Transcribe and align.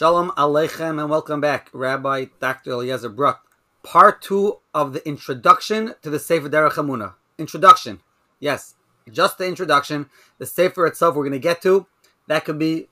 Shalom 0.00 0.30
Aleichem 0.30 0.98
and 0.98 1.10
welcome 1.10 1.42
back, 1.42 1.68
Rabbi 1.74 2.28
Dr. 2.40 2.70
Eliezer 2.70 3.10
Bruck. 3.10 3.44
Part 3.82 4.22
two 4.22 4.60
of 4.72 4.94
the 4.94 5.06
introduction 5.06 5.94
to 6.00 6.08
the 6.08 6.18
Sefer 6.18 6.48
Derech 6.48 6.76
Emunah. 6.76 7.16
Introduction. 7.36 8.00
Yes, 8.38 8.76
just 9.12 9.36
the 9.36 9.46
introduction. 9.46 10.08
The 10.38 10.46
Sefer 10.46 10.86
itself 10.86 11.14
we're 11.14 11.24
going 11.24 11.32
to 11.32 11.38
get 11.38 11.60
to. 11.64 11.86
That 12.28 12.46
could 12.46 12.58
be 12.58 12.88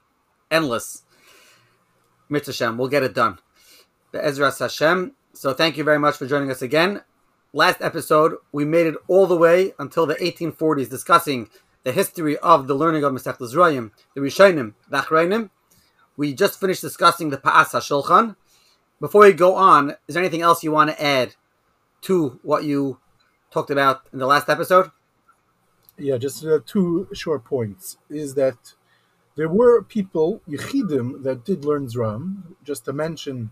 endless. 0.51 1.05
Mitzvah 2.29 2.75
we'll 2.75 2.89
get 2.89 3.03
it 3.03 3.15
done. 3.15 3.39
The 4.13 4.23
Ezra 4.23 4.53
Hashem. 4.53 5.13
So 5.33 5.55
thank 5.55 5.79
you 5.79 5.85
very 5.85 5.99
much 5.99 6.19
for 6.19 6.27
joining 6.27 6.51
us 6.51 6.61
again. 6.61 7.05
Last 7.55 7.81
episode, 7.81 8.35
we 8.53 8.67
made 8.67 8.87
it 8.87 8.97
all 9.07 9.27
the 9.27 9.35
way 9.35 9.73
until 9.79 10.05
the 10.05 10.17
1840s, 10.17 10.91
discussing 10.91 11.49
the 11.85 11.93
history 11.93 12.37
of 12.41 12.67
the 12.67 12.75
learning 12.75 13.03
of 13.03 13.15
Masech 13.15 13.39
Zrayim, 13.39 13.93
the 14.15 14.21
Rishonim, 14.21 14.75
the 14.91 14.99
Achrayim. 14.99 15.49
We 16.19 16.35
just 16.35 16.59
finished 16.59 16.81
discussing 16.81 17.31
the 17.31 17.37
Pa'as 17.37 17.71
HaShulchan. 17.71 18.35
Before 18.99 19.21
we 19.21 19.33
go 19.33 19.55
on, 19.55 19.95
is 20.09 20.15
there 20.15 20.23
anything 20.23 20.43
else 20.43 20.65
you 20.65 20.73
want 20.73 20.91
to 20.91 21.01
add 21.01 21.37
to 22.03 22.41
what 22.43 22.65
you 22.65 22.99
talked 23.53 23.71
about 23.71 24.03
in 24.13 24.19
the 24.19 24.27
last 24.27 24.49
episode? 24.49 24.91
Yeah, 25.97 26.17
just 26.19 26.45
uh, 26.45 26.59
two 26.67 27.07
short 27.15 27.45
points. 27.45 27.99
Is 28.11 28.35
that 28.35 28.75
there 29.37 29.49
were 29.49 29.81
people, 29.85 30.43
Yechidim, 30.49 31.23
that 31.23 31.45
did 31.45 31.65
learn 31.65 31.87
Zram. 31.87 32.57
Just 32.65 32.85
to 32.87 32.93
mention 32.93 33.51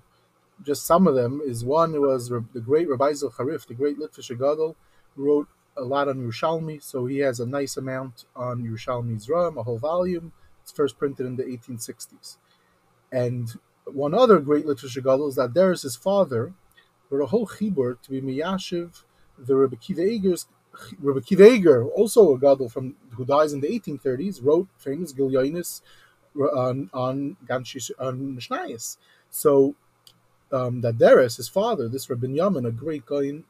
just 0.65 0.85
some 0.85 1.07
of 1.07 1.15
them, 1.15 1.41
is 1.47 1.65
one 1.65 1.93
was 2.01 2.31
the 2.31 2.61
great 2.61 2.91
Rabbi 2.91 3.13
Harif, 3.13 3.69
the 3.69 3.75
great 3.75 3.97
Litvish 3.97 4.37
Gadol, 4.37 4.75
wrote 5.15 5.47
a 5.77 5.85
lot 5.85 6.09
on 6.09 6.17
Yerushalmi, 6.17 6.83
so 6.83 7.07
he 7.07 7.19
has 7.19 7.39
a 7.39 7.47
nice 7.47 7.77
amount 7.77 8.25
on 8.35 8.65
Yerushalmi 8.65 9.25
Zram, 9.25 9.57
a 9.57 9.63
whole 9.63 9.79
volume. 9.79 10.33
It's 10.65 10.73
first 10.73 10.99
printed 10.99 11.27
in 11.27 11.37
the 11.37 11.45
1860s. 11.45 12.39
And 13.13 13.49
one 13.85 14.15
other 14.15 14.39
great 14.41 14.67
literature 14.67 15.01
gadol 15.01 15.29
is 15.29 15.37
that 15.37 15.55
there 15.55 15.73
is 15.73 15.83
his 15.83 15.97
father, 15.97 16.53
wrote 17.09 17.23
a 17.23 17.27
whole 17.27 17.47
chibur 17.47 18.01
to 18.03 18.11
be 18.11 18.21
miyashiv, 18.21 19.03
the 19.39 19.55
Rebbe 19.55 19.77
Kiva 19.77 20.03
Eger's 20.03 20.47
Rebbe 20.99 21.21
Kiva 21.21 21.47
Eger, 21.47 21.87
also 21.89 22.35
a 22.35 22.39
gadol 22.39 22.69
from 22.69 22.97
who 23.11 23.25
dies 23.25 23.53
in 23.53 23.61
the 23.61 23.69
1830s, 23.69 24.45
wrote 24.45 24.69
famous 24.77 25.13
Gilyonis 25.13 25.81
on 26.37 26.91
on 26.93 27.37
Ganshi 27.49 27.91
on 27.99 28.37
Mishnayis. 28.37 28.97
So 29.31 29.75
um, 30.53 30.81
that 30.83 30.99
Deres, 30.99 31.37
his 31.37 31.49
father, 31.49 31.89
this 31.89 32.09
Rabbi 32.09 32.27
Yamin, 32.27 32.67
a 32.67 32.73
great 32.73 33.07
guy. 33.07 33.43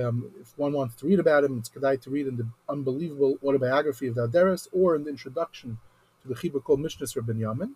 Um, 0.00 0.30
if 0.40 0.56
one 0.56 0.72
wants 0.72 0.94
to 0.96 1.06
read 1.06 1.18
about 1.18 1.42
him, 1.42 1.58
it's 1.58 1.68
good 1.68 2.02
to 2.02 2.10
read 2.10 2.28
in 2.28 2.36
the 2.36 2.48
unbelievable 2.68 3.36
autobiography 3.42 4.06
of 4.06 4.14
Daderis 4.14 4.68
or 4.70 4.94
in 4.94 5.02
the 5.02 5.10
introduction 5.10 5.78
to 6.22 6.28
the 6.28 6.36
Chibur 6.36 6.62
called 6.62 6.78
Mishnah 6.78 7.08
Rabbi 7.16 7.32
Yamin. 7.32 7.72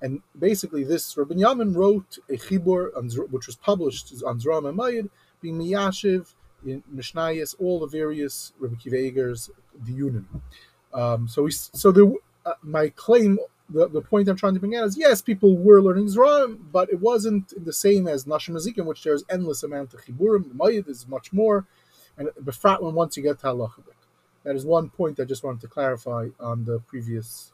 And 0.00 0.22
basically, 0.38 0.84
this 0.84 1.16
Rabbi 1.16 1.34
Yamin 1.34 1.74
wrote 1.74 2.18
a 2.28 2.34
chibur, 2.34 2.90
which 3.30 3.46
was 3.46 3.56
published 3.56 4.14
on 4.24 4.38
Zram 4.38 4.68
and 4.68 4.78
Mayid, 4.78 5.10
being 5.40 5.58
Miyashiv, 5.58 6.34
in 6.66 6.82
Mishnayos, 6.94 7.54
all 7.58 7.80
the 7.80 7.86
various 7.86 8.52
Rabbi 8.58 8.76
Kiva 8.76 8.96
Eger's 8.96 9.50
Diyunim. 9.84 10.24
Um, 10.92 11.28
so, 11.28 11.42
we, 11.42 11.50
so 11.52 11.92
there, 11.92 12.10
uh, 12.46 12.54
my 12.62 12.88
claim, 12.90 13.38
the, 13.68 13.88
the 13.88 14.00
point 14.00 14.28
I'm 14.28 14.36
trying 14.36 14.54
to 14.54 14.60
bring 14.60 14.74
out 14.74 14.86
is 14.86 14.96
yes, 14.96 15.20
people 15.20 15.56
were 15.56 15.82
learning 15.82 16.06
Zram, 16.06 16.58
but 16.72 16.90
it 16.90 17.00
wasn't 17.00 17.52
the 17.64 17.72
same 17.72 18.08
as 18.08 18.24
Nashim 18.24 18.78
in 18.78 18.86
which 18.86 19.04
there's 19.04 19.24
endless 19.30 19.62
amount 19.62 19.94
of 19.94 20.04
chiburim. 20.04 20.52
Mayid 20.54 20.88
is 20.88 21.06
much 21.06 21.32
more, 21.32 21.66
and 22.16 22.28
Befrat 22.42 22.82
when 22.82 22.94
once 22.94 23.16
you 23.16 23.22
get 23.22 23.40
to 23.40 23.48
halacha. 23.48 23.82
That 24.44 24.56
is 24.56 24.64
one 24.64 24.88
point 24.88 25.20
I 25.20 25.24
just 25.24 25.44
wanted 25.44 25.60
to 25.62 25.68
clarify 25.68 26.28
on 26.40 26.64
the 26.64 26.78
previous 26.80 27.52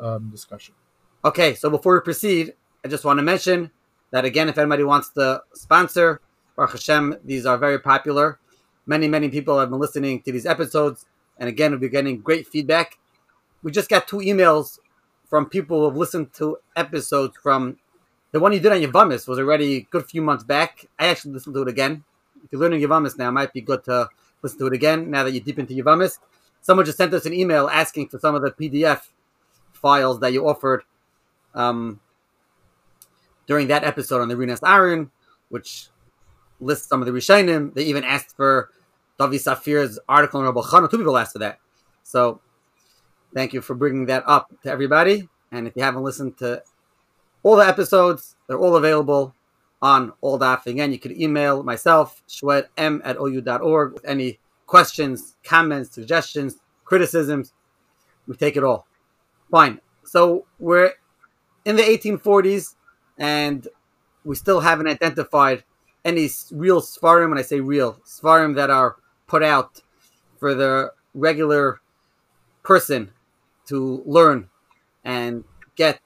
um, 0.00 0.30
discussion. 0.30 0.74
Okay, 1.24 1.54
so 1.54 1.70
before 1.70 1.94
we 1.94 2.00
proceed, 2.02 2.52
I 2.84 2.88
just 2.88 3.02
want 3.02 3.16
to 3.18 3.22
mention 3.22 3.70
that 4.10 4.26
again, 4.26 4.50
if 4.50 4.58
anybody 4.58 4.84
wants 4.84 5.08
to 5.12 5.40
sponsor, 5.54 6.20
Baruch 6.54 6.72
Hashem, 6.72 7.16
these 7.24 7.46
are 7.46 7.56
very 7.56 7.78
popular. 7.78 8.38
Many, 8.84 9.08
many 9.08 9.30
people 9.30 9.58
have 9.58 9.70
been 9.70 9.78
listening 9.78 10.20
to 10.20 10.32
these 10.32 10.44
episodes, 10.44 11.06
and 11.38 11.48
again, 11.48 11.70
we'll 11.70 11.80
be 11.80 11.88
getting 11.88 12.20
great 12.20 12.46
feedback. 12.46 12.98
We 13.62 13.72
just 13.72 13.88
got 13.88 14.06
two 14.06 14.18
emails 14.18 14.78
from 15.24 15.46
people 15.46 15.78
who 15.78 15.84
have 15.86 15.96
listened 15.96 16.34
to 16.34 16.58
episodes 16.76 17.38
from 17.42 17.78
the 18.32 18.38
one 18.40 18.52
you 18.52 18.60
did 18.60 18.72
on 18.72 18.82
Yavamis 18.82 19.26
was 19.26 19.38
already 19.38 19.76
a 19.76 19.80
good 19.80 20.04
few 20.04 20.20
months 20.20 20.44
back. 20.44 20.84
I 20.98 21.06
actually 21.06 21.32
listened 21.32 21.54
to 21.54 21.62
it 21.62 21.68
again. 21.68 22.04
If 22.44 22.52
you're 22.52 22.60
learning 22.60 22.82
Yavamis 22.82 23.16
now, 23.16 23.28
it 23.28 23.32
might 23.32 23.54
be 23.54 23.62
good 23.62 23.82
to 23.84 24.10
listen 24.42 24.58
to 24.58 24.66
it 24.66 24.74
again 24.74 25.10
now 25.10 25.24
that 25.24 25.32
you're 25.32 25.42
deep 25.42 25.58
into 25.58 25.72
Yavamis. 25.72 26.18
Someone 26.60 26.84
just 26.84 26.98
sent 26.98 27.14
us 27.14 27.24
an 27.24 27.32
email 27.32 27.66
asking 27.68 28.08
for 28.08 28.18
some 28.18 28.34
of 28.34 28.42
the 28.42 28.50
PDF 28.50 29.08
files 29.72 30.20
that 30.20 30.34
you 30.34 30.46
offered 30.46 30.84
um, 31.54 32.00
during 33.46 33.68
that 33.68 33.84
episode 33.84 34.20
on 34.20 34.28
the 34.28 34.36
Rinas 34.36 34.60
Aaron, 34.66 35.10
which 35.48 35.88
lists 36.60 36.88
some 36.88 37.00
of 37.00 37.06
the 37.06 37.12
Rishonim. 37.12 37.74
They 37.74 37.84
even 37.84 38.04
asked 38.04 38.36
for 38.36 38.70
Davi 39.18 39.36
Safir's 39.36 39.98
article 40.08 40.40
in 40.40 40.46
Rabbi 40.46 40.60
Chana. 40.60 40.90
Two 40.90 40.98
people 40.98 41.16
asked 41.16 41.32
for 41.32 41.38
that. 41.40 41.58
So 42.02 42.40
thank 43.34 43.52
you 43.52 43.60
for 43.60 43.74
bringing 43.74 44.06
that 44.06 44.24
up 44.26 44.52
to 44.62 44.70
everybody. 44.70 45.28
And 45.52 45.66
if 45.66 45.74
you 45.76 45.82
haven't 45.82 46.02
listened 46.02 46.38
to 46.38 46.62
all 47.42 47.56
the 47.56 47.66
episodes, 47.66 48.36
they're 48.46 48.58
all 48.58 48.76
available 48.76 49.34
on 49.82 50.12
all 50.20 50.38
that. 50.38 50.66
Again, 50.66 50.92
you 50.92 50.98
could 50.98 51.12
email 51.12 51.62
myself, 51.62 52.22
m 52.76 53.02
at 53.04 53.16
ou.org, 53.16 53.92
with 53.92 54.04
any 54.04 54.38
questions, 54.66 55.36
comments, 55.44 55.94
suggestions, 55.94 56.56
criticisms. 56.84 57.52
We 58.26 58.36
take 58.36 58.56
it 58.56 58.64
all. 58.64 58.86
Fine. 59.50 59.80
So 60.04 60.46
we're 60.58 60.92
in 61.64 61.76
the 61.76 61.82
1840s, 61.82 62.74
and 63.18 63.68
we 64.24 64.34
still 64.34 64.60
haven't 64.60 64.88
identified 64.88 65.64
any 66.04 66.28
real 66.50 66.80
Svarim, 66.80 67.30
when 67.30 67.38
I 67.38 67.42
say 67.42 67.60
real, 67.60 67.98
Svarim 68.04 68.54
that 68.56 68.70
are 68.70 68.96
put 69.26 69.42
out 69.42 69.82
for 70.38 70.54
the 70.54 70.92
regular 71.14 71.80
person 72.62 73.12
to 73.66 74.02
learn 74.04 74.48
and 75.04 75.44
get 75.76 76.00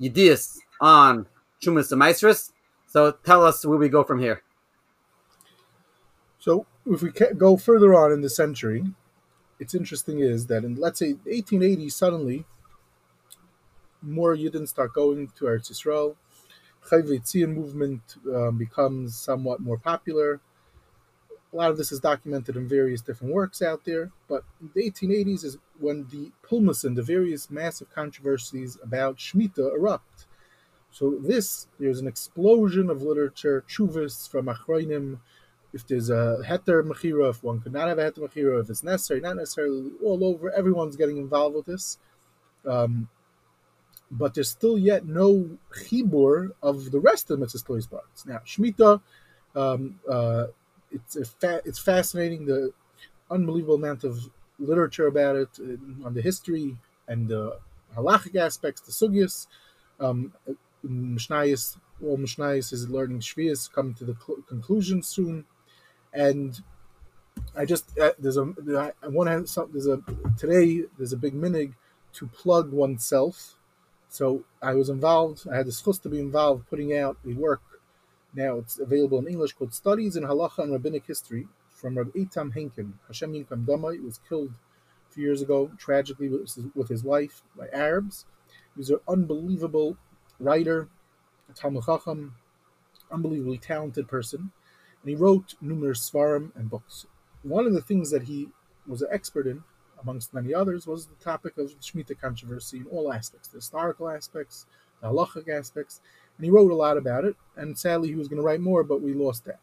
Yedias 0.00 0.58
on 0.80 1.26
Chumas 1.60 1.90
and 1.90 2.00
Maestris. 2.00 2.52
So 2.86 3.12
tell 3.12 3.44
us 3.44 3.64
where 3.66 3.78
we 3.78 3.88
go 3.88 4.04
from 4.04 4.20
here. 4.20 4.42
So 6.38 6.66
if 6.86 7.02
we 7.02 7.10
go 7.10 7.56
further 7.56 7.94
on 7.94 8.12
in 8.12 8.20
the 8.20 8.30
century, 8.30 8.84
it's 9.58 9.74
interesting 9.74 10.20
is 10.20 10.46
that 10.46 10.64
in 10.64 10.76
let's 10.76 11.00
say 11.00 11.14
1880 11.24 11.88
suddenly 11.88 12.44
more 14.02 14.36
Yidden 14.36 14.68
start 14.68 14.94
going 14.94 15.28
to 15.36 15.44
Eretz 15.44 15.70
Yisrael. 15.70 16.16
Chayv 16.88 17.54
movement 17.54 18.16
um, 18.34 18.56
becomes 18.56 19.16
somewhat 19.16 19.60
more 19.60 19.78
popular. 19.78 20.40
A 21.52 21.56
lot 21.56 21.70
of 21.70 21.76
this 21.76 21.92
is 21.92 22.00
documented 22.00 22.56
in 22.56 22.68
various 22.68 23.00
different 23.00 23.32
works 23.32 23.62
out 23.62 23.84
there, 23.84 24.10
but 24.28 24.44
the 24.74 24.90
1880s 24.90 25.44
is 25.44 25.58
when 25.78 26.06
the 26.10 26.30
Pulmusin, 26.46 26.94
the 26.94 27.02
various 27.02 27.50
massive 27.50 27.90
controversies 27.90 28.76
about 28.82 29.16
Shemitah 29.16 29.74
erupt. 29.74 30.26
So 30.90 31.18
this, 31.20 31.66
there's 31.78 32.00
an 32.00 32.06
explosion 32.06 32.90
of 32.90 33.02
literature, 33.02 33.64
chuvas 33.68 34.28
from 34.28 34.46
Achroinim, 34.46 35.20
if 35.72 35.86
there's 35.86 36.10
a 36.10 36.38
heter 36.46 36.82
mechira, 36.82 37.30
if 37.30 37.42
one 37.42 37.60
could 37.60 37.72
not 37.72 37.88
have 37.88 37.98
a 37.98 38.10
heter 38.10 38.18
mechira, 38.18 38.60
if 38.60 38.70
it's 38.70 38.82
necessary, 38.82 39.20
not 39.20 39.36
necessarily, 39.36 39.90
all 40.02 40.24
over, 40.24 40.50
everyone's 40.52 40.96
getting 40.96 41.18
involved 41.18 41.56
with 41.56 41.66
this. 41.66 41.98
Um, 42.66 43.08
but 44.10 44.34
there's 44.34 44.50
still 44.50 44.78
yet 44.78 45.06
no 45.06 45.48
chibur 45.72 46.50
of 46.62 46.90
the 46.90 47.00
rest 47.00 47.30
of 47.30 47.38
the 47.38 47.44
mitzvah 47.44 47.88
parts. 47.88 48.26
Now, 48.26 48.38
Shemitah, 48.46 49.00
um, 49.54 50.00
uh, 50.08 50.46
it's 50.90 51.16
fa- 51.40 51.62
it's 51.64 51.78
fascinating 51.78 52.46
the 52.46 52.72
unbelievable 53.30 53.74
amount 53.74 54.04
of 54.04 54.30
literature 54.58 55.06
about 55.06 55.36
it 55.36 55.48
uh, 55.60 56.06
on 56.06 56.14
the 56.14 56.22
history 56.22 56.76
and 57.06 57.28
the 57.28 57.58
halachic 57.94 58.36
aspects, 58.36 58.80
the 58.80 58.92
sugyas. 58.92 59.46
Um, 60.00 60.32
Mishnayis, 60.86 61.76
all 62.02 62.16
Mishnayis 62.16 62.72
is 62.72 62.88
learning 62.88 63.20
Shvias, 63.20 63.70
coming 63.70 63.94
to 63.94 64.04
the 64.04 64.14
cl- 64.14 64.42
conclusion 64.48 65.02
soon, 65.02 65.44
and 66.12 66.58
I 67.56 67.64
just 67.64 67.98
uh, 67.98 68.12
there's 68.18 68.36
a 68.36 68.52
I 69.02 69.08
want 69.08 69.46
to 69.46 69.66
there's 69.72 69.86
a 69.86 70.00
today 70.38 70.84
there's 70.96 71.12
a 71.12 71.16
big 71.16 71.34
minig 71.34 71.74
to 72.14 72.26
plug 72.28 72.72
oneself 72.72 73.57
so 74.08 74.44
I 74.62 74.74
was 74.74 74.88
involved. 74.88 75.46
I 75.50 75.56
had 75.56 75.66
the 75.66 75.72
schus 75.72 76.00
to 76.02 76.08
be 76.08 76.18
involved 76.18 76.68
putting 76.68 76.96
out 76.96 77.16
a 77.26 77.34
work. 77.34 77.62
Now 78.34 78.56
it's 78.56 78.78
available 78.78 79.18
in 79.18 79.28
English 79.28 79.52
called 79.52 79.74
Studies 79.74 80.16
in 80.16 80.24
Halacha 80.24 80.58
and 80.58 80.72
Rabbinic 80.72 81.06
History 81.06 81.46
from 81.70 81.96
Rabbi 81.96 82.18
Eitam 82.18 82.54
Henkin. 82.54 82.94
Hashem 83.06 83.32
Yinkam 83.32 83.66
Dama. 83.66 83.92
He 83.92 84.00
was 84.00 84.20
killed 84.28 84.52
a 85.08 85.12
few 85.12 85.24
years 85.24 85.42
ago, 85.42 85.70
tragically, 85.78 86.28
with 86.28 86.88
his 86.88 87.04
wife 87.04 87.42
by 87.56 87.68
Arabs. 87.72 88.26
He 88.74 88.80
was 88.80 88.90
an 88.90 88.98
unbelievable 89.08 89.96
writer, 90.38 90.88
a 91.48 91.52
Talmud 91.52 91.84
Chacham, 91.84 92.34
unbelievably 93.10 93.58
talented 93.58 94.08
person, 94.08 94.52
and 95.02 95.10
he 95.10 95.14
wrote 95.14 95.54
numerous 95.60 96.10
svarim 96.10 96.54
and 96.54 96.70
books. 96.70 97.06
One 97.42 97.66
of 97.66 97.72
the 97.72 97.80
things 97.80 98.10
that 98.10 98.24
he 98.24 98.48
was 98.86 99.02
an 99.02 99.08
expert 99.10 99.46
in 99.46 99.64
amongst 100.02 100.34
many 100.34 100.54
others, 100.54 100.86
was 100.86 101.06
the 101.06 101.24
topic 101.24 101.58
of 101.58 101.68
the 101.68 101.74
Shemitah 101.76 102.20
controversy 102.20 102.78
in 102.78 102.86
all 102.86 103.12
aspects, 103.12 103.48
the 103.48 103.58
historical 103.58 104.08
aspects, 104.08 104.66
the 105.00 105.08
halachic 105.08 105.48
aspects, 105.48 106.00
and 106.36 106.44
he 106.44 106.50
wrote 106.50 106.70
a 106.70 106.74
lot 106.74 106.96
about 106.96 107.24
it. 107.24 107.36
And 107.56 107.76
sadly, 107.78 108.08
he 108.08 108.14
was 108.14 108.28
going 108.28 108.40
to 108.40 108.46
write 108.46 108.60
more, 108.60 108.84
but 108.84 109.02
we 109.02 109.12
lost 109.12 109.44
that. 109.44 109.60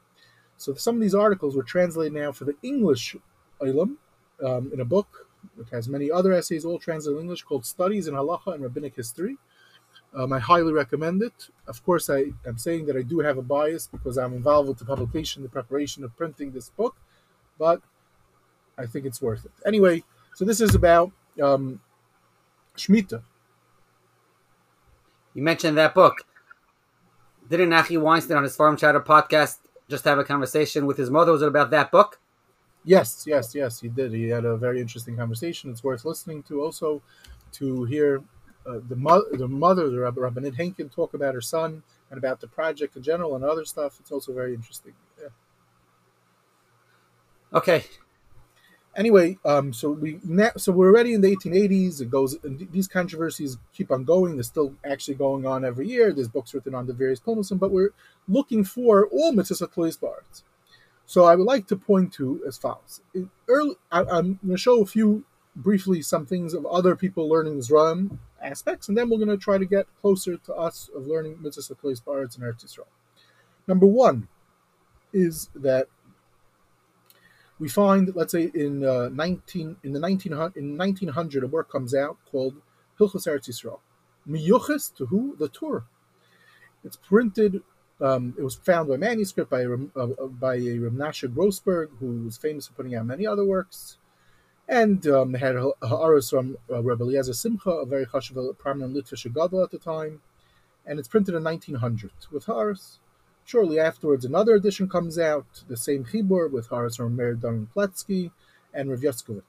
So 0.58 0.74
some 0.74 0.96
of 0.96 1.02
these 1.02 1.16
articles 1.16 1.56
were 1.56 1.64
translated 1.64 2.14
now 2.14 2.32
for 2.32 2.46
the 2.46 2.56
English 2.64 3.16
Ilam 3.62 3.98
um, 4.44 4.72
in 4.74 4.80
a 4.80 4.86
book. 4.86 5.28
which 5.56 5.70
has 5.70 5.88
many 5.88 6.12
other 6.12 6.34
essays, 6.34 6.66
all 6.66 6.80
translated 6.80 7.18
in 7.18 7.24
English, 7.24 7.44
called 7.44 7.66
Studies 7.66 8.08
in 8.08 8.14
Halacha 8.14 8.54
and 8.54 8.64
Rabbinic 8.64 8.96
History. 8.96 9.38
Um, 10.14 10.34
I 10.34 10.40
highly 10.40 10.74
recommend 10.74 11.22
it. 11.22 11.50
Of 11.68 11.84
course, 11.86 12.10
I 12.10 12.32
am 12.46 12.58
saying 12.58 12.86
that 12.88 12.98
I 12.98 13.02
do 13.02 13.20
have 13.20 13.38
a 13.38 13.42
bias 13.42 13.88
because 13.88 14.18
I'm 14.18 14.34
involved 14.34 14.70
with 14.70 14.80
the 14.80 14.86
publication, 14.86 15.44
the 15.44 15.50
preparation 15.50 16.04
of 16.04 16.16
printing 16.16 16.52
this 16.52 16.70
book, 16.70 16.96
but 17.60 17.82
I 18.78 18.86
think 18.86 19.06
it's 19.06 19.22
worth 19.22 19.46
it. 19.46 19.52
Anyway, 19.66 20.04
so 20.36 20.44
this 20.44 20.60
is 20.60 20.76
about 20.76 21.12
um, 21.42 21.80
Shemitah. 22.78 23.24
You 25.34 25.42
mentioned 25.42 25.78
that 25.78 25.96
book. 25.96 26.18
Didn't 27.50 27.70
Nachi 27.70 28.00
Weinstein 28.00 28.38
on 28.38 28.44
his 28.44 28.56
Forum 28.56 28.76
Chatter 28.76 29.00
podcast 29.00 29.60
just 29.90 30.04
have 30.04 30.20
a 30.20 30.24
conversation 30.24 30.86
with 30.86 30.98
his 30.98 31.10
mother? 31.10 31.32
Was 31.32 31.42
it 31.42 31.48
about 31.48 31.70
that 31.72 31.90
book? 31.90 32.20
Yes, 32.84 33.24
yes, 33.26 33.56
yes, 33.56 33.80
he 33.80 33.88
did. 33.88 34.12
He 34.12 34.28
had 34.28 34.46
a 34.46 34.58
very 34.58 34.82
interesting 34.82 35.16
conversation. 35.16 35.72
It's 35.72 35.84
worth 35.84 36.06
listening 36.06 36.44
to 36.44 36.62
also 36.62 37.02
to 37.54 37.86
hear 37.86 38.22
uh, 38.68 38.80
the, 38.90 38.96
mo- 38.96 39.26
the 39.32 39.48
mother, 39.48 39.90
the 39.90 40.00
Rabbi 40.00 40.20
Rabbanit 40.20 40.56
Henkin, 40.56 40.92
talk 40.94 41.14
about 41.14 41.34
her 41.34 41.42
son 41.42 41.82
and 42.10 42.18
about 42.18 42.42
the 42.42 42.48
project 42.48 42.98
in 42.98 43.04
general 43.04 43.36
and 43.36 43.44
other 43.44 43.64
stuff. 43.64 43.98
It's 44.02 44.12
also 44.12 44.34
very 44.34 44.54
interesting. 44.54 44.94
Yeah. 45.22 45.30
Okay. 47.54 47.86
Anyway, 48.96 49.38
um, 49.44 49.74
so 49.74 49.92
we 49.92 50.20
so 50.56 50.72
we're 50.72 50.88
already 50.88 51.14
in 51.14 51.22
the 51.22 51.36
1880s. 51.36 52.02
It 52.02 52.10
goes. 52.10 52.38
These 52.44 52.88
controversies 52.88 53.58
keep 53.74 53.92
on 53.92 54.06
going. 54.06 54.36
They're 54.36 54.44
still 54.44 54.74
actually 54.86 55.16
going 55.16 55.46
on 55.46 55.66
every 55.66 55.88
year. 55.88 56.14
There's 56.14 56.30
books 56.30 56.54
written 56.54 56.74
on 56.74 56.88
the 56.88 56.94
various 56.94 57.20
Talmudim, 57.20 57.60
but 57.60 57.72
we're 57.72 57.90
looking 58.28 58.64
for 58.64 59.08
all 59.08 59.34
mitzvah 59.34 59.68
bards. 59.68 60.44
So 61.06 61.26
I 61.26 61.36
would 61.36 61.46
like 61.46 61.68
to 61.68 61.76
point 61.76 62.14
to 62.14 62.42
as 62.48 62.58
follows. 62.58 63.02
In 63.14 63.30
early, 63.48 63.76
I, 63.92 64.00
am 64.00 64.40
going 64.44 64.52
to 64.52 64.58
show 64.58 64.82
a 64.82 64.86
few 64.86 65.26
briefly 65.56 66.02
some 66.02 66.26
things 66.26 66.54
of 66.54 66.66
other 66.66 66.96
people 66.96 67.30
learning 67.30 67.60
Zram 67.60 68.18
aspects, 68.42 68.88
and 68.88 68.98
then 68.98 69.10
we're 69.10 69.18
going 69.18 69.30
to 69.30 69.38
try 69.38 69.58
to 69.58 69.66
get 69.66 69.88
closer 70.02 70.38
to 70.38 70.54
us 70.54 70.90
of 70.96 71.06
learning 71.06 71.42
mitzvah 71.42 71.76
bards 72.06 72.38
and 72.38 72.46
Eretz 72.46 72.66
Yisrael. 72.66 72.88
Number 73.68 73.86
one 73.86 74.28
is 75.14 75.50
that 75.56 75.88
we 77.60 77.69
find, 77.69 78.13
let's 78.16 78.34
say, 78.34 78.52
in 78.54 78.84
uh, 78.84 79.10
19 79.10 79.78
in 79.84 79.94
the 79.94 80.00
1900 80.00 80.57
in 80.57 80.78
1900, 80.78 81.44
a 81.44 81.48
work 81.48 81.72
comes 81.72 81.96
out 81.96 82.18
called 82.30 82.56
Hilchos 83.00 83.28
Eretz 83.28 83.50
Yisrael, 83.50 83.80
miyuches 84.28 84.94
to 84.96 85.06
who 85.06 85.36
the 85.38 85.50
Tur. 85.50 85.84
It's 86.84 86.98
printed. 86.98 87.62
Um, 88.02 88.36
it 88.38 88.44
was 88.44 88.56
found 88.56 88.90
by 88.90 88.98
manuscript 88.98 89.50
by 89.50 89.63
uh, 89.63 89.78
uh, 89.96 90.28
by 90.28 90.56
a 90.56 90.78
Ramnasha 90.80 91.34
Grossberg, 91.34 91.90
who 92.00 92.24
was 92.25 92.38
famous 92.38 92.68
for 92.68 92.74
putting 92.74 92.96
out 92.96 93.06
many 93.06 93.25
other 93.25 93.46
works, 93.46 93.98
and 94.68 95.08
um, 95.08 95.34
had 95.34 95.56
ha'aras 95.56 96.30
from 96.30 96.58
uh, 96.69 96.84
Rebbe 96.84 97.04
Eliezer 97.04 97.34
Simcha, 97.34 97.69
a 97.69 97.86
very 97.86 98.06
chashuv, 98.06 98.58
prominent 98.58 98.96
Litvish 98.96 99.34
gadol 99.34 99.63
at 99.63 99.72
the 99.72 99.80
time, 99.80 100.22
and 100.86 101.00
it's 101.00 101.08
printed 101.08 101.36
in 101.36 101.44
1900 101.44 102.12
with 102.31 102.46
ha'aras. 102.46 103.00
Shortly 103.46 103.80
afterwards, 103.80 104.26
another 104.26 104.56
edition 104.56 104.90
comes 104.90 105.20
out, 105.20 105.46
the 105.68 105.78
same 105.78 106.04
Chibur 106.04 106.52
with 106.52 106.68
Horace 106.68 107.00
Meir 107.00 107.36
Dan 107.36 107.70
Plotzki 107.76 108.32
and 108.74 108.90
Rav. 108.90 109.44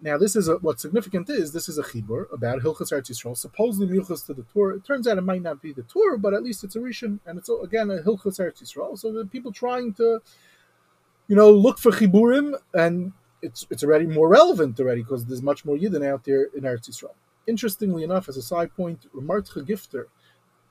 Now, 0.00 0.16
this 0.16 0.34
is 0.34 0.48
a, 0.48 0.54
what's 0.56 0.80
significant 0.80 1.28
is 1.28 1.52
this 1.52 1.68
is 1.68 1.76
a 1.76 1.82
Chibur 1.82 2.32
about 2.32 2.60
Hilchas 2.62 2.90
Eretz 2.90 3.10
Yisrael, 3.10 3.36
supposedly 3.36 3.98
Milchas 3.98 4.24
to 4.24 4.32
the 4.32 4.44
Tur. 4.54 4.72
It 4.72 4.84
turns 4.86 5.06
out 5.06 5.18
it 5.18 5.22
might 5.22 5.42
not 5.42 5.60
be 5.60 5.74
the 5.74 5.82
Tur, 5.82 6.16
but 6.16 6.32
at 6.32 6.42
least 6.42 6.64
it's 6.64 6.74
a 6.74 6.78
Rishon, 6.78 7.18
and 7.26 7.38
it's 7.38 7.50
again 7.50 7.90
a 7.90 7.98
Hilchas 7.98 8.40
Eretz 8.40 8.62
Yisrael. 8.62 8.98
So 8.98 9.12
the 9.12 9.26
people 9.26 9.52
trying 9.52 9.92
to, 9.94 10.22
you 11.28 11.36
know, 11.36 11.50
look 11.50 11.78
for 11.78 11.92
Chiburim, 11.92 12.54
and 12.72 13.12
it's 13.42 13.66
it's 13.68 13.84
already 13.84 14.06
more 14.06 14.28
relevant 14.28 14.80
already 14.80 15.02
because 15.02 15.26
there's 15.26 15.42
much 15.42 15.66
more 15.66 15.76
Yidden 15.76 16.06
out 16.06 16.24
there 16.24 16.44
in 16.56 16.62
Eretz 16.62 16.88
Yisrael. 16.88 17.12
Interestingly 17.46 18.04
enough, 18.04 18.26
as 18.30 18.38
a 18.38 18.42
side 18.42 18.74
point, 18.74 19.06
Martcha 19.14 19.66
Gifter, 19.68 20.06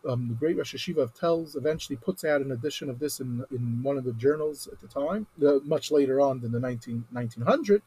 um, 0.07 0.28
the 0.30 0.36
great 0.36 0.57
Rosh 0.57 0.75
Hashiva 0.75 0.98
of 0.98 1.13
Telz 1.13 1.56
eventually 1.56 1.98
puts 1.98 2.24
out 2.24 2.42
an 2.42 2.51
edition 2.51 2.90
of 2.90 3.00
this 3.00 3.19
in, 3.19 3.44
in 3.51 3.84
one 3.84 3.98
of 3.98 4.04
the 4.04 4.13
journals 4.13 4.68
at 4.72 4.80
the 4.80 4.88
time, 4.88 5.28
uh, 5.46 5.60
much 5.63 5.92
later 5.92 6.22
on 6.22 6.42
than 6.42 6.51
the 6.51 6.60
19, 6.60 7.06
1900, 7.12 7.81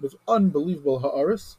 with 0.00 0.16
unbelievable 0.26 1.00
ha'aris. 1.00 1.56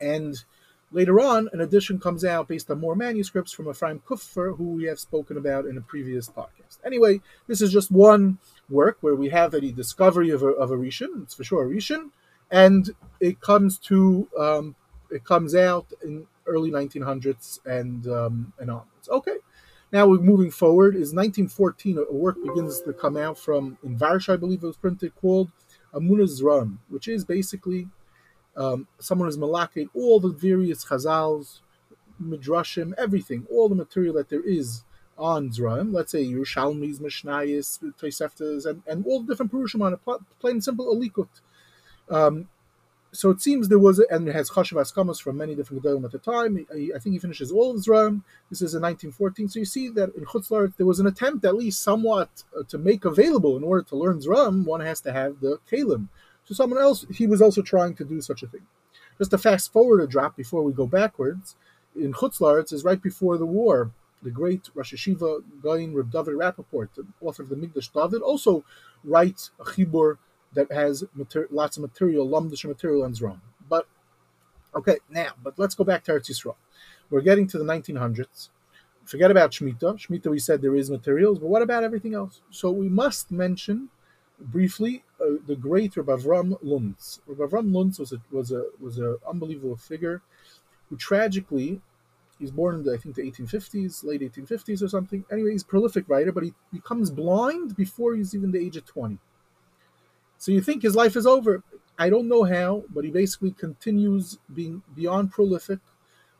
And 0.00 0.42
later 0.90 1.20
on, 1.20 1.48
an 1.52 1.60
edition 1.60 1.98
comes 1.98 2.24
out 2.24 2.48
based 2.48 2.70
on 2.70 2.80
more 2.80 2.94
manuscripts 2.94 3.52
from 3.52 3.68
Ephraim 3.68 4.02
Kupfer, 4.06 4.56
who 4.56 4.70
we 4.70 4.84
have 4.84 5.00
spoken 5.00 5.36
about 5.36 5.64
in 5.64 5.78
a 5.78 5.80
previous 5.80 6.28
podcast. 6.28 6.78
Anyway, 6.84 7.20
this 7.46 7.62
is 7.62 7.72
just 7.72 7.90
one 7.90 8.38
work 8.68 8.98
where 9.00 9.14
we 9.14 9.30
have 9.30 9.54
a 9.54 9.60
discovery 9.72 10.30
of 10.30 10.42
a, 10.42 10.48
of 10.48 10.70
a 10.70 10.76
Rishon, 10.76 11.22
it's 11.22 11.34
for 11.34 11.44
sure 11.44 11.64
a 11.64 11.68
Rishon, 11.68 12.10
and 12.50 12.90
it 13.20 13.40
comes 13.40 13.78
to 13.78 14.28
um, 14.38 14.74
it 15.10 15.24
comes 15.24 15.54
out 15.54 15.86
in 16.02 16.26
early 16.46 16.70
1900s 16.70 17.60
and 17.66 18.06
um, 18.08 18.52
and 18.58 18.70
onwards. 18.70 19.08
Okay, 19.08 19.36
now 19.92 20.06
we're 20.06 20.18
moving 20.18 20.50
forward. 20.50 20.94
Is 20.94 21.14
1914 21.14 21.98
a 21.98 22.12
work 22.12 22.36
begins 22.42 22.80
to 22.82 22.92
come 22.92 23.16
out 23.16 23.38
from 23.38 23.78
in 23.82 23.96
Varsh, 23.96 24.28
I 24.28 24.36
believe 24.36 24.62
it 24.62 24.66
was 24.66 24.76
printed, 24.76 25.14
called 25.16 25.50
Amunah 25.94 26.42
Rum, 26.42 26.80
which 26.88 27.08
is 27.08 27.24
basically 27.24 27.88
um, 28.56 28.86
someone 28.98 29.28
who's 29.28 29.38
malakate 29.38 29.88
all 29.94 30.20
the 30.20 30.28
various 30.28 30.84
chazals, 30.84 31.60
midrashim, 32.22 32.92
everything, 32.98 33.46
all 33.50 33.68
the 33.68 33.74
material 33.74 34.14
that 34.14 34.28
there 34.28 34.42
is 34.42 34.84
on 35.18 35.50
Zraim. 35.50 35.92
Let's 35.92 36.12
say 36.12 36.24
Yerushalmis, 36.24 37.00
Mishnayis, 37.00 37.78
Toseftas, 38.00 38.66
and, 38.66 38.82
and 38.86 39.04
all 39.06 39.20
the 39.20 39.32
different 39.32 39.52
Purushim 39.52 39.82
on 39.82 39.94
it, 39.94 40.00
plain 40.40 40.54
and 40.54 40.64
simple 40.64 40.94
alikut. 40.94 41.28
Um, 42.08 42.48
so 43.14 43.28
it 43.28 43.42
seems 43.42 43.68
there 43.68 43.78
was, 43.78 43.98
and 43.98 44.26
it 44.26 44.34
has 44.34 44.50
Chashav 44.50 44.80
Askamas 44.80 45.20
from 45.20 45.36
many 45.36 45.54
different 45.54 45.82
Gedolim 45.82 46.04
at 46.04 46.12
the 46.12 46.18
time. 46.18 46.66
I, 46.72 46.96
I, 46.96 46.98
think 46.98 47.12
he 47.12 47.18
finishes 47.18 47.52
all 47.52 47.70
of 47.70 47.76
his 47.76 47.86
Ram. 47.86 48.24
This 48.48 48.62
is 48.62 48.74
in 48.74 48.80
1914. 48.80 49.50
So 49.50 49.58
you 49.58 49.66
see 49.66 49.90
that 49.90 50.14
in 50.14 50.24
Chutzlar, 50.24 50.72
there 50.78 50.86
was 50.86 50.98
an 50.98 51.06
attempt, 51.06 51.44
at 51.44 51.54
least 51.54 51.82
somewhat, 51.82 52.42
uh, 52.58 52.62
to 52.68 52.78
make 52.78 53.04
available 53.04 53.58
in 53.58 53.64
order 53.64 53.82
to 53.82 53.96
learn 53.96 54.20
Zram, 54.20 54.64
one 54.64 54.80
has 54.80 55.02
to 55.02 55.12
have 55.12 55.40
the 55.40 55.58
Kalim. 55.70 56.08
So 56.44 56.54
someone 56.54 56.80
else, 56.80 57.04
he 57.12 57.26
was 57.26 57.42
also 57.42 57.60
trying 57.60 57.94
to 57.96 58.04
do 58.04 58.22
such 58.22 58.42
a 58.42 58.46
thing. 58.46 58.66
Just 59.18 59.30
to 59.32 59.38
fast 59.38 59.72
forward 59.72 60.00
a 60.00 60.06
drop 60.06 60.34
before 60.34 60.62
we 60.62 60.72
go 60.72 60.86
backwards, 60.86 61.54
in 61.94 62.14
Chutzlar, 62.14 62.72
is 62.72 62.82
right 62.82 63.02
before 63.02 63.36
the 63.36 63.46
war. 63.46 63.90
The 64.22 64.30
great 64.30 64.70
Rosh 64.74 64.94
Hashiva 64.94 65.42
Gain 65.62 65.92
Reb 65.92 66.10
David 66.10 66.34
Rappaport, 66.34 66.88
the 66.94 67.06
author 67.20 67.42
of 67.42 67.50
the 67.50 67.56
Mikdash 67.56 67.92
David, 67.92 68.22
also 68.22 68.64
writes 69.04 69.50
a 69.60 69.64
chibur 69.64 70.16
that 70.54 70.70
has 70.72 71.04
mater- 71.14 71.48
lots 71.50 71.76
of 71.76 71.82
material, 71.82 72.28
lumdish 72.28 72.64
material 72.64 73.04
and 73.04 73.14
Zram. 73.14 73.40
But 73.68 73.86
okay, 74.74 74.98
now, 75.10 75.30
but 75.42 75.58
let's 75.58 75.74
go 75.74 75.84
back 75.84 76.04
to 76.04 76.12
Eretz 76.12 76.30
Yisrael. 76.30 76.56
We're 77.10 77.20
getting 77.20 77.46
to 77.48 77.58
the 77.58 77.64
1900s. 77.64 78.48
Forget 79.04 79.30
about 79.30 79.50
Shemitah. 79.50 79.98
Shemitah, 79.98 80.30
we 80.30 80.38
said 80.38 80.62
there 80.62 80.76
is 80.76 80.90
materials, 80.90 81.38
but 81.38 81.48
what 81.48 81.62
about 81.62 81.84
everything 81.84 82.14
else? 82.14 82.40
So 82.50 82.70
we 82.70 82.88
must 82.88 83.30
mention 83.30 83.88
briefly 84.38 85.04
uh, 85.20 85.36
the 85.46 85.56
great 85.56 85.96
Rabbi 85.96 86.12
Avram 86.12 86.62
Luntz. 86.62 87.20
Rabbi 87.26 87.42
Avram 87.42 87.70
Luntz 87.72 87.98
was 87.98 88.12
a 88.12 88.18
was 88.30 88.52
a 88.52 88.66
was 88.80 88.98
an 88.98 89.18
unbelievable 89.28 89.76
figure 89.76 90.22
who 90.88 90.96
tragically 90.96 91.80
he's 92.38 92.50
born 92.50 92.76
in 92.76 92.82
the, 92.82 92.92
I 92.92 92.96
think 92.96 93.14
the 93.14 93.22
1850s, 93.22 94.04
late 94.04 94.20
1850s 94.20 94.82
or 94.82 94.88
something. 94.88 95.24
Anyway, 95.30 95.52
he's 95.52 95.62
prolific 95.62 96.08
writer, 96.08 96.32
but 96.32 96.42
he 96.42 96.52
becomes 96.72 97.10
blind 97.10 97.76
before 97.76 98.14
he's 98.14 98.34
even 98.34 98.50
the 98.50 98.58
age 98.58 98.76
of 98.76 98.84
20. 98.84 99.18
So 100.42 100.50
you 100.50 100.60
think 100.60 100.82
his 100.82 100.96
life 100.96 101.14
is 101.14 101.24
over. 101.24 101.62
I 102.00 102.10
don't 102.10 102.26
know 102.26 102.42
how, 102.42 102.82
but 102.92 103.04
he 103.04 103.12
basically 103.12 103.52
continues 103.52 104.38
being 104.52 104.82
beyond 104.96 105.30
prolific, 105.30 105.78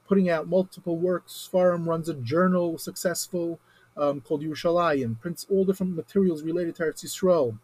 putting 0.08 0.28
out 0.28 0.48
multiple 0.48 0.96
works. 0.96 1.48
Farum 1.52 1.86
runs 1.86 2.08
a 2.08 2.14
journal, 2.14 2.78
successful, 2.78 3.60
um, 3.96 4.20
called 4.20 4.42
Yerushalayim, 4.42 5.20
prints 5.20 5.46
all 5.48 5.64
different 5.64 5.94
materials 5.94 6.42
related 6.42 6.74
to 6.74 6.82
Eretz 6.82 7.04
Yisrael. 7.04 7.56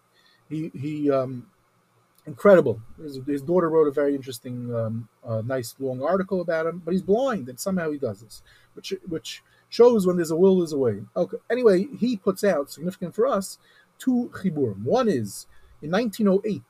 He, 0.48 0.70
he 0.80 1.10
um, 1.10 1.44
incredible. 2.24 2.80
His, 3.02 3.18
his, 3.26 3.42
daughter 3.42 3.68
wrote 3.68 3.88
a 3.88 3.90
very 3.90 4.14
interesting, 4.14 4.72
um, 4.72 5.08
uh, 5.26 5.42
nice 5.44 5.74
long 5.80 6.00
article 6.04 6.40
about 6.40 6.66
him, 6.66 6.80
but 6.84 6.92
he's 6.92 7.02
blind, 7.02 7.48
and 7.48 7.58
somehow 7.58 7.90
he 7.90 7.98
does 7.98 8.20
this, 8.20 8.42
which 8.74 8.94
which 9.08 9.42
shows 9.70 10.06
when 10.06 10.14
there's 10.14 10.30
a 10.30 10.36
will, 10.36 10.58
there's 10.58 10.72
a 10.72 10.78
way. 10.78 11.02
Okay. 11.16 11.38
Anyway, 11.50 11.88
he 11.98 12.16
puts 12.16 12.44
out 12.44 12.70
significant 12.70 13.12
for 13.12 13.26
us 13.26 13.58
two 13.98 14.30
chiburim. 14.32 14.84
One 14.84 15.08
is 15.08 15.48
in 15.82 15.90
1908, 15.90 16.62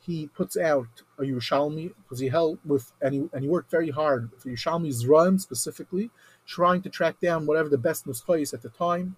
he 0.00 0.26
puts 0.28 0.56
out 0.56 1.02
a 1.18 1.22
Yerushalmi 1.22 1.92
because 2.02 2.18
he 2.18 2.28
helped 2.28 2.64
with 2.64 2.92
and 3.00 3.14
he, 3.14 3.28
and 3.32 3.42
he 3.42 3.48
worked 3.48 3.70
very 3.70 3.90
hard 3.90 4.30
for 4.38 4.48
Yerushalmi's 4.48 5.06
run 5.06 5.38
specifically, 5.38 6.10
trying 6.46 6.82
to 6.82 6.88
track 6.88 7.20
down 7.20 7.46
whatever 7.46 7.68
the 7.68 7.78
best 7.78 8.06
is 8.08 8.54
at 8.54 8.62
the 8.62 8.70
time, 8.70 9.16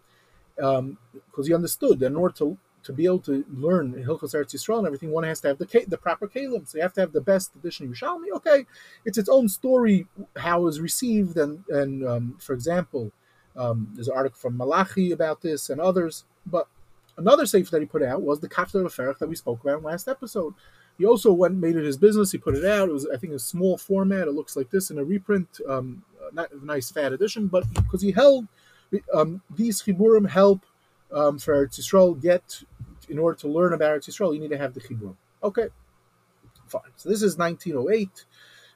because 0.57 0.79
um, 0.79 0.99
he 1.45 1.55
understood 1.55 2.01
that 2.01 2.07
in 2.07 2.17
order 2.17 2.35
to 2.37 2.59
to 2.83 2.93
be 2.93 3.05
able 3.05 3.21
to 3.21 3.45
learn 3.53 3.95
Hilchos 3.95 4.35
Eretz 4.35 4.55
Yisrael 4.55 4.79
and 4.79 4.87
everything, 4.87 5.13
one 5.13 5.25
has 5.25 5.41
to 5.43 5.49
have 5.49 5.59
the 5.59 5.85
the 5.87 5.97
proper 5.97 6.27
kalim. 6.27 6.69
So 6.69 6.79
you 6.79 6.83
have 6.83 6.93
to 6.95 7.01
have 7.01 7.13
the 7.13 7.21
best 7.21 7.55
edition 7.55 7.87
of 7.87 7.93
Yerushalmi. 7.93 8.31
Okay, 8.37 8.67
it's 9.05 9.19
its 9.19 9.29
own 9.29 9.49
story 9.49 10.07
how 10.37 10.61
it 10.63 10.65
was 10.65 10.81
received, 10.81 11.37
and 11.37 11.65
and 11.69 12.07
um, 12.07 12.37
for 12.41 12.55
example, 12.55 13.13
um, 13.57 13.89
there's 13.95 14.09
an 14.09 14.17
article 14.17 14.39
from 14.39 14.57
Malachi 14.57 15.13
about 15.13 15.43
this 15.43 15.71
and 15.71 15.81
others. 15.81 16.25
But 16.45 16.67
another 17.17 17.47
safe 17.47 17.71
that 17.71 17.81
he 17.81 17.87
put 17.87 18.03
out 18.03 18.23
was 18.23 18.41
the 18.41 18.49
Kaftar 18.49 18.85
Ferach 18.85 19.19
that 19.19 19.29
we 19.29 19.37
spoke 19.37 19.63
about 19.63 19.83
last 19.83 20.09
episode. 20.09 20.55
He 20.99 21.07
also 21.07 21.33
went 21.33 21.57
made 21.57 21.77
it 21.77 21.85
his 21.85 21.97
business. 21.97 22.33
He 22.33 22.39
put 22.39 22.55
it 22.55 22.65
out. 22.65 22.89
It 22.89 22.93
was 22.93 23.07
I 23.13 23.17
think 23.17 23.33
a 23.33 23.39
small 23.39 23.77
format. 23.79 24.29
It 24.29 24.33
looks 24.33 24.57
like 24.57 24.71
this 24.71 24.91
in 24.91 24.99
a 24.99 25.05
reprint, 25.05 25.61
um, 25.69 26.03
not 26.33 26.53
a 26.53 26.65
nice 26.65 26.91
fat 26.91 27.13
edition, 27.13 27.49
but 27.49 27.65
because 27.75 28.03
he 28.03 28.13
held 28.13 28.47
um, 29.15 29.43
these 29.55 29.83
chiburim 29.83 30.29
help 30.29 30.65
um, 31.13 31.39
for 31.39 31.55
Eretz 31.55 31.81
Yisrael 31.81 32.21
get 32.21 32.63
in 33.09 33.19
order 33.19 33.39
to 33.39 33.49
learn 33.49 33.73
about 33.73 33.99
Eretz 33.99 34.09
Yisrael, 34.09 34.35
you 34.35 34.41
need 34.41 34.51
to 34.51 34.59
have 34.59 34.75
the 34.75 34.81
chiburim. 34.81 35.17
Okay, 35.43 35.69
fine. 36.67 36.83
So 36.97 37.09
this 37.09 37.23
is 37.23 37.37
1908. 37.37 38.25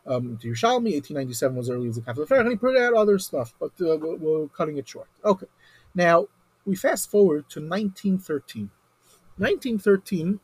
Um, 0.08 0.38
to 0.38 0.48
Yerushalmi, 0.48 0.94
1897 0.94 1.56
was 1.56 1.68
early 1.68 1.88
as 1.88 1.96
the 1.96 2.00
capital 2.00 2.26
fair, 2.26 2.38
and 2.38 2.48
he 2.48 2.54
put 2.54 2.76
out 2.76 2.94
other 2.94 3.18
stuff, 3.18 3.52
but 3.58 3.72
uh, 3.80 3.96
we're, 3.96 4.14
we're 4.14 4.48
cutting 4.48 4.76
it 4.76 4.88
short. 4.88 5.08
Okay, 5.24 5.48
now 5.96 6.28
we 6.66 6.76
fast 6.76 7.10
forward 7.10 7.48
to 7.50 7.60
1913. 7.60 8.70
1913, 9.38 10.40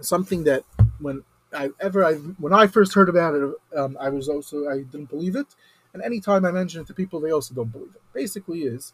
something 0.00 0.44
that 0.44 0.64
when 1.00 1.24
I 1.52 1.70
ever 1.80 2.04
I 2.04 2.14
when 2.14 2.52
I 2.52 2.66
first 2.66 2.94
heard 2.94 3.08
about 3.08 3.34
it, 3.34 3.54
um, 3.76 3.96
I 4.00 4.10
was 4.10 4.28
also 4.28 4.68
I 4.68 4.78
didn't 4.78 5.10
believe 5.10 5.36
it, 5.36 5.46
and 5.92 6.02
anytime 6.02 6.44
I 6.44 6.50
mention 6.50 6.82
it 6.82 6.86
to 6.88 6.94
people, 6.94 7.20
they 7.20 7.30
also 7.30 7.54
don't 7.54 7.72
believe 7.72 7.94
it. 7.94 8.02
Basically, 8.12 8.62
is 8.62 8.92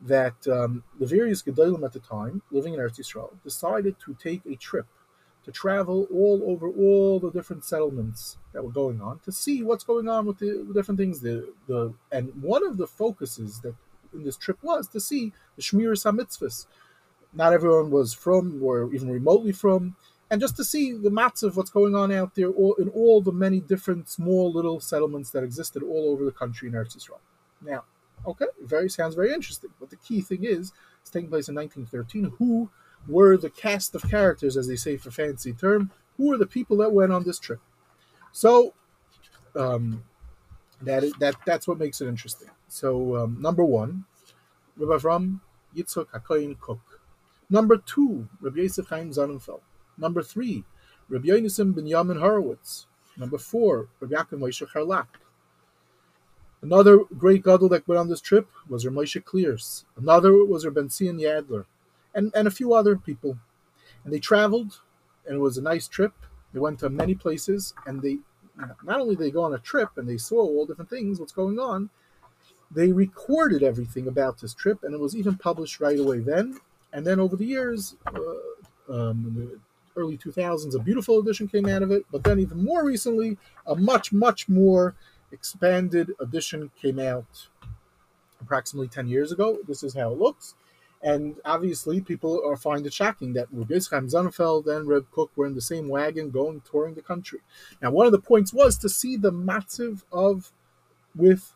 that 0.00 0.46
um, 0.48 0.82
the 0.98 1.06
various 1.06 1.42
gedolim 1.42 1.84
at 1.84 1.92
the 1.92 2.00
time 2.00 2.42
living 2.50 2.74
in 2.74 2.80
Eretz 2.80 2.98
Yisrael 2.98 3.30
decided 3.42 3.96
to 4.04 4.14
take 4.14 4.42
a 4.44 4.56
trip 4.56 4.86
to 5.44 5.52
travel 5.52 6.08
all 6.12 6.42
over 6.46 6.68
all 6.68 7.20
the 7.20 7.30
different 7.30 7.64
settlements 7.64 8.38
that 8.52 8.64
were 8.64 8.72
going 8.72 9.00
on 9.00 9.20
to 9.20 9.30
see 9.30 9.62
what's 9.62 9.84
going 9.84 10.08
on 10.08 10.26
with 10.26 10.38
the 10.38 10.66
different 10.74 10.98
things. 10.98 11.20
The 11.20 11.52
the 11.68 11.94
and 12.10 12.32
one 12.42 12.66
of 12.66 12.76
the 12.76 12.86
focuses 12.86 13.60
that 13.60 13.74
in 14.14 14.24
this 14.24 14.36
trip 14.36 14.58
was 14.62 14.88
to 14.88 15.00
see 15.00 15.32
the 15.56 15.62
Shmiras 15.62 16.04
HaMitzvahs. 16.04 16.66
Not 17.32 17.52
everyone 17.52 17.90
was 17.90 18.14
from 18.14 18.62
or 18.62 18.92
even 18.94 19.10
remotely 19.10 19.52
from, 19.52 19.96
and 20.30 20.40
just 20.40 20.56
to 20.56 20.64
see 20.64 20.92
the 20.92 21.10
mats 21.10 21.42
of 21.42 21.56
what's 21.56 21.70
going 21.70 21.94
on 21.94 22.12
out 22.12 22.34
there 22.34 22.50
all, 22.50 22.74
in 22.74 22.88
all 22.90 23.20
the 23.20 23.32
many 23.32 23.60
different 23.60 24.08
small 24.08 24.52
little 24.52 24.80
settlements 24.80 25.30
that 25.30 25.44
existed 25.44 25.82
all 25.82 26.10
over 26.10 26.24
the 26.24 26.32
country 26.32 26.68
in 26.68 26.74
Eretz 26.74 26.96
Israel. 26.96 27.20
Now, 27.60 27.84
okay, 28.26 28.46
very 28.62 28.88
sounds 28.88 29.14
very 29.14 29.32
interesting, 29.32 29.70
but 29.78 29.90
the 29.90 29.96
key 29.96 30.20
thing 30.20 30.44
is 30.44 30.72
it's 31.00 31.10
taking 31.10 31.28
place 31.28 31.48
in 31.48 31.54
1913. 31.54 32.36
Who 32.38 32.70
were 33.06 33.36
the 33.36 33.50
cast 33.50 33.94
of 33.94 34.08
characters, 34.10 34.56
as 34.56 34.66
they 34.66 34.76
say 34.76 34.96
for 34.96 35.10
fancy 35.10 35.52
term, 35.52 35.90
who 36.16 36.28
were 36.28 36.38
the 36.38 36.46
people 36.46 36.76
that 36.78 36.92
went 36.92 37.12
on 37.12 37.24
this 37.24 37.38
trip. 37.38 37.60
So 38.32 38.74
um, 39.54 40.04
that 40.82 41.04
is, 41.04 41.12
that 41.20 41.36
that's 41.46 41.68
what 41.68 41.78
makes 41.78 42.00
it 42.00 42.08
interesting. 42.08 42.48
So 42.74 43.16
um, 43.16 43.40
number 43.40 43.64
one, 43.64 44.04
Rabbi 44.76 45.00
Avram 45.00 45.38
Yitzchak 45.76 46.06
Hakoyin 46.06 46.58
Kook. 46.58 46.80
Number 47.48 47.76
two, 47.76 48.28
Rabbi 48.40 48.62
Yosef 48.62 48.88
Chaim 48.88 49.12
Sonnenfeld. 49.12 49.60
Number 49.96 50.24
three, 50.24 50.64
Rabbi 51.08 51.28
Yonasim 51.28 51.72
Ben 51.72 51.84
Yamin 51.84 52.18
Horowitz. 52.18 52.88
Number 53.16 53.38
four, 53.38 53.86
Rabbi 54.00 54.16
Yaakov 54.16 54.40
Moshe 54.40 54.66
Charlak. 54.66 55.06
Another 56.62 56.98
great 57.16 57.44
gadol 57.44 57.68
that 57.68 57.86
went 57.86 58.00
on 58.00 58.08
this 58.08 58.20
trip 58.20 58.48
was 58.68 58.84
Rabbi 58.84 59.02
Moshe 59.02 59.22
Kleres. 59.22 59.84
Another 59.96 60.44
was 60.44 60.66
Rabbi 60.66 60.80
Benzion 60.80 61.20
Yadler 61.20 61.66
and, 62.12 62.32
and 62.34 62.48
a 62.48 62.50
few 62.50 62.74
other 62.74 62.96
people. 62.96 63.38
And 64.02 64.12
they 64.12 64.18
traveled, 64.18 64.80
and 65.24 65.36
it 65.36 65.40
was 65.40 65.58
a 65.58 65.62
nice 65.62 65.86
trip. 65.86 66.14
They 66.52 66.58
went 66.58 66.80
to 66.80 66.90
many 66.90 67.14
places, 67.14 67.72
and 67.86 68.02
they 68.02 68.18
not 68.82 68.98
only 68.98 69.14
did 69.14 69.26
they 69.26 69.30
go 69.30 69.44
on 69.44 69.54
a 69.54 69.58
trip 69.58 69.90
and 69.96 70.08
they 70.08 70.16
saw 70.16 70.38
all 70.38 70.66
different 70.66 70.90
things, 70.90 71.20
what's 71.20 71.30
going 71.30 71.60
on, 71.60 71.90
they 72.70 72.92
recorded 72.92 73.62
everything 73.62 74.08
about 74.08 74.40
this 74.40 74.54
trip, 74.54 74.82
and 74.82 74.94
it 74.94 75.00
was 75.00 75.14
even 75.16 75.36
published 75.36 75.80
right 75.80 75.98
away 75.98 76.18
then. 76.18 76.58
And 76.92 77.06
then 77.06 77.20
over 77.20 77.36
the 77.36 77.44
years, 77.44 77.96
uh, 78.06 78.92
um, 78.92 79.32
the 79.36 79.60
early 80.00 80.18
2000s, 80.18 80.74
a 80.74 80.78
beautiful 80.78 81.18
edition 81.18 81.48
came 81.48 81.68
out 81.68 81.82
of 81.82 81.90
it. 81.90 82.04
But 82.10 82.24
then, 82.24 82.38
even 82.38 82.64
more 82.64 82.84
recently, 82.84 83.38
a 83.66 83.74
much, 83.74 84.12
much 84.12 84.48
more 84.48 84.94
expanded 85.32 86.12
edition 86.20 86.70
came 86.80 86.98
out 86.98 87.48
approximately 88.40 88.88
10 88.88 89.08
years 89.08 89.32
ago. 89.32 89.58
This 89.66 89.82
is 89.82 89.94
how 89.94 90.12
it 90.12 90.18
looks. 90.18 90.54
And 91.02 91.36
obviously, 91.44 92.00
people 92.00 92.42
are 92.46 92.56
find 92.56 92.86
it 92.86 92.94
shocking 92.94 93.34
that 93.34 93.48
Reb 93.52 93.68
Yitzchak 93.68 94.76
and 94.76 94.88
Reb 94.88 95.06
Kook 95.12 95.30
were 95.36 95.46
in 95.46 95.54
the 95.54 95.60
same 95.60 95.88
wagon 95.88 96.30
going 96.30 96.62
touring 96.62 96.94
the 96.94 97.02
country. 97.02 97.40
Now, 97.82 97.90
one 97.90 98.06
of 98.06 98.12
the 98.12 98.18
points 98.18 98.54
was 98.54 98.78
to 98.78 98.88
see 98.88 99.16
the 99.16 99.32
matziv 99.32 100.02
of 100.10 100.50
with 101.14 101.53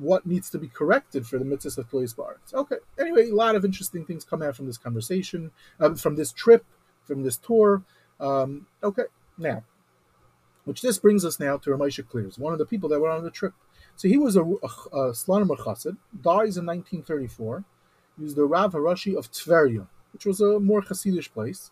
what 0.00 0.26
needs 0.26 0.50
to 0.50 0.58
be 0.58 0.68
corrected 0.68 1.26
for 1.26 1.38
the 1.38 1.44
mitzvah 1.44 1.80
of 1.80 1.90
Tlois 1.90 2.14
Baritz. 2.14 2.54
Okay. 2.54 2.76
Anyway, 2.98 3.28
a 3.28 3.34
lot 3.34 3.54
of 3.54 3.64
interesting 3.64 4.04
things 4.04 4.24
come 4.24 4.42
out 4.42 4.56
from 4.56 4.66
this 4.66 4.78
conversation, 4.78 5.50
um, 5.78 5.94
from 5.94 6.16
this 6.16 6.32
trip, 6.32 6.64
from 7.04 7.22
this 7.22 7.36
tour. 7.36 7.82
Um, 8.18 8.66
okay. 8.82 9.04
Now, 9.38 9.64
which 10.64 10.82
this 10.82 10.98
brings 10.98 11.24
us 11.24 11.38
now 11.38 11.56
to 11.58 11.70
Ramesha 11.70 12.04
Kleres, 12.04 12.38
one 12.38 12.52
of 12.52 12.58
the 12.58 12.66
people 12.66 12.88
that 12.90 13.00
went 13.00 13.14
on 13.14 13.24
the 13.24 13.30
trip. 13.30 13.54
So 13.96 14.08
he 14.08 14.16
was 14.16 14.36
a, 14.36 14.42
a, 14.42 14.68
a 14.92 15.12
Chassid, 15.12 15.96
dies 16.22 16.56
in 16.56 16.66
1934 16.66 17.64
he 18.20 18.24
was 18.24 18.34
the 18.34 18.44
Rav 18.44 18.74
Harashi 18.74 19.16
of 19.16 19.32
Tveria, 19.32 19.86
which 20.12 20.26
was 20.26 20.40
a 20.40 20.60
more 20.60 20.82
Hasidish 20.82 21.32
place. 21.32 21.70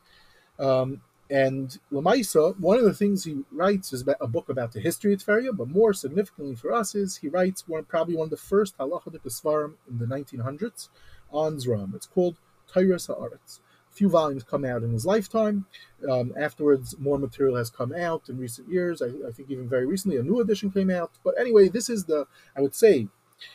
Um, 0.59 1.03
and 1.31 1.79
Lamaisa, 1.93 2.59
one 2.59 2.79
of 2.79 2.85
the 2.85 2.95
things 2.95 3.25
he 3.25 3.41
writes 3.53 3.93
is 3.93 4.03
about 4.03 4.17
a 4.21 4.27
book 4.27 4.49
about 4.49 4.73
the 4.73 4.81
history 4.81 5.13
of 5.13 5.23
Tveria, 5.23 5.55
but 5.55 5.69
more 5.69 5.93
significantly 5.93 6.55
for 6.55 6.73
us 6.73 6.95
is 6.95 7.19
he 7.19 7.29
writes 7.29 7.69
one 7.69 7.85
probably 7.85 8.17
one 8.17 8.27
of 8.27 8.31
the 8.31 8.37
first 8.37 8.77
halachic 8.79 9.21
svarim 9.27 9.75
in 9.91 9.99
the 9.99 10.07
1900s 10.07 10.89
on 11.31 11.57
Zram. 11.57 11.95
It's 11.95 12.07
called 12.07 12.37
Tyrus 12.73 13.09
Haaretz. 13.09 13.61
A 13.91 13.95
few 13.95 14.09
volumes 14.09 14.43
come 14.43 14.65
out 14.65 14.83
in 14.83 14.93
his 14.93 15.05
lifetime. 15.05 15.67
Um, 16.09 16.33
afterwards, 16.39 16.97
more 16.99 17.19
material 17.19 17.57
has 17.57 17.69
come 17.69 17.95
out 17.95 18.29
in 18.31 18.39
recent 18.39 18.69
years. 18.71 19.03
I, 19.03 19.07
I 19.27 19.33
think 19.33 19.51
even 19.51 19.69
very 19.69 19.87
recently, 19.87 20.17
a 20.17 20.23
new 20.23 20.41
edition 20.41 20.71
came 20.71 20.91
out. 20.91 21.13
But 21.25 21.39
anyway, 21.39 21.69
this 21.69 21.91
is 21.91 22.05
the 22.05 22.27
I 22.57 22.63
would 22.63 22.75
say 22.75 23.09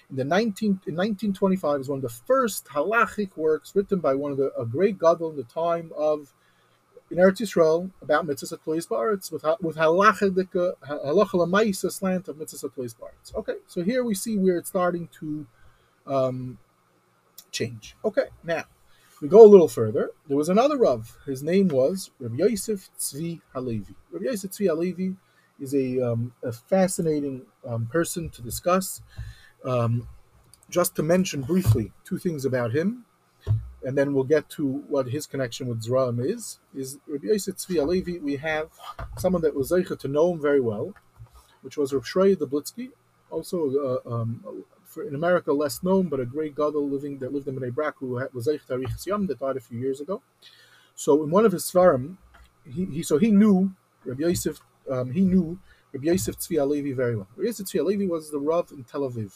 in 0.10 0.16
the 0.16 0.24
19, 0.24 0.68
in 0.88 0.96
1925 0.96 1.82
is 1.82 1.90
one 1.90 1.98
of 1.98 2.04
the 2.04 2.10
first 2.10 2.68
halachic 2.68 3.36
works 3.36 3.76
written 3.76 4.00
by 4.00 4.14
one 4.14 4.32
of 4.32 4.38
the 4.38 4.54
a 4.58 4.66
great 4.66 5.00
gadol 5.00 5.32
in 5.32 5.36
the 5.36 5.44
time 5.44 5.92
of 5.98 6.34
in 7.14 7.20
Eretz 7.20 7.42
Yisrael 7.42 7.92
about 8.02 8.26
mitzvahs 8.26 8.58
atlois 8.58 8.88
ba'aretz 8.88 9.32
with 9.32 9.44
with 9.62 9.76
halacha 9.76 10.32
lamaisa 11.34 11.92
slant 11.92 12.28
of 12.28 12.38
mitzvahs 12.38 12.66
atlois 12.66 12.96
ba'aretz. 12.96 13.36
Okay, 13.36 13.58
so 13.68 13.84
here 13.84 14.04
we 14.04 14.16
see 14.16 14.36
where 14.36 14.58
it's 14.58 14.70
starting 14.70 15.08
to 15.20 15.46
um, 16.08 16.58
change. 17.52 17.96
Okay, 18.04 18.30
now 18.44 18.64
we 19.22 19.28
go 19.28 19.46
a 19.46 19.48
little 19.48 19.68
further. 19.68 20.10
There 20.28 20.36
was 20.36 20.50
another 20.50 20.76
Rav. 20.76 21.16
His 21.28 21.44
name 21.44 21.68
was 21.68 22.10
Rabbi 22.20 22.38
Yosef 22.38 22.90
Tzvi 22.98 23.42
Halevi. 23.54 23.94
Rabbi 24.12 24.26
Yosef 24.26 24.50
Tzvi 24.50 24.68
Halevi 24.68 25.16
is 25.60 25.76
a, 25.76 26.02
um, 26.02 26.34
a 26.44 26.52
fascinating 26.52 27.44
um, 27.66 27.86
person 27.86 28.32
to 28.32 28.42
discuss. 28.42 29.04
Um, 29.64 30.08
just 30.68 30.96
to 30.96 31.04
mention 31.04 31.44
briefly 31.44 31.92
two 32.04 32.18
things 32.18 32.44
about 32.44 32.74
him, 32.74 33.06
and 33.86 33.98
then 33.98 34.14
we'll 34.14 34.24
get 34.24 34.50
to 34.50 34.84
what 34.88 35.08
his 35.08 35.28
connection 35.28 35.68
with 35.68 35.84
Zram 35.84 36.24
is. 36.24 36.60
Is 36.76 37.00
Rabbi 37.08 37.28
Yosef 37.28 37.58
Tzvi 37.58 37.76
Halevi? 37.76 38.20
We 38.20 38.38
have 38.38 38.70
someone 39.18 39.42
that 39.42 39.56
was 39.56 39.72
zeicha 39.72 40.00
to 40.00 40.08
know 40.08 40.32
him 40.32 40.42
very 40.42 40.62
well, 40.62 40.94
which 41.62 41.78
was 41.78 41.94
Rav 41.94 42.04
Shrei 42.04 42.36
Deblitzky, 42.36 42.92
also 43.30 44.02
uh, 44.06 44.10
um, 44.10 44.64
in 45.08 45.16
America 45.16 45.52
less 45.52 45.84
known, 45.84 46.08
but 46.08 46.20
a 46.20 46.26
great 46.26 46.56
gadol 46.56 46.88
living 46.88 47.18
that 47.20 47.34
lived 47.34 47.48
in 47.48 47.56
Bnei 47.56 47.74
Brak 47.74 47.96
who 47.98 48.22
was 48.34 48.48
zeicha 48.48 48.66
Tarich 48.68 49.06
Yom 49.06 49.28
that 49.28 49.40
died 49.40 49.58
a 49.58 49.62
few 49.62 49.80
years 49.80 50.00
ago. 50.00 50.22
So 50.96 51.24
in 51.24 51.32
one 51.32 51.46
of 51.46 51.52
his 51.52 51.64
svarim, 51.64 52.18
he, 52.66 52.86
he 52.86 53.04
so 53.04 53.18
he 53.18 53.32
knew 53.32 53.74
Rabbi 54.06 54.22
Yosef. 54.22 54.60
Um, 54.90 55.12
he 55.12 55.22
knew 55.22 55.60
Rabbi 55.94 56.08
Yosef 56.08 56.38
Tzvi 56.38 56.58
Halevi 56.58 56.94
very 56.94 57.16
well. 57.16 57.28
Rabbi 57.36 57.48
Yosef 57.48 57.68
Tzvi 57.68 57.80
Halevi 57.80 58.08
was 58.08 58.32
the 58.32 58.40
Rav 58.40 58.72
in 58.72 58.84
Tel 58.84 59.02
Aviv, 59.10 59.34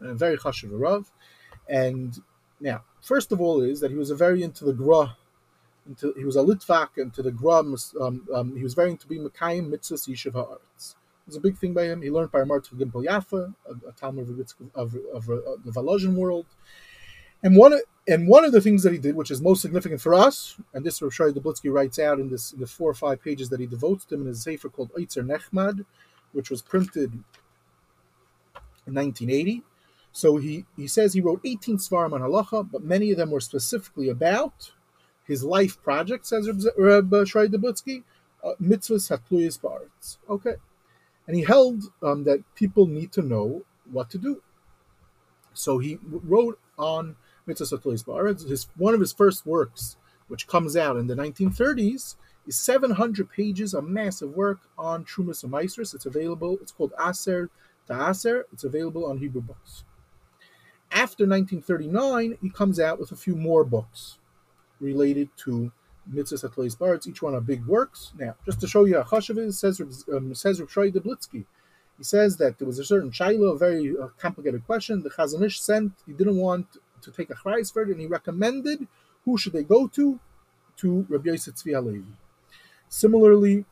a 0.00 0.14
very 0.14 0.36
chashuv 0.36 0.70
Rav. 0.72 1.10
And 1.68 2.18
now, 2.60 2.82
first 3.00 3.32
of 3.32 3.40
all, 3.40 3.62
is 3.62 3.80
that 3.80 3.90
he 3.90 3.96
was 3.96 4.10
a 4.10 4.16
very 4.16 4.42
into 4.42 4.64
the 4.64 4.72
Gra, 4.72 5.16
into, 5.88 6.12
he 6.16 6.24
was 6.24 6.36
a 6.36 6.42
Litvak 6.42 6.98
into 6.98 7.22
the 7.22 7.30
Gra. 7.30 7.58
Um, 8.00 8.26
um, 8.34 8.56
he 8.56 8.62
was 8.62 8.74
very 8.74 8.90
into 8.90 9.06
being 9.06 9.28
Mekayim 9.28 9.70
Mitzvahs 9.70 10.08
Yishuv 10.08 10.32
Haaretz. 10.32 10.94
It 11.26 11.32
was 11.32 11.36
a 11.36 11.40
big 11.40 11.58
thing 11.58 11.74
by 11.74 11.84
him. 11.84 12.02
He 12.02 12.10
learned 12.10 12.32
by 12.32 12.44
Martin 12.44 12.78
Gimpel 12.78 13.04
Yafa, 13.04 13.54
a, 13.68 13.88
a 13.88 13.92
Talmud 13.92 14.28
of, 14.28 14.54
of, 14.74 14.96
of, 15.14 15.28
of 15.28 15.64
the 15.64 15.70
Volozhin 15.70 16.14
world. 16.14 16.46
And 17.42 17.56
one 17.56 17.78
and 18.08 18.26
one 18.26 18.44
of 18.44 18.52
the 18.52 18.60
things 18.60 18.82
that 18.82 18.92
he 18.92 18.98
did, 18.98 19.14
which 19.14 19.30
is 19.30 19.40
most 19.40 19.62
significant 19.62 20.00
for 20.00 20.14
us, 20.14 20.56
and 20.72 20.84
this 20.84 21.00
Rav 21.00 21.14
Shai 21.14 21.26
Deblitzky 21.26 21.72
writes 21.72 21.98
out 21.98 22.18
in 22.18 22.30
this 22.30 22.52
in 22.52 22.60
the 22.60 22.66
four 22.66 22.90
or 22.90 22.94
five 22.94 23.22
pages 23.22 23.48
that 23.50 23.60
he 23.60 23.66
devotes 23.66 24.04
to 24.06 24.14
him 24.14 24.22
in 24.22 24.28
his 24.28 24.42
sefer 24.42 24.68
called 24.68 24.90
Eitzer 24.94 25.24
Nechmad, 25.24 25.84
which 26.32 26.50
was 26.50 26.62
printed 26.62 27.12
in 28.86 28.94
1980. 28.94 29.62
So 30.12 30.36
he, 30.36 30.64
he 30.76 30.86
says 30.86 31.12
he 31.12 31.20
wrote 31.20 31.40
18 31.44 31.76
Svarim 31.76 32.12
on 32.12 32.20
halacha, 32.20 32.70
but 32.70 32.82
many 32.82 33.10
of 33.10 33.18
them 33.18 33.30
were 33.30 33.40
specifically 33.40 34.08
about 34.08 34.72
his 35.24 35.44
life 35.44 35.80
project, 35.82 36.26
says 36.26 36.48
Reb 36.48 37.10
Shrei 37.10 37.48
Deblitzky, 37.48 38.02
uh, 38.42 38.52
mitzvahs 38.60 39.10
hatluyas 39.10 39.60
ba'aretz. 39.60 40.16
Okay. 40.28 40.54
And 41.26 41.36
he 41.36 41.44
held 41.44 41.84
um, 42.02 42.24
that 42.24 42.42
people 42.54 42.86
need 42.86 43.12
to 43.12 43.22
know 43.22 43.62
what 43.90 44.10
to 44.10 44.18
do. 44.18 44.42
So 45.52 45.78
he 45.78 45.98
wrote 46.02 46.58
on 46.78 47.16
mitzvahs 47.46 47.78
hatluyas 47.78 48.04
ba'aretz. 48.04 48.48
His, 48.48 48.68
one 48.76 48.94
of 48.94 49.00
his 49.00 49.12
first 49.12 49.46
works, 49.46 49.96
which 50.28 50.46
comes 50.46 50.76
out 50.76 50.96
in 50.96 51.06
the 51.06 51.14
1930s, 51.14 52.16
is 52.46 52.58
700 52.58 53.30
pages, 53.30 53.74
a 53.74 53.82
massive 53.82 54.34
work 54.34 54.60
on 54.78 55.04
Trumas 55.04 55.44
and 55.44 55.52
Meisters. 55.52 55.94
It's 55.94 56.06
available. 56.06 56.58
It's 56.62 56.72
called 56.72 56.92
Aser 56.98 57.50
Ta'aser. 57.86 58.44
It's 58.52 58.64
available 58.64 59.04
on 59.04 59.18
Hebrew 59.18 59.42
books. 59.42 59.84
After 60.90 61.24
1939, 61.24 62.38
he 62.40 62.50
comes 62.50 62.80
out 62.80 62.98
with 62.98 63.12
a 63.12 63.16
few 63.16 63.36
more 63.36 63.64
books 63.64 64.18
related 64.80 65.28
to 65.44 65.70
mitzvahs 66.12 66.44
at 66.44 66.52
atleis 66.52 66.78
bards. 66.78 67.06
Each 67.06 67.22
one 67.22 67.34
are 67.34 67.40
big 67.40 67.66
works. 67.66 68.12
Now, 68.18 68.34
just 68.44 68.60
to 68.60 68.68
show 68.68 68.84
you 68.84 68.96
how 68.96 69.02
chashav 69.02 69.38
is, 69.38 69.58
says 69.58 69.80
um, 70.12 70.34
says 70.34 70.60
Deblitzky. 70.60 71.44
He 71.98 72.04
says 72.04 72.36
that 72.36 72.58
there 72.58 72.66
was 72.66 72.78
a 72.78 72.84
certain 72.84 73.10
shaila, 73.10 73.54
a 73.54 73.58
very 73.58 73.94
uh, 74.00 74.08
complicated 74.18 74.64
question. 74.64 75.02
The 75.02 75.10
Chazon 75.10 75.44
Ish 75.44 75.60
sent. 75.60 75.92
He 76.06 76.12
didn't 76.12 76.36
want 76.36 76.76
to 77.02 77.10
take 77.10 77.30
a 77.30 77.48
it, 77.48 77.76
and 77.76 78.00
he 78.00 78.06
recommended 78.06 78.86
who 79.24 79.36
should 79.36 79.52
they 79.52 79.62
go 79.62 79.86
to? 79.88 80.18
To 80.78 81.06
Rabbi 81.08 81.30
Yosef 81.30 81.56
Tzvi 81.56 81.74
Halevi. 81.74 82.04
Similarly, 82.88 83.64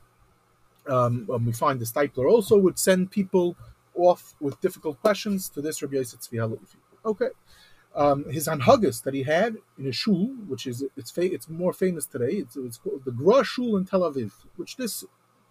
um, 0.89 1.29
um, 1.33 1.47
we 1.47 1.53
find 1.53 1.81
the 1.81 1.85
Steipler 1.85 2.29
also 2.29 2.59
would 2.59 2.79
send 2.79 3.11
people 3.11 3.57
off 3.95 4.35
with 4.41 4.61
difficult 4.61 5.01
questions 5.01 5.49
to 5.51 5.63
this 5.63 5.83
Rabbi 5.83 5.97
Yosef 5.97 6.21
Tzvi 6.21 6.39
Halevi. 6.39 6.67
Okay. 7.07 7.29
Um, 7.95 8.31
his 8.31 8.47
Anhagas 8.47 9.03
that 9.05 9.15
he 9.15 9.23
had 9.23 9.57
in 9.79 9.87
a 9.87 9.93
shul, 9.93 10.27
which 10.49 10.67
is 10.67 10.85
it's 10.97 11.11
fa- 11.11 11.33
it's 11.33 11.49
more 11.49 11.73
famous 11.73 12.05
today. 12.05 12.33
It's, 12.33 12.57
it's 12.57 12.77
called 12.77 13.05
the 13.07 13.11
Gra 13.11 13.43
Shul 13.43 13.77
in 13.77 13.87
Tel 13.87 14.01
Aviv, 14.01 14.33
which 14.57 14.77
this 14.77 15.05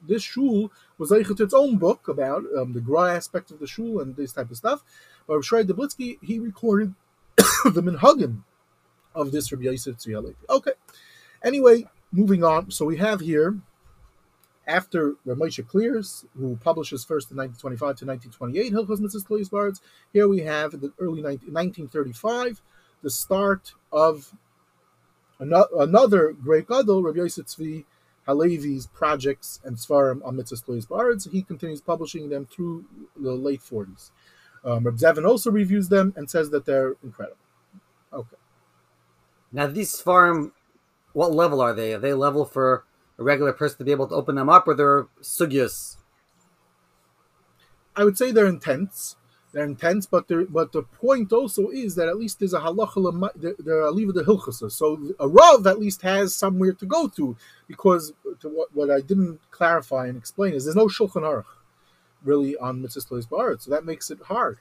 this 0.07 0.21
shul 0.21 0.71
was 0.99 1.09
like 1.09 1.27
its 1.39 1.53
own 1.53 1.77
book 1.77 2.07
about 2.07 2.43
um, 2.55 2.73
the 2.73 2.81
Gra 2.81 3.15
aspect 3.15 3.49
of 3.49 3.59
the 3.59 3.65
shul 3.65 3.99
and 3.99 4.15
this 4.15 4.33
type 4.33 4.51
of 4.51 4.57
stuff. 4.57 4.83
But 5.25 5.41
Shrei 5.41 5.63
Deblitzky 5.63 6.19
he 6.21 6.37
recorded 6.37 6.93
the 7.37 7.81
minhagim 7.81 8.43
of 9.15 9.31
this 9.31 9.51
Rabbi 9.51 9.65
Yosef 9.65 9.97
Tzvi 9.97 10.35
Okay. 10.49 10.71
Anyway, 11.43 11.87
moving 12.11 12.43
on. 12.43 12.69
So 12.69 12.85
we 12.85 12.97
have 12.97 13.21
here 13.21 13.57
after 14.67 15.13
Ramosha 15.25 15.63
Kleres, 15.63 16.25
who 16.37 16.57
publishes 16.57 17.03
first 17.03 17.31
in 17.31 17.37
1925 17.37 17.79
to 17.97 18.05
1928, 18.05 18.73
Hilchos 18.73 18.99
Mitzvahs 18.99 19.25
Klois 19.25 19.49
Bards, 19.49 19.81
here 20.11 20.27
we 20.27 20.41
have 20.41 20.73
in 20.73 20.79
the 20.81 20.93
early 20.99 21.21
19, 21.21 21.53
1935 21.53 22.61
the 23.01 23.09
start 23.09 23.73
of 23.91 24.33
another 25.39 26.31
great 26.31 26.67
gadol, 26.67 27.03
Rabbi 27.03 27.17
Yosef 27.17 27.45
Tzvi 27.45 27.85
Halevi's 28.27 28.87
projects 28.87 29.59
and 29.63 29.77
svarim 29.77 30.25
on 30.25 30.35
Mitzvahs 30.35 30.63
Klois 30.65 30.87
Bards. 30.87 31.27
He 31.31 31.43
continues 31.43 31.81
publishing 31.81 32.29
them 32.29 32.47
through 32.47 32.85
the 33.15 33.33
late 33.33 33.61
40s. 33.61 34.11
Um, 34.63 34.85
Zevin 34.85 35.27
also 35.27 35.51
reviews 35.51 35.89
them 35.89 36.13
and 36.15 36.29
says 36.29 36.49
that 36.49 36.65
they're 36.65 36.95
incredible. 37.03 37.37
Okay. 38.11 38.37
Now 39.51 39.67
these 39.67 39.95
svarim, 39.95 40.51
what 41.13 41.31
level 41.31 41.61
are 41.61 41.73
they? 41.73 41.93
Are 41.93 41.99
they 41.99 42.13
level 42.13 42.45
for 42.45 42.83
a 43.17 43.23
regular 43.23 43.53
person 43.53 43.77
to 43.79 43.83
be 43.83 43.91
able 43.91 44.07
to 44.07 44.15
open 44.15 44.35
them 44.35 44.49
up, 44.49 44.67
or 44.67 44.73
they're 44.73 45.07
sugyas? 45.21 45.97
I 47.95 48.03
would 48.03 48.17
say 48.17 48.31
they're 48.31 48.47
intense. 48.47 49.15
They're 49.53 49.63
intense, 49.63 50.05
but 50.05 50.25
but 50.49 50.73
the 50.73 50.83
point 50.83 51.31
also 51.31 51.69
is 51.69 51.95
that 51.95 52.09
at 52.09 52.17
least 52.17 52.39
there's 52.39 52.53
a 52.53 52.59
halacha 52.59 53.55
they're 53.59 53.81
a 53.81 53.91
leave 53.91 54.13
the 54.13 54.23
hilchasa. 54.23 54.69
So 54.69 54.99
a 55.17 55.29
rav 55.29 55.65
at 55.65 55.79
least 55.79 56.01
has 56.01 56.35
somewhere 56.35 56.73
to 56.73 56.85
go 56.85 57.07
to, 57.07 57.37
because 57.65 58.11
to 58.41 58.49
what, 58.49 58.75
what 58.75 58.91
I 58.91 58.99
didn't 58.99 59.39
clarify 59.51 60.07
and 60.07 60.17
explain 60.17 60.53
is 60.53 60.65
there's 60.65 60.75
no 60.75 60.87
shulchan 60.87 61.21
aruch 61.21 61.45
really 62.21 62.57
on 62.57 62.81
mitzvahs 62.81 63.29
barat, 63.29 63.61
so 63.61 63.71
that 63.71 63.85
makes 63.85 64.11
it 64.11 64.19
hard. 64.23 64.57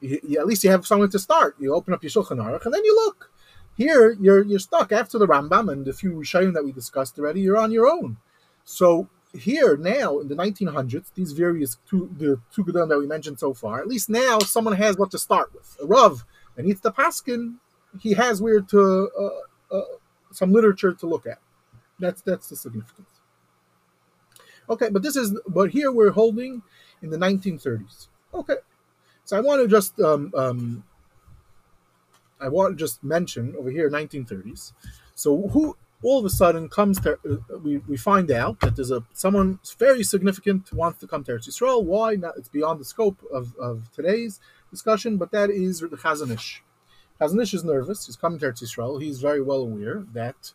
You, 0.00 0.18
you, 0.26 0.38
at 0.38 0.46
least 0.46 0.64
you 0.64 0.70
have 0.70 0.86
somewhere 0.86 1.08
to 1.08 1.18
start. 1.18 1.56
You 1.58 1.74
open 1.74 1.92
up 1.92 2.02
your 2.02 2.08
shulchan 2.08 2.38
aruch 2.38 2.64
and 2.64 2.72
then 2.72 2.84
you 2.84 2.94
look. 2.94 3.30
Here, 3.76 4.16
you're 4.20 4.44
you're 4.44 4.58
stuck 4.58 4.92
after 4.92 5.18
the 5.18 5.26
Rambam 5.26 5.72
and 5.72 5.84
the 5.84 5.92
few 5.92 6.12
Rishayim 6.12 6.52
that 6.54 6.64
we 6.64 6.72
discussed 6.72 7.18
already. 7.18 7.40
You're 7.40 7.56
on 7.56 7.72
your 7.72 7.88
own. 7.88 8.18
So 8.64 9.08
here 9.32 9.76
now 9.76 10.18
in 10.18 10.28
the 10.28 10.34
1900s, 10.34 11.06
these 11.14 11.32
various 11.32 11.78
two 11.88 12.10
the 12.18 12.40
two 12.54 12.64
Gedolim 12.64 12.90
that 12.90 12.98
we 12.98 13.06
mentioned 13.06 13.38
so 13.38 13.54
far, 13.54 13.80
at 13.80 13.88
least 13.88 14.10
now 14.10 14.38
someone 14.40 14.74
has 14.74 14.96
what 14.96 15.10
to 15.12 15.18
start 15.18 15.52
with. 15.54 15.76
A 15.82 15.86
Rav 15.86 16.24
and 16.56 16.70
it's 16.70 16.80
the 16.80 16.92
Paskin, 16.92 17.56
he 17.98 18.12
has 18.12 18.42
where 18.42 18.60
to 18.60 19.10
uh, 19.18 19.76
uh, 19.76 19.82
some 20.32 20.52
literature 20.52 20.92
to 20.92 21.06
look 21.06 21.26
at. 21.26 21.38
That's 21.98 22.20
that's 22.22 22.48
the 22.48 22.56
significance. 22.56 23.08
Okay, 24.68 24.90
but 24.90 25.02
this 25.02 25.16
is 25.16 25.38
but 25.48 25.70
here 25.70 25.90
we're 25.92 26.12
holding 26.12 26.62
in 27.02 27.10
the 27.10 27.16
1930s. 27.16 28.08
Okay, 28.34 28.56
so 29.24 29.36
I 29.36 29.40
want 29.40 29.62
to 29.62 29.68
just 29.68 29.98
um, 30.00 30.32
um, 30.36 30.84
I 32.42 32.48
want 32.48 32.76
to 32.76 32.82
just 32.82 33.02
mention 33.04 33.54
over 33.58 33.70
here, 33.70 33.90
1930s. 33.90 34.72
So 35.14 35.48
who 35.48 35.76
all 36.02 36.18
of 36.18 36.24
a 36.24 36.30
sudden 36.30 36.68
comes 36.68 37.00
to 37.00 37.12
uh, 37.12 37.58
we, 37.58 37.78
we 37.78 37.96
find 37.96 38.30
out 38.30 38.58
that 38.60 38.76
there's 38.76 38.90
a 38.90 39.04
someone 39.12 39.60
very 39.78 40.02
significant 40.02 40.72
wants 40.72 40.98
to 41.00 41.06
come 41.06 41.22
to 41.24 41.32
Eretz 41.32 41.48
Yisrael. 41.48 41.84
Why? 41.84 42.16
Not, 42.16 42.36
it's 42.36 42.48
beyond 42.48 42.80
the 42.80 42.84
scope 42.84 43.22
of, 43.32 43.54
of 43.56 43.90
today's 43.94 44.40
discussion, 44.70 45.16
but 45.16 45.30
that 45.30 45.50
is 45.50 45.80
the 45.80 45.88
Chazon 45.88 46.34
Ish. 46.34 46.62
Chazanish 47.20 47.54
is 47.54 47.62
nervous. 47.62 48.06
He's 48.06 48.16
coming 48.16 48.40
to 48.40 48.46
Eretz 48.46 48.62
Yisrael. 48.62 49.00
He's 49.00 49.20
very 49.20 49.40
well 49.40 49.60
aware 49.60 50.04
that 50.12 50.52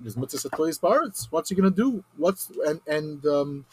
there's 0.00 0.16
mitzvah 0.16 0.48
bards. 0.80 1.28
What's 1.30 1.50
he 1.50 1.54
going 1.54 1.72
to 1.72 1.76
do? 1.76 2.04
What's 2.16 2.50
and 2.66 2.80
and 2.86 3.24
um, 3.26 3.66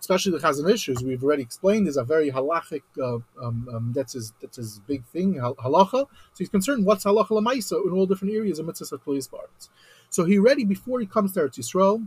especially 0.00 0.32
the 0.32 0.38
Chazon 0.38 0.70
Ish, 0.70 0.88
as 0.88 1.02
we've 1.02 1.22
already 1.22 1.42
explained, 1.42 1.88
is 1.88 1.96
a 1.96 2.04
very 2.04 2.30
halachic. 2.30 2.82
Uh, 3.00 3.16
um, 3.44 3.68
um, 3.72 3.92
that's 3.94 4.14
his 4.14 4.32
that's 4.40 4.56
his 4.56 4.80
big 4.86 5.04
thing, 5.06 5.34
halacha. 5.34 5.90
So 5.92 6.08
he's 6.38 6.48
concerned 6.48 6.84
what's 6.84 7.04
halacha 7.04 7.28
lamaisa 7.28 7.84
in 7.86 7.92
all 7.92 8.06
different 8.06 8.34
areas 8.34 8.58
of 8.58 8.66
mitzvahs 8.66 8.92
mitzvah 8.92 9.36
bards. 9.36 9.70
So 10.10 10.24
he 10.24 10.38
ready 10.38 10.64
before 10.64 11.00
he 11.00 11.06
comes 11.06 11.32
to 11.32 11.40
Eretz 11.40 11.58
Yisrael. 11.58 12.06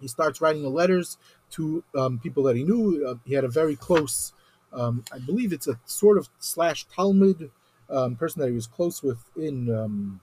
He 0.00 0.08
starts 0.08 0.40
writing 0.40 0.62
the 0.62 0.70
letters 0.70 1.18
to 1.50 1.84
um, 1.94 2.18
people 2.18 2.42
that 2.44 2.56
he 2.56 2.64
knew. 2.64 3.06
Uh, 3.06 3.16
he 3.26 3.34
had 3.34 3.44
a 3.44 3.48
very 3.48 3.76
close, 3.76 4.32
um, 4.72 5.04
I 5.12 5.18
believe 5.18 5.52
it's 5.52 5.68
a 5.68 5.78
sort 5.84 6.16
of 6.16 6.30
slash 6.38 6.86
Talmud 6.86 7.50
um, 7.90 8.16
person 8.16 8.40
that 8.40 8.48
he 8.48 8.54
was 8.54 8.66
close 8.66 9.02
with 9.02 9.22
in 9.36 9.68
um, 9.74 10.20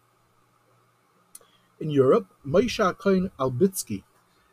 in 1.80 1.90
Europe, 1.90 2.28
Moshe 2.46 2.98
Cohen 2.98 3.32
Albitsky. 3.40 4.04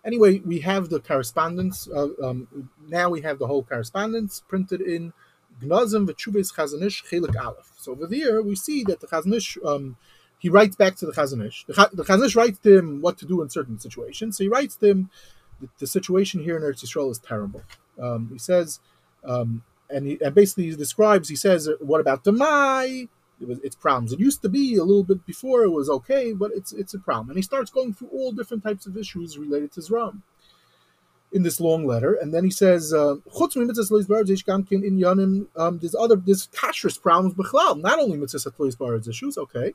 Anyway, 0.04 0.40
we 0.40 0.60
have 0.60 0.90
the 0.90 1.00
correspondence. 1.00 1.88
Uh, 1.88 2.08
um, 2.22 2.70
now 2.88 3.08
we 3.08 3.22
have 3.22 3.38
the 3.38 3.46
whole 3.46 3.62
correspondence 3.62 4.42
printed 4.46 4.80
in 4.80 5.12
Gnazim 5.62 6.06
V'Chubes 6.06 6.52
Chazon 6.54 6.82
Ish 6.82 7.04
Chelik 7.04 7.36
Aleph. 7.42 7.72
So 7.78 7.92
over 7.92 8.06
there, 8.06 8.42
we 8.42 8.54
see 8.54 8.84
that 8.84 9.00
the 9.00 9.06
Chazon 9.06 9.34
Ish, 9.34 9.56
um, 9.64 9.96
he 10.38 10.50
writes 10.50 10.76
back 10.76 10.96
to 10.96 11.06
the 11.06 11.12
Chazon 11.12 11.46
Ish. 11.46 11.64
The, 11.66 11.90
the 11.92 12.04
Chazon 12.04 12.26
Ish 12.26 12.36
writes 12.36 12.58
to 12.58 12.78
him 12.78 13.00
what 13.00 13.16
to 13.18 13.26
do 13.26 13.40
in 13.40 13.48
certain 13.48 13.78
situations. 13.78 14.36
So 14.36 14.44
he 14.44 14.48
writes 14.48 14.76
to 14.76 14.86
him, 14.88 15.10
the, 15.60 15.68
the 15.78 15.86
situation 15.86 16.42
here 16.42 16.56
in 16.56 16.62
Eretz 16.62 16.84
Yisrael 16.84 17.10
is 17.10 17.18
terrible. 17.18 17.62
Um, 17.98 18.28
he 18.32 18.38
says, 18.38 18.80
um, 19.24 19.62
and, 19.88 20.06
he, 20.06 20.18
and 20.20 20.34
basically 20.34 20.64
he 20.64 20.76
describes, 20.76 21.28
he 21.28 21.36
says, 21.36 21.70
what 21.80 22.00
about 22.00 22.24
the 22.24 22.32
Mai? 22.32 23.08
It 23.40 23.48
was 23.48 23.58
its 23.60 23.76
problems. 23.76 24.12
It 24.12 24.20
used 24.20 24.42
to 24.42 24.48
be 24.48 24.76
a 24.76 24.84
little 24.84 25.04
bit 25.04 25.26
before 25.26 25.64
it 25.64 25.70
was 25.70 25.88
okay, 25.88 26.32
but 26.32 26.50
it's 26.54 26.72
it's 26.72 26.94
a 26.94 26.98
problem. 26.98 27.30
And 27.30 27.38
he 27.38 27.42
starts 27.42 27.70
going 27.70 27.94
through 27.94 28.08
all 28.08 28.32
different 28.32 28.62
types 28.62 28.86
of 28.86 28.96
issues 28.96 29.38
related 29.38 29.72
to 29.72 29.80
Zram 29.80 30.22
in 31.32 31.42
this 31.42 31.60
long 31.60 31.84
letter, 31.84 32.14
and 32.14 32.32
then 32.32 32.44
he 32.44 32.50
says, 32.50 32.94
uh, 32.94 33.16
um, 35.56 35.78
"There's 35.78 35.94
other 35.96 36.16
there's 36.16 36.46
kashrus 36.48 37.00
problems 37.02 37.34
b'chlal, 37.34 37.80
not 37.80 37.98
only 37.98 38.18
mitzvahs 38.18 38.78
bards 38.78 39.08
issues." 39.08 39.36
Okay, 39.36 39.74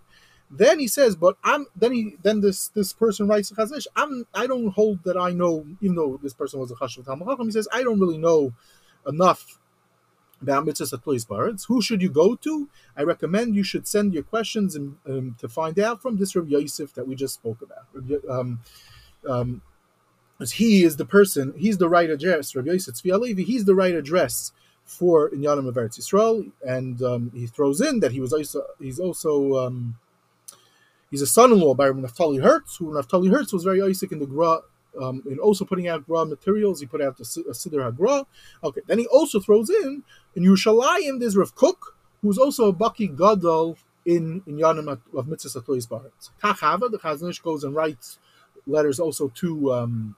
then 0.49 0.79
he 0.79 0.87
says, 0.87 1.17
"But 1.17 1.35
I'm." 1.43 1.67
Then 1.75 1.91
he 1.91 2.15
then 2.23 2.39
this 2.39 2.69
this 2.69 2.93
person 2.93 3.27
writes 3.27 3.51
Chazish. 3.51 3.87
I'm 3.95 4.25
I 4.33 4.47
don't 4.47 4.69
hold 4.69 5.03
that 5.03 5.17
I 5.17 5.31
know, 5.31 5.65
even 5.81 5.95
though 5.95 6.17
this 6.23 6.33
person 6.33 6.61
was 6.61 6.71
a 6.71 6.75
chashuv 6.75 7.05
talmud 7.05 7.45
He 7.45 7.51
says, 7.51 7.67
"I 7.73 7.83
don't 7.83 7.99
really 7.99 8.17
know 8.17 8.53
enough 9.05 9.57
about 9.57 9.57
mitzvahs 9.57 9.57
atlois 9.57 9.57
bards. 9.57 10.28
Who 10.41 11.81
should 11.81 12.01
you 12.01 12.09
go 12.09 12.35
to? 12.35 12.69
I 12.95 13.03
recommend 13.03 13.55
you 13.55 13.63
should 13.63 13.87
send 13.87 14.13
your 14.13 14.23
questions 14.23 14.75
and, 14.75 14.97
um, 15.07 15.35
to 15.39 15.47
find 15.47 15.77
out 15.79 16.01
from 16.01 16.17
this 16.17 16.35
Rabbi 16.35 16.51
Yosef 16.51 16.93
that 16.93 17.07
we 17.07 17.15
just 17.15 17.35
spoke 17.35 17.61
about. 17.61 17.85
Um, 18.29 18.59
um, 19.27 19.61
he 20.53 20.83
is 20.83 20.95
the 20.95 21.05
person, 21.05 21.53
he's 21.57 21.77
the 21.77 21.89
right 21.89 22.09
address, 22.09 22.55
Rabbi 22.55 22.71
Yosef 22.71 22.95
Tzvi 22.95 23.45
he's 23.45 23.65
the 23.65 23.75
right 23.75 23.93
address 23.93 24.53
for 24.85 25.29
Inyanim 25.29 25.67
of 25.67 25.75
Eretz 25.75 25.99
Yisrael, 25.99 26.51
and 26.65 27.01
um, 27.03 27.31
he 27.35 27.45
throws 27.45 27.81
in 27.81 27.99
that 27.99 28.11
he 28.11 28.21
was 28.21 28.33
also, 28.33 28.63
he's 28.79 28.99
also, 28.99 29.57
um, 29.57 29.97
he's 31.11 31.21
a 31.21 31.27
son-in-law 31.27 31.75
by 31.75 31.89
Naftali 31.89 32.41
Hertz, 32.41 32.77
who 32.77 32.85
Naftali 32.93 33.29
Hertz 33.29 33.53
was 33.53 33.63
very 33.63 33.81
Isaac 33.81 34.11
in 34.11 34.19
the 34.19 34.25
Gra 34.25 34.61
um, 35.01 35.23
and 35.25 35.39
also 35.39 35.65
putting 35.65 35.87
out 35.87 36.03
raw 36.07 36.25
materials. 36.25 36.79
He 36.79 36.85
put 36.85 37.01
out 37.01 37.17
the 37.17 37.23
Siddur 37.23 37.91
HaGra. 37.91 38.25
Okay, 38.63 38.81
then 38.87 38.99
he 38.99 39.07
also 39.07 39.39
throws 39.39 39.69
in 39.69 40.03
in 40.35 40.43
Yerushalayim. 40.43 41.19
There's 41.19 41.37
Rav 41.37 41.55
Kook, 41.55 41.95
who's 42.21 42.37
also 42.37 42.67
a 42.67 42.73
Baki 42.73 43.15
Gadol 43.15 43.77
in 44.05 44.41
in 44.47 44.57
Yanim 44.57 44.99
of 45.13 45.27
Mitzvah 45.27 45.61
Satois 45.61 45.87
Baritz. 45.87 46.31
Kachava, 46.41 46.89
the 46.91 46.99
Chazon 46.99 47.29
Ish 47.29 47.39
goes 47.39 47.63
and 47.63 47.75
writes 47.75 48.19
letters 48.65 48.99
also 48.99 49.29
to 49.29 49.73
um, 49.73 50.15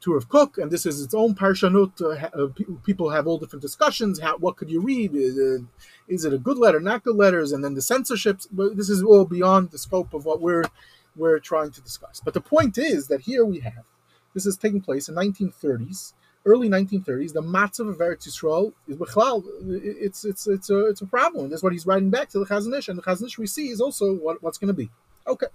to 0.00 0.14
Rav 0.14 0.28
Kook, 0.28 0.58
and 0.58 0.70
this 0.70 0.86
is 0.86 1.02
its 1.02 1.14
own 1.14 1.34
parshanut. 1.34 2.00
Uh, 2.00 2.44
uh, 2.44 2.48
people 2.84 3.10
have 3.10 3.26
all 3.26 3.38
different 3.38 3.62
discussions. 3.62 4.20
How, 4.20 4.36
what 4.36 4.56
could 4.56 4.70
you 4.70 4.80
read? 4.80 5.14
Is 5.14 5.38
it, 5.38 5.62
is 6.08 6.24
it 6.24 6.32
a 6.32 6.38
good 6.38 6.58
letter, 6.58 6.80
not 6.80 7.02
good 7.02 7.16
letters? 7.16 7.52
And 7.52 7.64
then 7.64 7.74
the 7.74 7.82
censorships. 7.82 8.46
But 8.50 8.76
this 8.76 8.90
is 8.90 9.02
all 9.02 9.24
beyond 9.24 9.70
the 9.70 9.78
scope 9.78 10.12
of 10.14 10.24
what 10.24 10.40
we're 10.40 10.64
we're 11.16 11.38
trying 11.38 11.70
to 11.72 11.80
discuss. 11.80 12.20
But 12.24 12.34
the 12.34 12.40
point 12.40 12.78
is 12.78 13.08
that 13.08 13.22
here 13.22 13.44
we 13.44 13.60
have 13.60 13.84
this 14.36 14.44
is 14.44 14.58
taking 14.58 14.82
place 14.82 15.08
in 15.08 15.14
1930s, 15.14 16.12
early 16.44 16.68
1930s. 16.68 17.32
The 17.32 17.42
matzah 17.42 17.88
of 17.88 17.96
Eretz 17.96 18.28
Yisrael 18.28 18.74
is 18.86 18.96
bechlal. 18.96 19.42
It's 19.66 20.26
it's 20.26 20.46
it's 20.46 20.68
a 20.68 20.86
it's 20.88 21.00
a 21.00 21.06
problem. 21.06 21.48
That's 21.48 21.62
what 21.62 21.72
he's 21.72 21.86
writing 21.86 22.10
back 22.10 22.28
to 22.30 22.38
the 22.38 22.44
Chazon 22.44 22.76
Ish, 22.76 22.88
and 22.88 22.98
the 22.98 23.02
Chazon 23.02 23.26
Ish 23.26 23.38
we 23.38 23.46
see 23.46 23.68
is 23.68 23.80
also 23.80 24.14
what, 24.14 24.42
what's 24.42 24.58
going 24.58 24.68
to 24.68 24.74
be. 24.74 24.90
Okay. 25.26 25.46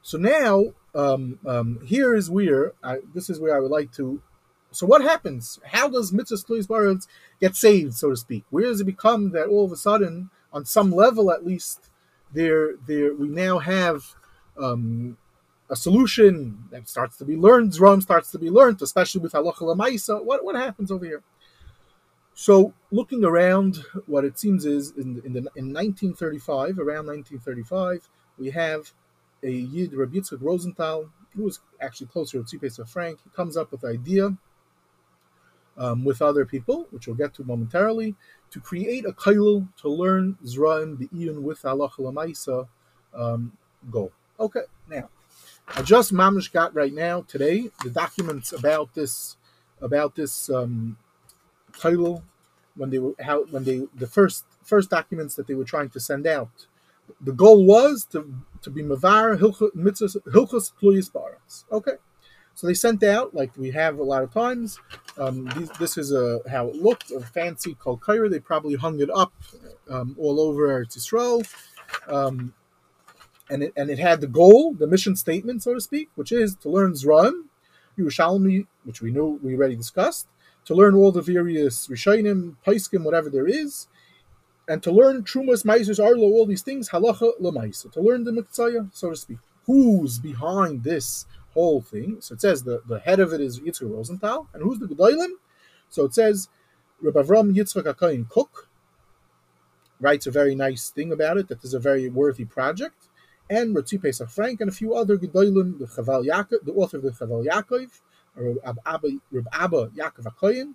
So 0.00 0.16
now 0.16 0.72
um, 0.94 1.38
um, 1.46 1.80
here 1.84 2.14
is 2.14 2.30
where 2.30 2.72
I, 2.82 3.00
this 3.14 3.28
is 3.28 3.38
where 3.38 3.54
I 3.54 3.60
would 3.60 3.70
like 3.70 3.92
to. 3.92 4.22
So 4.70 4.86
what 4.86 5.02
happens? 5.02 5.58
How 5.66 5.88
does 5.88 6.14
mitzvah 6.14 6.36
Tluis 6.36 7.06
get 7.40 7.56
saved, 7.56 7.94
so 7.94 8.08
to 8.10 8.16
speak? 8.16 8.44
Where 8.48 8.64
does 8.64 8.80
it 8.80 8.84
become 8.84 9.32
that 9.32 9.48
all 9.48 9.66
of 9.66 9.72
a 9.72 9.76
sudden, 9.76 10.30
on 10.50 10.64
some 10.64 10.92
level 10.92 11.30
at 11.30 11.44
least, 11.44 11.87
there 12.32 12.74
there 12.86 13.14
we 13.14 13.28
now 13.28 13.58
have 13.58 14.14
um, 14.58 15.16
a 15.70 15.76
solution 15.76 16.64
that 16.70 16.88
starts 16.88 17.16
to 17.18 17.24
be 17.24 17.36
learned. 17.36 17.72
Zrom 17.72 18.02
starts 18.02 18.30
to 18.32 18.38
be 18.38 18.50
learned, 18.50 18.80
especially 18.82 19.20
with 19.20 19.32
halacha 19.32 19.60
lamaisa. 19.60 20.24
What 20.24 20.44
what 20.44 20.56
happens 20.56 20.90
over 20.90 21.04
here? 21.04 21.22
So 22.34 22.72
looking 22.90 23.24
around, 23.24 23.78
what 24.06 24.24
it 24.24 24.38
seems 24.38 24.64
is 24.64 24.92
in 24.96 25.22
in, 25.24 25.32
the, 25.32 25.40
in 25.56 25.72
1935, 25.72 26.78
around 26.78 27.06
1935, 27.06 28.08
we 28.38 28.50
have 28.50 28.92
a 29.42 29.50
Yid, 29.50 29.94
Rabbi 29.94 30.16
Yitzchak 30.16 30.40
Rosenthal, 30.40 31.10
who 31.34 31.44
was 31.44 31.60
actually 31.80 32.08
closer 32.08 32.42
to 32.42 32.44
Tzipes 32.44 32.88
Frank. 32.88 33.20
He 33.22 33.30
comes 33.30 33.56
up 33.56 33.70
with 33.70 33.82
the 33.82 33.88
idea 33.88 34.36
um, 35.78 36.04
with 36.04 36.20
other 36.20 36.44
people, 36.44 36.86
which 36.90 37.06
we'll 37.06 37.16
get 37.16 37.32
to 37.34 37.44
momentarily, 37.44 38.14
to 38.50 38.60
create 38.60 39.04
a 39.06 39.12
kailul 39.12 39.68
to 39.78 39.88
learn 39.88 40.36
Zraim 40.44 40.98
Be'iyun 40.98 41.42
with 41.42 41.64
Allah 41.64 41.90
Lamaisa 41.98 42.68
um, 43.14 43.52
goal. 43.90 44.12
Okay, 44.40 44.62
now 44.88 45.08
I 45.68 45.82
just 45.82 46.12
mamish 46.12 46.52
got 46.52 46.74
right 46.74 46.92
now 46.92 47.22
today 47.22 47.70
the 47.82 47.90
documents 47.90 48.52
about 48.52 48.94
this 48.94 49.36
about 49.80 50.16
this 50.16 50.50
um, 50.50 50.96
kailul 51.72 52.22
when 52.76 52.90
they 52.90 52.98
were 52.98 53.14
how 53.20 53.44
when 53.44 53.64
they 53.64 53.86
the 53.94 54.06
first 54.06 54.44
first 54.62 54.90
documents 54.90 55.34
that 55.34 55.46
they 55.46 55.54
were 55.54 55.64
trying 55.64 55.90
to 55.90 56.00
send 56.00 56.26
out. 56.26 56.66
The 57.20 57.32
goal 57.32 57.64
was 57.64 58.06
to 58.12 58.34
to 58.62 58.70
be 58.70 58.82
mavar 58.82 59.38
hilchos 59.38 60.72
pluyis 60.80 61.12
baras. 61.12 61.64
Okay, 61.70 61.96
so 62.58 62.66
they 62.66 62.74
sent 62.74 63.04
out 63.04 63.36
like 63.36 63.56
we 63.56 63.70
have 63.70 64.00
a 64.00 64.02
lot 64.02 64.24
of 64.24 64.34
times. 64.34 64.80
Um, 65.16 65.48
these, 65.56 65.70
this 65.78 65.96
is 65.96 66.10
a, 66.10 66.40
how 66.50 66.66
it 66.66 66.74
looked, 66.74 67.12
a 67.12 67.20
fancy 67.20 67.74
kol 67.74 68.00
They 68.04 68.40
probably 68.40 68.74
hung 68.74 68.98
it 68.98 69.08
up 69.14 69.32
um, 69.88 70.16
all 70.18 70.40
over 70.40 70.66
Eretz 70.66 70.98
Yisrael. 70.98 71.48
Um, 72.08 72.52
and 73.48 73.62
it, 73.62 73.72
and 73.76 73.90
it 73.90 74.00
had 74.00 74.20
the 74.20 74.26
goal, 74.26 74.74
the 74.74 74.88
mission 74.88 75.14
statement, 75.14 75.62
so 75.62 75.72
to 75.72 75.80
speak, 75.80 76.08
which 76.16 76.32
is 76.32 76.56
to 76.56 76.68
learn 76.68 76.94
Zram, 76.94 77.44
Yerushalmi, 77.96 78.66
which 78.82 79.02
we 79.02 79.12
know 79.12 79.38
we 79.40 79.54
already 79.54 79.76
discussed, 79.76 80.26
to 80.64 80.74
learn 80.74 80.96
all 80.96 81.12
the 81.12 81.22
various 81.22 81.86
Rishonim, 81.86 82.56
Paiskim, 82.66 83.04
whatever 83.04 83.30
there 83.30 83.46
is, 83.46 83.86
and 84.66 84.82
to 84.82 84.90
learn 84.90 85.22
Trumas, 85.22 85.64
Meisers, 85.64 86.04
Arlo, 86.04 86.24
all 86.24 86.44
these 86.44 86.62
things, 86.62 86.90
Halacha, 86.90 87.40
Lamaisa, 87.40 87.92
to 87.92 88.00
learn 88.00 88.24
the 88.24 88.32
Mitzvah, 88.32 88.88
so 88.90 89.10
to 89.10 89.16
speak. 89.16 89.38
Who's 89.64 90.18
behind 90.18 90.82
this 90.82 91.24
whole 91.58 91.80
thing? 91.80 92.18
So 92.20 92.34
it 92.34 92.40
says 92.40 92.62
the, 92.62 92.82
the 92.86 93.00
head 93.00 93.20
of 93.20 93.32
it 93.32 93.40
is 93.40 93.60
Yitzchak 93.60 93.90
Rosenthal, 93.90 94.48
and 94.52 94.62
who's 94.62 94.78
the 94.78 94.86
Gedolim? 94.86 95.32
So 95.90 96.04
it 96.04 96.14
says 96.14 96.48
Rabbi 97.00 97.20
Avram 97.22 97.54
Yitzchak 97.56 97.92
Akayin 97.92 98.28
Kook 98.28 98.68
writes 100.00 100.26
a 100.26 100.30
very 100.30 100.54
nice 100.54 100.90
thing 100.90 101.10
about 101.12 101.36
it, 101.36 101.48
that 101.48 101.64
is 101.64 101.74
a 101.74 101.80
very 101.80 102.08
worthy 102.08 102.44
project, 102.44 103.08
and 103.50 103.74
Ratzi 103.74 104.00
Pesach 104.00 104.28
Frank 104.28 104.60
and 104.60 104.70
a 104.70 104.72
few 104.72 104.94
other 104.94 105.16
Gedolim, 105.16 105.78
the 105.78 105.86
Chaval 105.86 106.24
Yaakov, 106.24 106.64
the 106.64 106.72
author 106.72 106.98
of 106.98 107.02
the 107.02 107.10
Chaval 107.10 107.44
Yaakov, 107.44 107.90
Rab 108.36 108.78
Abba, 108.86 109.08
Rab 109.32 109.72
Yaakov 109.96 110.24
Akayin, 110.32 110.74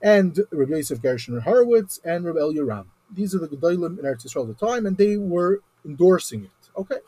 and 0.00 0.40
Rabbi 0.50 0.76
Yosef 0.76 1.02
Gershon 1.02 1.40
Horowitz, 1.40 2.00
and 2.04 2.24
Rabbi 2.24 2.40
El 2.40 2.54
Yoram. 2.54 2.86
These 3.14 3.34
are 3.34 3.38
the 3.38 3.48
Gedolim 3.48 3.98
in 3.98 4.04
Eretz 4.06 4.24
Yisrael 4.26 4.48
at 4.48 4.58
the 4.58 4.66
time, 4.66 4.86
and 4.86 4.96
they 4.96 5.18
were 5.18 5.60
endorsing 5.84 6.44
it. 6.44 6.70
Okay. 6.76 7.00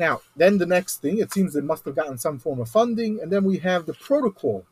Now, 0.00 0.22
then 0.34 0.56
the 0.56 0.64
next 0.64 1.02
thing, 1.02 1.18
it 1.18 1.30
seems 1.30 1.52
they 1.52 1.60
must 1.60 1.84
have 1.84 1.94
gotten 1.94 2.16
some 2.16 2.38
form 2.38 2.58
of 2.58 2.70
funding, 2.70 3.20
and 3.20 3.30
then 3.30 3.44
we 3.44 3.58
have 3.58 3.84
the 3.84 3.92
protocol 3.92 4.64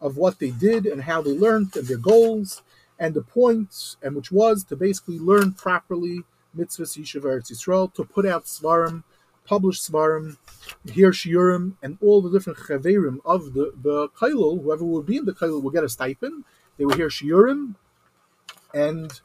of 0.00 0.16
what 0.16 0.40
they 0.40 0.50
did 0.50 0.84
and 0.84 1.00
how 1.00 1.22
they 1.22 1.30
learned 1.30 1.76
and 1.76 1.86
their 1.86 1.96
goals 1.96 2.60
and 2.98 3.14
the 3.14 3.22
points, 3.22 3.96
and 4.02 4.16
which 4.16 4.32
was 4.32 4.64
to 4.64 4.74
basically 4.74 5.20
learn 5.20 5.52
properly 5.52 6.24
mitzvahs 6.58 6.98
yishuv 6.98 7.22
Eretz 7.22 7.52
Yisrael, 7.52 7.94
to 7.94 8.02
put 8.02 8.26
out 8.26 8.46
svarim, 8.46 9.04
publish 9.46 9.80
svarim, 9.80 10.38
hear 10.90 11.12
shiurim, 11.12 11.76
and 11.80 11.96
all 12.02 12.20
the 12.20 12.32
different 12.32 12.58
chaverim 12.58 13.18
of 13.24 13.54
the 13.54 13.72
the 13.80 14.08
kailul. 14.08 14.60
Whoever 14.60 14.84
would 14.84 15.06
be 15.06 15.18
in 15.18 15.24
the 15.24 15.34
kailul 15.34 15.62
will 15.62 15.70
get 15.70 15.84
a 15.84 15.88
stipend. 15.88 16.42
They 16.78 16.84
will 16.84 16.96
hear 16.96 17.08
shiurim, 17.08 17.76
and 18.74 19.20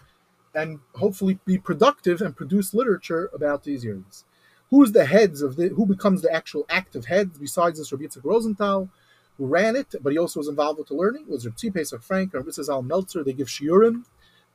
and 0.54 0.80
hopefully 0.94 1.40
be 1.46 1.58
productive 1.58 2.22
and 2.22 2.38
produce 2.38 2.72
literature 2.76 3.32
about 3.34 3.64
these 3.64 3.84
areas. 3.84 4.26
Who's 4.70 4.92
the 4.92 5.06
heads 5.06 5.42
of 5.42 5.56
the 5.56 5.70
who 5.70 5.86
becomes 5.86 6.22
the 6.22 6.32
actual 6.32 6.66
active 6.70 7.06
heads 7.06 7.38
besides 7.38 7.80
this 7.80 7.92
Rabbi 7.92 8.06
Yitzchak 8.06 8.24
Rosenthal, 8.24 8.90
who 9.38 9.48
ran 9.48 9.76
it, 9.76 9.96
but 10.02 10.12
he 10.12 10.20
also 10.20 10.40
was 10.40 10.48
involved 10.48 10.80
with 10.80 10.90
the 10.90 10.96
learning, 10.96 11.26
was 11.28 11.46
Rabbi 11.46 11.70
Pesach 11.74 12.04
Frank 12.04 12.34
and 12.34 12.46
Mrs. 12.46 12.70
Al 12.70 12.84
Meltzer. 12.84 13.24
They 13.24 13.34
give 13.34 13.48
shiurim 13.48 14.04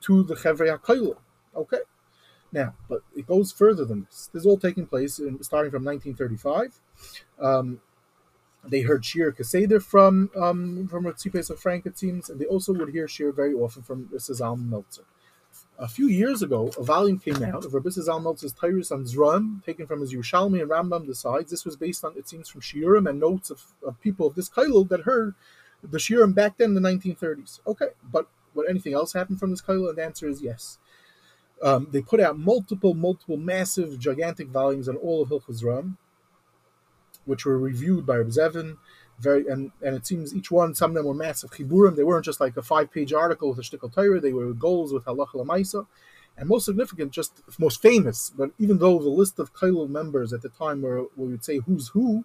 to 0.03 0.23
the 0.23 0.35
Chevrei 0.35 0.79
HaKoil. 0.79 1.17
Okay. 1.57 1.79
Now, 2.53 2.75
but 2.89 3.01
it 3.17 3.27
goes 3.27 3.51
further 3.51 3.85
than 3.85 4.05
this. 4.05 4.31
This 4.33 4.43
is 4.43 4.47
all 4.47 4.59
taking 4.59 4.87
place 4.87 5.19
in, 5.19 5.43
starting 5.43 5.73
from 5.73 5.85
1935. 5.85 6.81
Um, 7.41 7.81
they 8.63 8.83
heard 8.83 9.05
Shir 9.05 9.33
Kaseder 9.33 9.83
from 9.83 10.31
um, 10.37 10.87
from 10.89 11.07
Rabbi 11.07 11.31
Pesach 11.33 11.59
Frank, 11.59 11.87
it 11.87 11.99
seems, 11.99 12.31
and 12.31 12.41
they 12.41 12.47
also 12.47 12.73
would 12.73 12.91
hear 12.91 13.09
Shir 13.09 13.33
very 13.33 13.53
often 13.53 13.83
from 13.83 14.09
Mrs. 14.15 14.41
Al 14.41 14.57
Meltzer 14.57 15.05
a 15.79 15.89
few 15.89 16.07
years 16.07 16.43
ago, 16.43 16.71
a 16.79 16.83
volume 16.83 17.19
came 17.19 17.43
out 17.43 17.65
of 17.65 17.75
Rabbi 17.75 17.91
Zal 17.91 18.21
Meltz's 18.21 18.53
Tyrus 18.53 18.93
on 18.93 19.05
Zram, 19.05 19.65
taken 19.65 19.87
from 19.87 20.01
his 20.01 20.15
Yerushalmi 20.15 20.61
and 20.61 20.71
Rambam 20.71 21.07
decides. 21.07 21.51
This 21.51 21.65
was 21.65 21.77
based 21.77 22.05
on, 22.05 22.17
it 22.17 22.29
seems, 22.29 22.49
from 22.49 22.61
Shiurim 22.61 23.09
and 23.09 23.19
notes 23.19 23.51
of, 23.51 23.63
of 23.87 24.01
people 24.01 24.27
of 24.27 24.35
this 24.35 24.49
Kailul 24.49 24.89
that 24.89 25.03
heard 25.03 25.35
the 25.83 25.99
Shiurim 25.99 26.35
back 26.35 26.57
then 26.57 26.77
in 26.77 26.83
the 26.83 26.89
1930s. 26.89 27.61
Okay, 27.67 27.89
but 28.03 28.29
what 28.53 28.69
anything 28.69 28.95
else 28.95 29.13
happened 29.13 29.41
from 29.41 29.51
this 29.51 29.63
Kailul? 29.63 29.89
And 29.89 29.99
the 29.99 30.05
answer 30.05 30.29
is 30.29 30.43
yes. 30.43 30.79
Um, 31.63 31.89
they 31.91 32.03
put 32.03 32.21
out 32.21 32.39
multiple, 32.39 32.95
multiple, 32.95 33.37
massive, 33.37 33.99
gigantic 33.99 34.49
volumes 34.49 34.89
on 34.89 34.97
all 34.97 35.23
of 35.23 35.29
Hilchos 35.29 35.63
Zram, 35.63 35.97
which 37.25 37.45
were 37.45 37.59
reviewed 37.59 38.07
by 38.07 38.17
Reb 38.17 38.29
Zevin, 38.29 38.77
very 39.25 39.47
and 39.49 39.73
and 39.85 39.97
it 39.97 40.07
seems 40.07 40.35
each 40.35 40.51
one 40.51 40.75
some 40.75 40.91
of 40.93 40.95
them 40.95 41.07
were 41.07 41.15
massive 41.15 41.51
chiburim. 41.51 41.97
They 41.97 42.05
weren't 42.05 42.25
just 42.25 42.41
like 42.41 42.57
a 42.57 42.63
five 42.63 42.93
page 42.93 43.13
article 43.13 43.49
with 43.49 43.59
a 43.59 43.63
shtickle 43.63 43.93
Torah. 43.93 44.21
They 44.21 44.33
were 44.33 44.53
goals 44.53 44.93
with 44.93 45.05
halacha 45.05 45.35
lamaisa, 45.35 45.87
and 46.37 46.49
most 46.49 46.67
significant, 46.67 47.13
just 47.13 47.43
most 47.59 47.83
famous. 47.83 48.31
But 48.37 48.51
even 48.59 48.79
though 48.79 48.99
the 48.99 49.09
list 49.09 49.39
of 49.39 49.55
kailul 49.55 49.89
members 49.89 50.33
at 50.33 50.43
the 50.43 50.49
time 50.49 50.83
were 50.83 51.07
we 51.17 51.29
would 51.29 51.45
say 51.45 51.59
who's 51.59 51.89
who, 51.89 52.25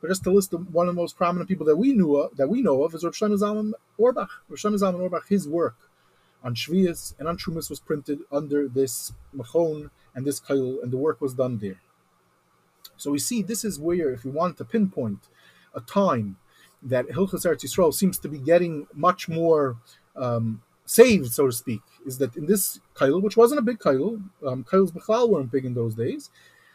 but 0.00 0.08
just 0.08 0.24
to 0.24 0.30
list 0.30 0.52
one 0.52 0.88
of 0.88 0.94
the 0.94 1.00
most 1.00 1.16
prominent 1.16 1.48
people 1.48 1.66
that 1.66 1.76
we 1.76 1.92
knew 1.92 2.16
of, 2.16 2.36
that 2.36 2.48
we 2.48 2.62
know 2.62 2.82
of 2.84 2.94
is 2.94 3.04
Shlomo 3.04 3.38
Zalman. 3.38 3.72
Rav 3.98 4.28
Shlomo 4.52 4.78
Zalman 4.78 5.00
Auerbach, 5.00 5.28
his 5.28 5.46
work 5.46 5.76
on 6.42 6.54
Shvius 6.54 7.14
and 7.18 7.28
on 7.28 7.36
Trumas 7.36 7.68
was 7.68 7.80
printed 7.80 8.20
under 8.32 8.66
this 8.66 9.12
machon 9.36 9.90
and 10.14 10.26
this 10.26 10.40
kailul, 10.40 10.82
and 10.82 10.90
the 10.90 10.96
work 10.96 11.20
was 11.20 11.34
done 11.34 11.58
there. 11.58 11.80
So 12.96 13.10
we 13.10 13.18
see 13.18 13.42
this 13.42 13.64
is 13.64 13.78
where, 13.78 14.10
if 14.10 14.24
we 14.24 14.30
want 14.30 14.56
to 14.58 14.64
pinpoint 14.64 15.20
a 15.74 15.80
time 15.80 16.36
that 16.82 17.06
Hilchas 17.08 17.44
Eretz 17.46 17.64
Yisrael 17.64 17.92
seems 17.92 18.18
to 18.18 18.28
be 18.28 18.38
getting 18.38 18.86
much 18.94 19.28
more 19.28 19.76
um, 20.16 20.62
saved, 20.86 21.32
so 21.32 21.46
to 21.46 21.52
speak, 21.52 21.82
is 22.06 22.18
that 22.18 22.36
in 22.36 22.46
this 22.46 22.80
kail, 22.98 23.20
which 23.20 23.36
wasn't 23.36 23.58
a 23.58 23.62
big 23.62 23.80
kail, 23.80 24.20
um, 24.46 24.64
kails 24.68 24.90
b'chlal 24.90 25.28
weren't 25.28 25.52
big 25.52 25.64
in 25.64 25.74
those 25.74 25.94
days, 25.94 26.30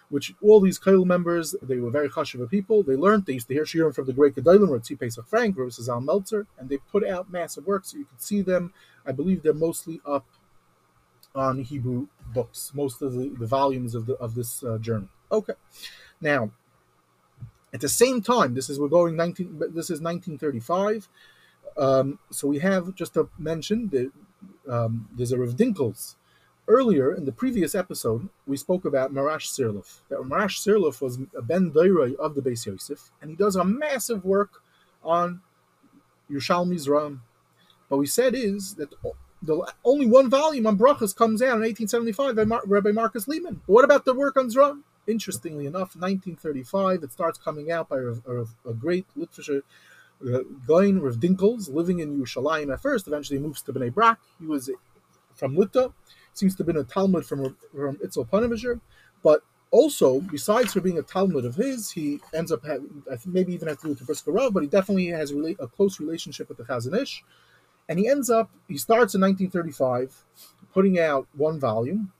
which 0.10 0.34
all 0.42 0.60
these 0.60 0.78
kail 0.78 1.04
members, 1.04 1.56
they 1.62 1.78
were 1.78 1.90
very 1.90 2.10
chashiva 2.10 2.50
people. 2.50 2.84
They 2.84 2.96
learned, 2.96 3.26
they 3.26 3.34
used 3.34 3.48
to 3.48 3.54
hear 3.54 3.66
shiurim 3.66 3.96
from 3.96 4.06
the 4.06 4.14
great 4.14 4.36
Gedolim, 4.36 4.70
or 4.70 4.80
Tzipes 4.80 5.00
Pesach 5.00 5.28
Frank, 5.28 5.58
or 5.58 5.70
Al 5.90 6.02
Meltzer, 6.02 6.46
and 6.58 6.70
they 6.70 6.78
put 6.78 7.06
out 7.06 7.32
massive 7.32 7.66
works. 7.66 7.92
So 7.92 7.98
you 7.98 8.06
can 8.06 8.20
see 8.20 8.42
them. 8.42 8.72
I 9.06 9.12
believe 9.12 9.42
they're 9.42 9.54
mostly 9.54 10.00
up 10.06 10.26
on 11.34 11.60
Hebrew 11.60 12.08
books, 12.34 12.72
most 12.74 13.02
of 13.02 13.14
the, 13.14 13.30
the 13.38 13.48
volumes 13.48 13.94
of 13.96 14.06
the 14.06 14.14
of 14.14 14.36
this 14.36 14.64
uh, 14.64 14.78
journal. 14.78 15.10
Okay, 15.32 15.54
now 16.22 16.52
at 17.76 17.82
the 17.82 17.90
same 17.90 18.22
time, 18.22 18.54
this 18.54 18.70
is 18.70 18.80
we're 18.80 18.88
going 18.88 19.16
19. 19.16 19.60
This 19.60 19.90
is 19.90 20.02
1935. 20.02 21.08
Um, 21.78 22.20
so 22.32 22.48
we 22.48 22.60
have 22.60 22.96
just 22.96 23.14
to 23.16 23.30
mention 23.38 23.90
that 23.90 24.12
um, 24.72 25.10
there's 25.16 25.32
a 25.32 25.38
Rav 25.38 25.56
Dinkels 25.56 26.16
earlier 26.68 27.14
in 27.14 27.26
the 27.26 27.32
previous 27.32 27.76
episode, 27.76 28.30
we 28.48 28.58
spoke 28.58 28.86
about 28.86 29.14
Marash 29.14 29.48
Sirluf. 29.48 30.00
That 30.10 30.20
Marash 30.20 30.60
Sirluf 30.60 31.02
was 31.02 31.20
a 31.38 31.42
Ben 31.42 31.72
Doiroi 31.72 32.16
of 32.16 32.36
the 32.36 32.42
Beis 32.42 32.66
Yosef, 32.66 33.12
and 33.22 33.30
he 33.30 33.36
does 33.36 33.56
a 33.56 33.64
massive 33.64 34.26
work 34.26 34.62
on 35.04 35.42
Yerushalmi's 36.30 36.90
Ram. 36.90 37.22
But 37.90 37.98
we 37.98 38.08
said 38.08 38.34
is 38.34 38.76
that 38.76 38.90
the 39.42 39.72
only 39.84 40.08
one 40.08 40.30
volume 40.30 40.66
on 40.66 40.78
Brachas 40.78 41.16
comes 41.16 41.42
out 41.42 41.58
in 41.58 41.62
1875 41.62 42.36
by 42.36 42.46
Mar- 42.46 42.64
Rabbi 42.66 42.92
Marcus 42.92 43.28
Lehman. 43.28 43.62
But 43.68 43.74
what 43.74 43.86
about 43.86 44.06
the 44.06 44.14
work 44.14 44.38
on 44.38 44.50
Zram? 44.50 44.82
Interestingly 45.08 45.66
enough, 45.66 45.96
1935, 45.96 47.04
it 47.04 47.12
starts 47.12 47.38
coming 47.38 47.72
out 47.72 47.90
by 47.90 47.98
a, 47.98 48.70
a, 48.70 48.74
great 48.74 49.06
Litvisher 49.18 49.62
uh, 50.24 50.40
Goin 50.66 51.00
Rav 51.00 51.16
Dinkels, 51.16 51.72
living 51.72 52.00
in 52.00 52.20
Yerushalayim 52.20 52.74
at 52.74 52.82
first, 52.82 53.08
eventually 53.08 53.38
moves 53.38 53.62
to 53.64 53.74
Bnei 53.74 53.94
Brak. 53.94 54.20
He 54.40 54.48
was 54.48 54.70
from 55.36 55.56
Lutta, 55.56 55.94
seems 56.34 56.56
to 56.56 56.60
have 56.60 56.68
been 56.68 56.78
a 56.78 56.84
Talmud 56.84 57.26
from, 57.26 57.56
from 57.72 57.98
Itzel 57.98 58.28
Panevisher, 58.28 58.80
but 59.22 59.44
also, 59.72 60.22
besides 60.22 60.74
for 60.74 60.80
being 60.80 60.98
a 60.98 61.02
Talmud 61.02 61.44
of 61.44 61.56
his, 61.56 61.92
he 61.92 62.22
ends 62.34 62.52
up 62.52 62.66
having, 62.66 63.04
I 63.12 63.18
think 63.18 63.36
maybe 63.36 63.54
even 63.54 63.68
have 63.68 63.80
to 63.80 63.88
do 63.88 63.90
with 63.90 64.06
Brisker 64.06 64.32
Rav, 64.32 64.54
but 64.54 64.64
he 64.64 64.70
definitely 64.70 65.08
has 65.08 65.32
a, 65.32 65.56
a 65.60 65.68
close 65.68 66.00
relationship 66.00 66.48
with 66.48 66.58
the 66.58 66.64
Chazon 66.64 66.98
Ish. 67.00 67.24
And 67.90 68.00
he 68.00 68.08
ends 68.08 68.30
up, 68.30 68.50
he 68.68 68.78
starts 68.78 69.16
in 69.16 69.22
1935 69.22 70.24
putting 70.74 70.98
out 70.98 71.28
one 71.34 71.60
volume, 71.60 72.12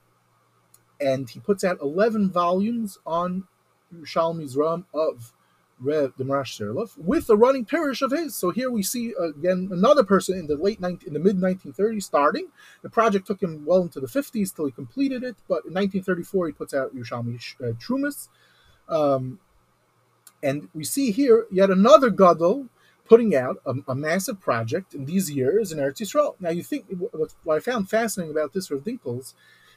and 1.00 1.28
he 1.28 1.40
puts 1.40 1.64
out 1.64 1.80
11 1.80 2.30
volumes 2.30 2.98
on 3.06 3.44
Yerushalmi's 3.94 4.56
Ram 4.56 4.86
of 4.94 5.32
Rev 5.78 6.14
Marash 6.16 6.58
Serlov 6.58 6.96
with 6.96 7.28
a 7.28 7.36
running 7.36 7.64
parish 7.64 8.00
of 8.00 8.10
his. 8.10 8.34
So 8.34 8.50
here 8.50 8.70
we 8.70 8.82
see 8.82 9.12
again 9.20 9.68
another 9.70 10.04
person 10.04 10.38
in 10.38 10.46
the 10.46 10.56
late 10.56 10.80
19, 10.80 11.08
in 11.08 11.12
the 11.12 11.20
mid 11.20 11.36
1930s 11.36 12.02
starting. 12.02 12.48
The 12.82 12.88
project 12.88 13.26
took 13.26 13.42
him 13.42 13.64
well 13.66 13.82
into 13.82 14.00
the 14.00 14.06
50s 14.06 14.54
till 14.54 14.66
he 14.66 14.72
completed 14.72 15.22
it, 15.22 15.36
but 15.48 15.66
in 15.66 15.74
1934 15.74 16.46
he 16.46 16.52
puts 16.52 16.72
out 16.72 16.94
Yerushalmi 16.94 17.38
uh, 17.60 17.72
Trumas. 17.74 18.28
Um, 18.88 19.38
and 20.42 20.68
we 20.74 20.84
see 20.84 21.10
here 21.10 21.46
yet 21.50 21.70
another 21.70 22.08
Gadol 22.10 22.68
putting 23.08 23.34
out 23.34 23.58
a, 23.66 23.74
a, 23.88 23.94
massive 23.94 24.40
project 24.40 24.94
in 24.94 25.04
these 25.04 25.30
years 25.30 25.72
in 25.72 25.78
Eretz 25.78 26.00
Yisrael. 26.00 26.34
Now, 26.40 26.50
you 26.50 26.62
think 26.62 26.86
what, 26.88 27.34
what 27.44 27.56
I 27.56 27.60
found 27.60 27.88
fascinating 27.88 28.32
about 28.32 28.52
this 28.52 28.70
Rav 28.70 28.82
Dinkels 28.82 29.20
is 29.20 29.34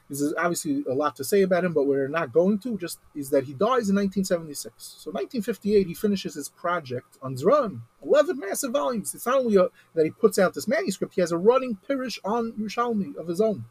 there's 0.09 0.33
obviously 0.35 0.83
a 0.89 0.93
lot 0.93 1.15
to 1.17 1.23
say 1.23 1.43
about 1.43 1.63
him, 1.63 1.73
but 1.73 1.85
we're 1.85 2.07
not 2.07 2.33
going 2.33 2.57
to. 2.59 2.77
Just 2.77 2.99
is 3.13 3.29
that 3.29 3.43
he 3.43 3.53
dies 3.53 3.89
in 3.89 3.95
1976. 3.95 4.73
So 4.77 5.11
1958, 5.11 5.85
he 5.87 5.93
finishes 5.93 6.33
his 6.33 6.49
project 6.49 7.17
on 7.21 7.35
Zram, 7.35 7.81
11 8.03 8.39
massive 8.39 8.71
volumes. 8.71 9.13
It's 9.13 9.27
not 9.27 9.35
only 9.35 9.57
a, 9.57 9.67
that 9.93 10.05
he 10.05 10.11
puts 10.11 10.39
out 10.39 10.55
this 10.55 10.67
manuscript; 10.67 11.13
he 11.13 11.21
has 11.21 11.31
a 11.31 11.37
running 11.37 11.77
pirish 11.87 12.17
on 12.25 12.53
Yerushalmi 12.53 13.15
of 13.17 13.27
his 13.27 13.39
own. 13.39 13.65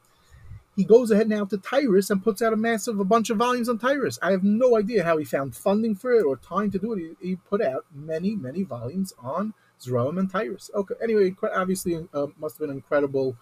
He 0.77 0.85
goes 0.85 1.11
ahead 1.11 1.29
now 1.29 1.45
to 1.45 1.59
Tyrus 1.59 2.09
and 2.09 2.23
puts 2.23 2.41
out 2.41 2.53
a 2.53 2.57
massive, 2.57 3.01
a 3.01 3.05
bunch 3.05 3.31
of 3.31 3.39
volumes 3.39 3.69
on 3.69 3.79
Tyrus. 3.79 4.17
I 4.23 4.31
have 4.31 4.45
no 4.45 4.77
idea 4.77 5.03
how 5.03 5.17
he 5.17 5.25
found 5.25 5.57
funding 5.57 5.97
for 5.97 6.13
it 6.13 6.23
or 6.23 6.37
time 6.37 6.71
to 6.71 6.79
do 6.79 6.93
it. 6.93 7.17
He, 7.21 7.31
he 7.31 7.37
put 7.37 7.61
out 7.61 7.85
many, 7.93 8.37
many 8.37 8.63
volumes 8.63 9.13
on 9.19 9.55
Zram 9.81 10.21
and 10.21 10.31
Tyrus. 10.31 10.71
Okay, 10.73 10.95
anyway, 11.03 11.35
obviously, 11.53 12.07
uh, 12.15 12.29
must 12.39 12.59
have 12.59 12.69
been 12.69 12.77
incredible 12.77 13.37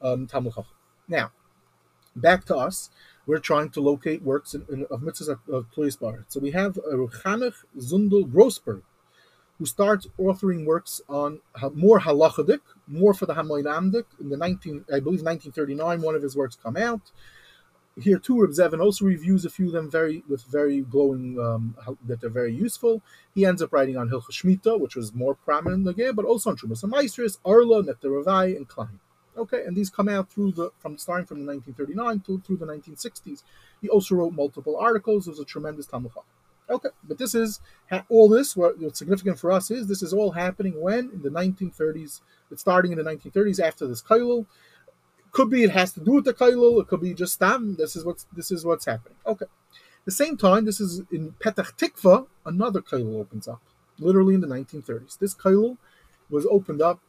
um, 0.00 0.26
Now, 1.08 1.30
back 2.20 2.44
to 2.46 2.56
us, 2.56 2.90
we're 3.28 3.38
trying 3.38 3.68
to 3.70 3.80
locate 3.80 4.22
works 4.22 4.54
in, 4.54 4.64
in, 4.72 4.86
of 4.90 5.02
mitzvahs 5.02 5.38
of 5.52 5.66
Tlois 5.72 6.24
So 6.28 6.40
we 6.40 6.52
have 6.52 6.78
Ruchanech 6.92 7.54
Zundel 7.78 8.24
Grossberg, 8.24 8.82
who 9.58 9.66
starts 9.66 10.06
authoring 10.18 10.64
works 10.64 11.02
on 11.08 11.40
more 11.74 12.00
halachadik, 12.00 12.60
more 12.86 13.12
for 13.12 13.26
the 13.26 13.34
Hamoed 13.34 13.64
Amdik. 13.64 14.06
In 14.18 14.30
the 14.30 14.36
19, 14.36 14.86
I 14.88 15.00
believe 15.00 15.22
1939, 15.22 16.00
one 16.00 16.14
of 16.14 16.22
his 16.22 16.36
works 16.36 16.56
come 16.56 16.76
out. 16.76 17.12
Here 18.00 18.18
too, 18.18 18.40
Reb 18.40 18.50
Zevin 18.50 18.80
also 18.80 19.04
reviews 19.04 19.44
a 19.44 19.50
few 19.50 19.66
of 19.66 19.72
them 19.72 19.90
very 19.90 20.22
with 20.28 20.44
very 20.44 20.82
glowing 20.82 21.38
um, 21.40 21.76
that 22.06 22.20
they're 22.20 22.30
very 22.30 22.54
useful. 22.54 23.02
He 23.34 23.44
ends 23.44 23.60
up 23.60 23.72
writing 23.72 23.96
on 23.96 24.08
Hilchah 24.08 24.30
Shmita, 24.30 24.80
which 24.80 24.94
was 24.94 25.12
more 25.12 25.34
prominent 25.34 25.80
in 25.80 25.84
the 25.84 25.90
again, 25.90 26.14
but 26.14 26.24
also 26.24 26.50
on 26.50 26.56
Trumas 26.56 26.84
and 26.84 26.92
Maestris, 26.92 27.38
Arla, 27.44 27.82
Nectar 27.82 28.16
and 28.56 28.68
Klein. 28.68 29.00
Okay, 29.38 29.64
and 29.64 29.76
these 29.76 29.88
come 29.88 30.08
out 30.08 30.28
through 30.30 30.52
the 30.52 30.70
from 30.78 30.98
starting 30.98 31.26
from 31.26 31.46
the 31.46 31.52
1939 31.52 32.20
to 32.26 32.42
through 32.44 32.56
the 32.56 32.66
1960s. 32.66 33.42
He 33.80 33.88
also 33.88 34.16
wrote 34.16 34.32
multiple 34.32 34.76
articles. 34.76 35.26
It 35.26 35.30
was 35.30 35.40
a 35.40 35.44
tremendous 35.44 35.86
Talmud 35.86 36.12
Okay, 36.70 36.90
but 37.04 37.18
this 37.18 37.34
is 37.34 37.60
all 38.08 38.28
this. 38.28 38.56
What, 38.56 38.78
what's 38.78 38.98
significant 38.98 39.38
for 39.38 39.50
us 39.52 39.70
is 39.70 39.86
this 39.86 40.02
is 40.02 40.12
all 40.12 40.32
happening 40.32 40.80
when 40.80 41.10
in 41.12 41.22
the 41.22 41.30
1930s. 41.30 42.20
It's 42.50 42.60
starting 42.60 42.92
in 42.92 42.98
the 42.98 43.04
1930s 43.04 43.60
after 43.60 43.86
this 43.86 44.02
kailul. 44.02 44.46
Could 45.30 45.50
be 45.50 45.62
it 45.62 45.70
has 45.70 45.92
to 45.92 46.00
do 46.00 46.12
with 46.12 46.24
the 46.24 46.34
kailul. 46.34 46.80
It 46.80 46.88
could 46.88 47.00
be 47.00 47.14
just 47.14 47.34
stam. 47.34 47.76
This 47.76 47.96
is 47.96 48.04
what's 48.04 48.26
this 48.34 48.50
is 48.50 48.64
what's 48.64 48.86
happening. 48.86 49.16
Okay. 49.26 49.46
The 50.04 50.10
same 50.10 50.36
time, 50.36 50.64
this 50.64 50.80
is 50.80 51.02
in 51.12 51.32
Petach 51.32 51.76
Tikva. 51.76 52.26
Another 52.44 52.80
kailul 52.80 53.20
opens 53.20 53.46
up, 53.46 53.60
literally 53.98 54.34
in 54.34 54.40
the 54.40 54.46
1930s. 54.46 55.18
This 55.18 55.34
kailul 55.34 55.76
was 56.30 56.46
opened 56.46 56.82
up 56.82 57.00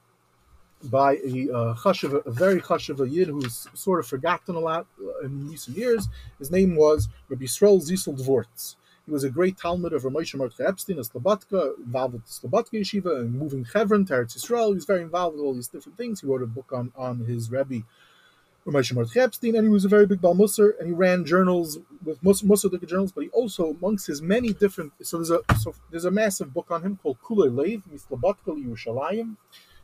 by 0.83 1.17
a 1.25 1.49
uh, 1.53 1.73
a 1.73 2.31
very 2.31 2.61
chashiv 2.61 3.11
yid 3.11 3.27
who's 3.27 3.67
sort 3.73 3.99
of 3.99 4.07
forgotten 4.07 4.55
a 4.55 4.59
lot 4.59 4.87
in 5.23 5.49
recent 5.49 5.77
years. 5.77 6.07
His 6.37 6.51
name 6.51 6.75
was 6.75 7.09
Rabbi 7.27 7.45
Yisrael 7.45 7.81
Zisel 7.81 8.17
Devoritz. 8.17 8.75
He 9.05 9.11
was 9.11 9.23
a 9.23 9.29
great 9.29 9.57
Talmud 9.57 9.91
of 9.91 10.03
Ramosha 10.03 10.35
Mordechai 10.35 10.65
Epstein, 10.65 10.99
a 10.99 11.01
Slobodka, 11.01 11.77
involved 11.79 12.13
with 12.13 12.25
the 12.25 12.47
Slobodka 12.47 12.79
Yeshiva 12.79 13.21
and 13.21 13.33
moving 13.33 13.65
Chevron 13.65 14.05
to 14.05 14.13
Eretz 14.13 14.37
Yisrael. 14.37 14.67
He 14.67 14.75
was 14.75 14.85
very 14.85 15.01
involved 15.01 15.35
with 15.35 15.43
all 15.43 15.53
these 15.53 15.67
different 15.67 15.97
things. 15.97 16.21
He 16.21 16.27
wrote 16.27 16.43
a 16.43 16.47
book 16.47 16.71
on, 16.71 16.91
on 16.95 17.25
his 17.25 17.49
Rebbe, 17.49 17.85
Ramosha 18.67 18.93
Mordechai 18.93 19.21
Epstein, 19.21 19.55
and 19.55 19.65
he 19.65 19.69
was 19.69 19.83
a 19.83 19.89
very 19.89 20.05
big 20.05 20.21
Bal 20.21 20.35
Musar, 20.35 20.77
and 20.79 20.87
he 20.87 20.93
ran 20.93 21.25
journals 21.25 21.79
with 22.05 22.21
Musar 22.21 22.87
journals, 22.87 23.11
but 23.11 23.23
he 23.23 23.29
also, 23.31 23.71
amongst 23.71 24.05
his 24.05 24.21
many 24.21 24.53
different, 24.53 24.93
so 25.01 25.17
there's 25.17 25.31
a 25.31 25.39
so 25.59 25.73
there's 25.89 26.05
a 26.05 26.11
massive 26.11 26.53
book 26.53 26.69
on 26.69 26.83
him 26.83 26.99
called 27.01 27.17
Kulei 27.23 27.49
Leiv, 27.49 27.81
Mislobodka 27.91 28.63
Yerushalayim. 28.63 29.37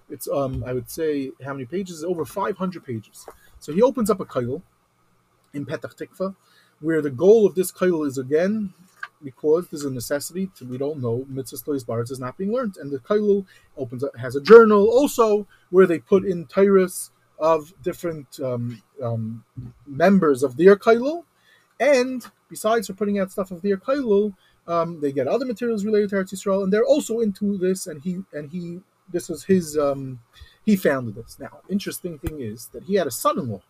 It's 0.10 0.28
um 0.28 0.64
I 0.66 0.74
would 0.74 0.90
say 0.90 1.32
how 1.44 1.54
many 1.54 1.66
pages? 1.66 2.04
Over 2.04 2.26
500 2.26 2.86
pages. 2.86 3.26
So 3.60 3.74
he 3.74 3.82
opens 3.82 4.10
up 4.10 4.20
a 4.20 4.26
kail 4.26 4.62
in 5.54 5.66
Petach 5.66 5.96
Tikva, 5.96 6.36
where 6.80 7.02
the 7.02 7.10
goal 7.10 7.46
of 7.46 7.56
this 7.56 7.72
kail 7.72 8.04
is 8.04 8.18
again 8.18 8.74
because 9.24 9.68
there's 9.70 9.86
a 9.86 9.92
necessity 9.92 10.52
to 10.56 10.66
we 10.66 10.78
don't 10.78 11.02
know 11.02 11.26
mitzvah 11.28 11.80
baritz 11.86 12.12
is 12.12 12.20
not 12.20 12.38
being 12.38 12.54
learned, 12.54 12.78
and 12.78 12.92
the 12.92 13.00
kail 13.00 13.46
opens 13.78 14.04
up 14.04 14.16
has 14.18 14.36
a 14.36 14.42
journal 14.42 14.88
also 14.90 15.48
where 15.70 15.88
they 15.88 16.00
put 16.00 16.26
in 16.26 16.46
tyrus 16.46 17.12
of 17.40 17.74
different 17.82 18.40
um, 18.40 18.82
um, 19.02 19.44
members 19.86 20.44
of 20.44 20.58
their 20.58 20.76
kailul, 20.76 21.24
and 21.80 22.26
besides 22.50 22.88
for 22.88 22.94
putting 22.94 23.20
out 23.20 23.32
stuff 23.32 23.52
of 23.52 23.62
their 23.62 23.78
kailul, 23.78 24.34
um, 24.68 25.00
they 25.02 25.12
get 25.12 25.28
other 25.28 25.46
materials 25.46 25.86
related 25.86 26.10
to 26.10 26.16
Eretz 26.16 26.34
Yisrael, 26.34 26.64
and 26.64 26.72
they're 26.72 26.86
also 26.86 27.20
into 27.20 27.58
this. 27.58 27.88
And 27.88 28.02
he 28.02 28.24
and 28.34 28.52
he 28.52 28.80
this 29.10 29.30
was 29.30 29.44
his 29.44 29.78
um, 29.78 30.20
he 30.66 30.76
founded 30.76 31.16
this. 31.16 31.38
Now, 31.40 31.60
interesting 31.70 32.18
thing 32.18 32.42
is 32.42 32.68
that 32.68 32.84
he 32.84 32.96
had 32.96 33.08
a 33.08 33.12
son-in-law. 33.12 33.62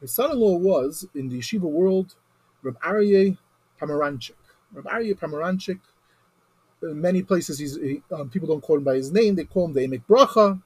His 0.00 0.12
son-in-law 0.12 0.58
was 0.58 1.06
in 1.14 1.28
the 1.28 1.38
yeshiva 1.38 1.62
world, 1.62 2.14
Reb 2.62 2.78
Aryeh 2.80 3.36
Pomeranzik. 3.80 4.32
Reb 4.72 4.84
Aryeh 4.84 5.18
Pomeranzik. 5.18 5.80
In 6.82 7.00
many 7.00 7.22
places, 7.22 7.58
he's 7.58 7.76
he, 7.76 8.02
um, 8.12 8.28
people 8.28 8.48
don't 8.48 8.60
call 8.60 8.76
him 8.76 8.84
by 8.84 8.94
his 8.94 9.10
name; 9.10 9.34
they 9.34 9.44
call 9.44 9.64
him 9.66 9.72
the 9.72 9.80
Emek 9.80 10.02
Bracha, 10.08 10.60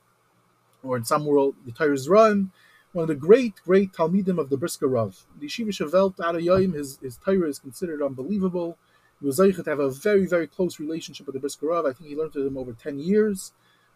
or 0.83 0.97
in 0.97 1.05
some 1.05 1.25
world, 1.25 1.55
the 1.65 1.73
Torah's 1.73 2.09
Run. 2.09 2.51
One 2.93 3.05
of 3.05 3.09
the 3.09 3.15
great, 3.15 3.55
great 3.65 3.93
Talmidim 3.93 4.41
of 4.41 4.51
the 4.51 4.57
Brisker 4.57 4.89
Rav. 4.89 5.25
The 5.39 5.47
Yeshiva 5.47 5.69
Shavelt 5.69 6.17
Arayoim, 6.17 6.75
his 6.75 6.99
his 6.99 7.17
Torah 7.19 7.49
is 7.49 7.61
considered 7.61 8.03
unbelievable. 8.03 8.77
Was 9.23 9.37
to 9.37 9.63
have 9.67 9.81
a 9.81 9.91
very, 9.91 10.27
very 10.27 10.47
close 10.47 10.81
relationship 10.81 11.27
with 11.27 11.35
the 11.35 11.41
Brisker 11.41 11.67
Rav. 11.67 11.85
I 11.85 11.93
think 11.93 12.09
he 12.09 12.17
learned 12.17 12.33
to 12.33 12.47
him 12.47 12.57
over 12.57 12.73
10 12.73 12.99
years. 12.99 13.53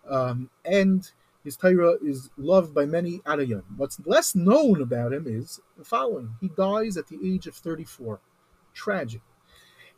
Um, 0.08 0.50
and 0.64 1.10
his 1.42 1.56
Torah 1.56 1.96
is 2.02 2.30
loved 2.36 2.74
by 2.74 2.86
many 2.86 3.20
Arayim. 3.20 3.62
What's 3.76 3.98
less 4.04 4.34
known 4.34 4.82
about 4.82 5.12
him 5.12 5.26
is 5.26 5.60
the 5.78 5.84
following. 5.84 6.34
He 6.40 6.48
dies 6.48 6.96
at 6.96 7.08
the 7.08 7.18
age 7.24 7.46
of 7.46 7.54
34. 7.54 8.20
Tragic. 8.74 9.22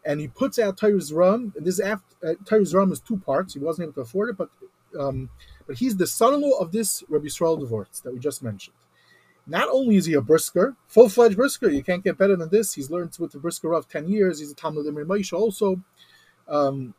And 0.05 0.21
he 0.21 0.29
puts 0.29 0.59
out 0.59 0.77
Torah's 0.77 1.13
Rum, 1.13 1.53
and 1.57 1.67
this 1.67 1.81
after 1.81 2.05
uh, 2.25 2.79
Rum 2.79 2.93
is 2.93 3.01
two 3.01 3.17
parts. 3.19 3.55
He 3.55 3.61
wasn't 3.61 3.87
able 3.87 3.95
to 3.95 4.01
afford 4.03 4.31
it, 4.31 4.37
but 4.37 4.51
um, 4.99 5.31
but 5.67 5.79
he's 5.79 5.97
the 5.97 6.07
son-in-law 6.07 6.59
of 6.59 6.71
this 6.73 7.03
Rabbi 7.09 7.27
Yisrael 7.27 7.61
Devoritz 7.61 8.03
that 8.03 8.13
we 8.13 8.21
just 8.21 8.43
mentioned. 8.43 8.77
Not 9.47 9.69
only 9.71 9.97
is 9.97 10.07
he 10.07 10.15
a 10.15 10.21
brisker, 10.21 10.75
full-fledged 10.89 11.37
brisker, 11.37 11.71
you 11.71 11.83
can't 11.83 12.03
get 12.03 12.19
better 12.19 12.37
than 12.37 12.49
this. 12.49 12.75
He's 12.75 12.91
learned 12.91 13.17
with 13.19 13.33
the 13.33 13.39
brisker 13.39 13.73
of 13.73 13.89
10 13.89 14.09
years. 14.09 14.41
He's 14.41 14.51
a 14.51 14.55
Talmud 14.55 14.87
Moshe 14.87 15.33
also. 15.33 15.81
Um, 16.49 16.95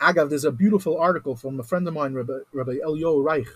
Agav, 0.00 0.28
there's 0.28 0.44
a 0.44 0.52
beautiful 0.52 0.98
article 0.98 1.34
from 1.34 1.58
a 1.58 1.62
friend 1.64 1.88
of 1.88 1.94
mine, 1.94 2.14
Rabbi, 2.14 2.38
Rabbi 2.52 2.76
Elio 2.84 3.18
Reich 3.18 3.48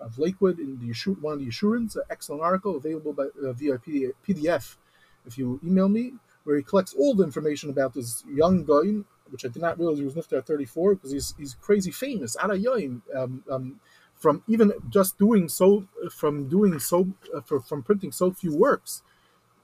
of 0.00 0.18
Lakewood, 0.18 0.58
in 0.58 0.78
the 0.78 0.92
Yeshur, 0.92 1.20
one 1.20 1.34
of 1.34 1.38
the 1.38 1.46
Yeshurans, 1.46 1.96
an 1.96 2.02
excellent 2.10 2.42
article 2.42 2.76
available 2.76 3.12
by, 3.12 3.26
uh, 3.42 3.52
via 3.52 3.78
PDF 3.78 4.76
if 5.26 5.38
you 5.38 5.60
email 5.64 5.88
me, 5.88 6.14
where 6.44 6.56
he 6.56 6.62
collects 6.62 6.94
all 6.94 7.14
the 7.14 7.24
information 7.24 7.70
about 7.70 7.94
this 7.94 8.24
young 8.28 8.64
guy, 8.64 9.02
which 9.30 9.44
I 9.44 9.48
did 9.48 9.62
not 9.62 9.78
realize 9.78 9.98
he 9.98 10.04
was 10.04 10.14
Niftar 10.14 10.38
at 10.38 10.46
34 10.46 10.96
because 10.96 11.12
he's, 11.12 11.34
he's 11.38 11.54
crazy 11.54 11.90
famous, 11.90 12.36
Arayoim, 12.36 13.00
um, 13.14 13.42
um, 13.50 13.80
from 14.24 14.42
even 14.48 14.72
just 14.88 15.18
doing 15.18 15.50
so 15.50 15.86
from 16.10 16.48
doing 16.48 16.78
so 16.78 17.08
uh, 17.34 17.42
for, 17.42 17.60
from 17.60 17.82
printing 17.82 18.10
so 18.10 18.32
few 18.32 18.56
works, 18.56 19.02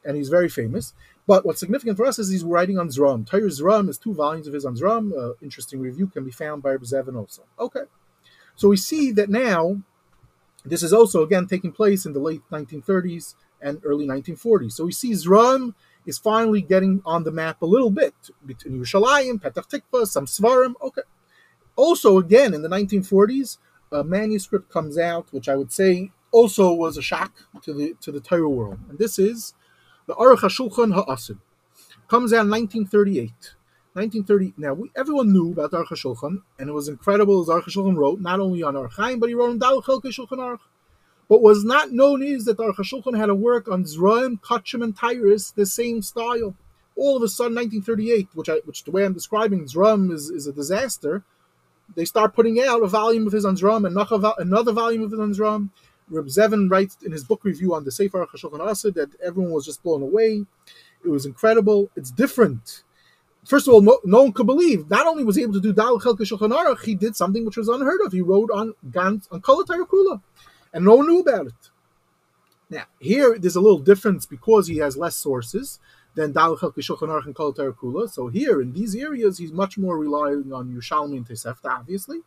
and 0.05 0.19
he's 0.19 0.29
very 0.29 0.51
famous. 0.51 0.93
But 1.27 1.47
what's 1.47 1.61
significant 1.61 1.97
for 1.97 2.05
us 2.05 2.19
is 2.19 2.29
he's 2.29 2.45
writing 2.45 2.79
on 2.79 2.89
Zram. 2.91 3.27
Torah 3.27 3.55
Zram 3.61 3.89
is 3.89 3.97
two 3.97 4.13
volumes 4.13 4.47
of 4.47 4.53
his 4.53 4.67
on 4.67 4.77
Zram. 4.77 5.05
Uh, 5.19 5.33
interesting 5.41 5.81
review 5.81 6.09
can 6.09 6.25
be 6.27 6.31
found 6.31 6.63
by 6.63 6.77
Zevin 6.77 7.17
also. 7.17 7.43
Okay, 7.59 7.87
so 8.55 8.69
we 8.69 8.77
see 8.77 9.13
that 9.13 9.31
now 9.31 9.81
this 10.63 10.83
is 10.83 10.93
also 10.93 11.23
again 11.23 11.47
taking 11.47 11.73
place 11.73 12.05
in 12.05 12.13
the 12.13 12.21
late 12.29 12.43
1930s 12.53 13.37
and 13.63 13.81
early 13.83 14.07
1940s. 14.07 14.73
So 14.73 14.85
we 14.85 14.93
see 14.93 15.13
Zram 15.13 15.75
is 16.05 16.19
finally 16.19 16.61
getting 16.61 17.01
on 17.07 17.25
the 17.25 17.33
map 17.33 17.63
a 17.63 17.67
little 17.75 17.91
bit 17.91 18.15
between 18.45 18.79
Yerushalayim, 18.79 19.41
Petach 19.41 19.71
Tikva, 19.73 20.07
some 20.07 20.27
Svarim. 20.27 20.75
Okay. 20.83 21.07
Also, 21.77 22.19
again 22.19 22.53
in 22.53 22.61
the 22.61 22.69
1940s, 22.69 23.57
a 23.93 24.05
manuscript 24.05 24.71
comes 24.71 24.99
out, 24.99 25.33
which 25.33 25.49
I 25.49 25.57
would 25.57 25.73
say 25.73 26.13
also 26.33 26.73
was 26.73 26.97
a 26.97 27.03
shock 27.03 27.33
to 27.63 27.73
the 27.73 27.95
to 28.01 28.13
the 28.13 28.21
Torah 28.21 28.49
world, 28.49 28.79
and 28.89 28.99
this 28.99 29.19
is 29.19 29.55
the 30.07 30.15
Aruch 30.15 30.39
HaShulchan 30.39 30.95
HaAsid. 30.95 31.39
Comes 32.09 32.33
out 32.33 32.45
in 32.45 32.51
1938. 32.51 33.55
1930. 33.93 34.55
Now, 34.57 34.75
we, 34.75 34.91
everyone 34.95 35.33
knew 35.33 35.51
about 35.51 35.73
Aruch 35.73 35.89
HaShulchan, 35.89 36.43
and 36.59 36.69
it 36.69 36.73
was 36.73 36.89
incredible 36.89 37.41
as 37.41 37.49
Aruch 37.49 37.65
HaShulchan 37.65 37.97
wrote, 37.97 38.21
not 38.21 38.39
only 38.39 38.63
on 38.63 38.75
Orach 38.75 38.93
Chaim, 38.93 39.19
but 39.19 39.29
he 39.29 39.35
wrote 39.35 39.51
on 39.51 39.59
Dal 39.59 39.83
Chelke 39.83 40.05
Shulchan 40.05 40.39
Aruch. 40.39 40.61
What 41.27 41.43
was 41.43 41.65
not 41.65 41.93
known 41.93 42.23
is 42.23 42.45
that 42.45 42.59
Aruch 42.59 42.77
HaShulchan 42.77 43.17
had 43.17 43.29
a 43.29 43.35
work 43.35 43.69
on 43.69 43.85
Zraim, 43.85 44.41
Kachim, 44.41 44.83
and 44.83 44.97
Tyrus, 44.97 45.51
the 45.51 45.67
same 45.67 46.03
style. 46.03 46.55
All 46.97 47.17
of 47.17 47.23
a 47.23 47.29
sudden, 47.29 47.55
1938, 47.55 48.29
which 48.35 48.49
I, 48.49 48.57
which 48.65 48.85
the 48.85 48.91
way 48.91 49.05
I'm 49.05 49.13
describing 49.13 49.65
Zraim 49.65 50.13
is, 50.13 50.31
is 50.31 50.47
a 50.47 50.53
disaster, 50.53 51.25
they 51.95 52.05
start 52.05 52.35
putting 52.35 52.61
out 52.61 52.83
a 52.83 52.87
volume 52.87 53.27
of 53.27 53.33
his 53.33 53.45
Zraim 53.45 53.87
and 53.87 53.97
another 54.39 54.73
volume 54.73 55.03
of 55.03 55.11
his 55.11 55.21
on 55.21 55.35
Zraim. 55.35 55.71
Reb 56.09 56.27
Zevin 56.27 56.71
writes 56.71 56.97
in 57.05 57.13
his 57.13 57.25
book 57.25 57.45
review 57.45 57.75
on 57.75 57.85
the 57.85 57.93
Sefer 57.93 58.27
HaShulchan 58.27 58.69
Asid 58.69 58.95
that 58.95 59.11
everyone 59.25 59.53
was 59.53 59.65
just 59.65 59.83
blown 59.83 60.03
away. 60.03 60.45
It 61.05 61.09
was 61.09 61.25
incredible. 61.25 61.89
It's 61.97 62.11
different. 62.11 62.83
First 63.45 63.69
of 63.69 63.75
all, 63.75 63.81
no, 63.81 63.99
no 64.05 64.23
one 64.23 64.33
could 64.33 64.47
believe. 64.47 64.91
Not 64.91 65.07
only 65.07 65.25
was 65.25 65.37
he 65.37 65.43
able 65.43 65.55
to 65.55 65.61
do 65.61 65.73
Dal 65.73 66.01
Chelke 66.01 66.19
Shulchan 66.21 66.53
Aruch, 66.53 66.85
he 66.85 66.95
did 66.95 67.17
something 67.17 67.45
which 67.45 67.57
was 67.57 67.69
unheard 67.69 68.01
of. 68.05 68.13
He 68.13 68.21
wrote 68.21 68.51
on 68.51 68.75
Gans 68.91 69.29
on 69.31 69.41
Kol 69.41 69.65
Kula, 69.65 70.21
and 70.75 70.85
no 70.85 70.97
one 70.97 71.07
knew 71.07 71.21
about 71.21 71.47
it. 71.47 71.71
Now 72.69 72.85
here, 72.99 73.39
there's 73.39 73.57
a 73.57 73.61
little 73.61 73.79
difference 73.79 74.27
because 74.27 74.67
he 74.67 74.79
has 74.79 74.97
less 74.97 75.17
sources 75.17 75.79
than 76.15 76.33
Dal 76.33 76.57
Shulchan 76.57 77.25
and 77.25 77.35
Kol 77.35 77.53
Kula. 77.53 78.11
So 78.11 78.29
here, 78.29 78.61
in 78.61 78.73
these 78.73 78.95
areas, 78.97 79.39
he's 79.39 79.53
much 79.53 79.79
more 79.79 79.99
relying 79.99 80.53
on 80.53 80.73
Yerushalmi 80.73 81.17
and 81.17 81.29
Tosefta, 81.29 81.71
obviously. 81.71 82.21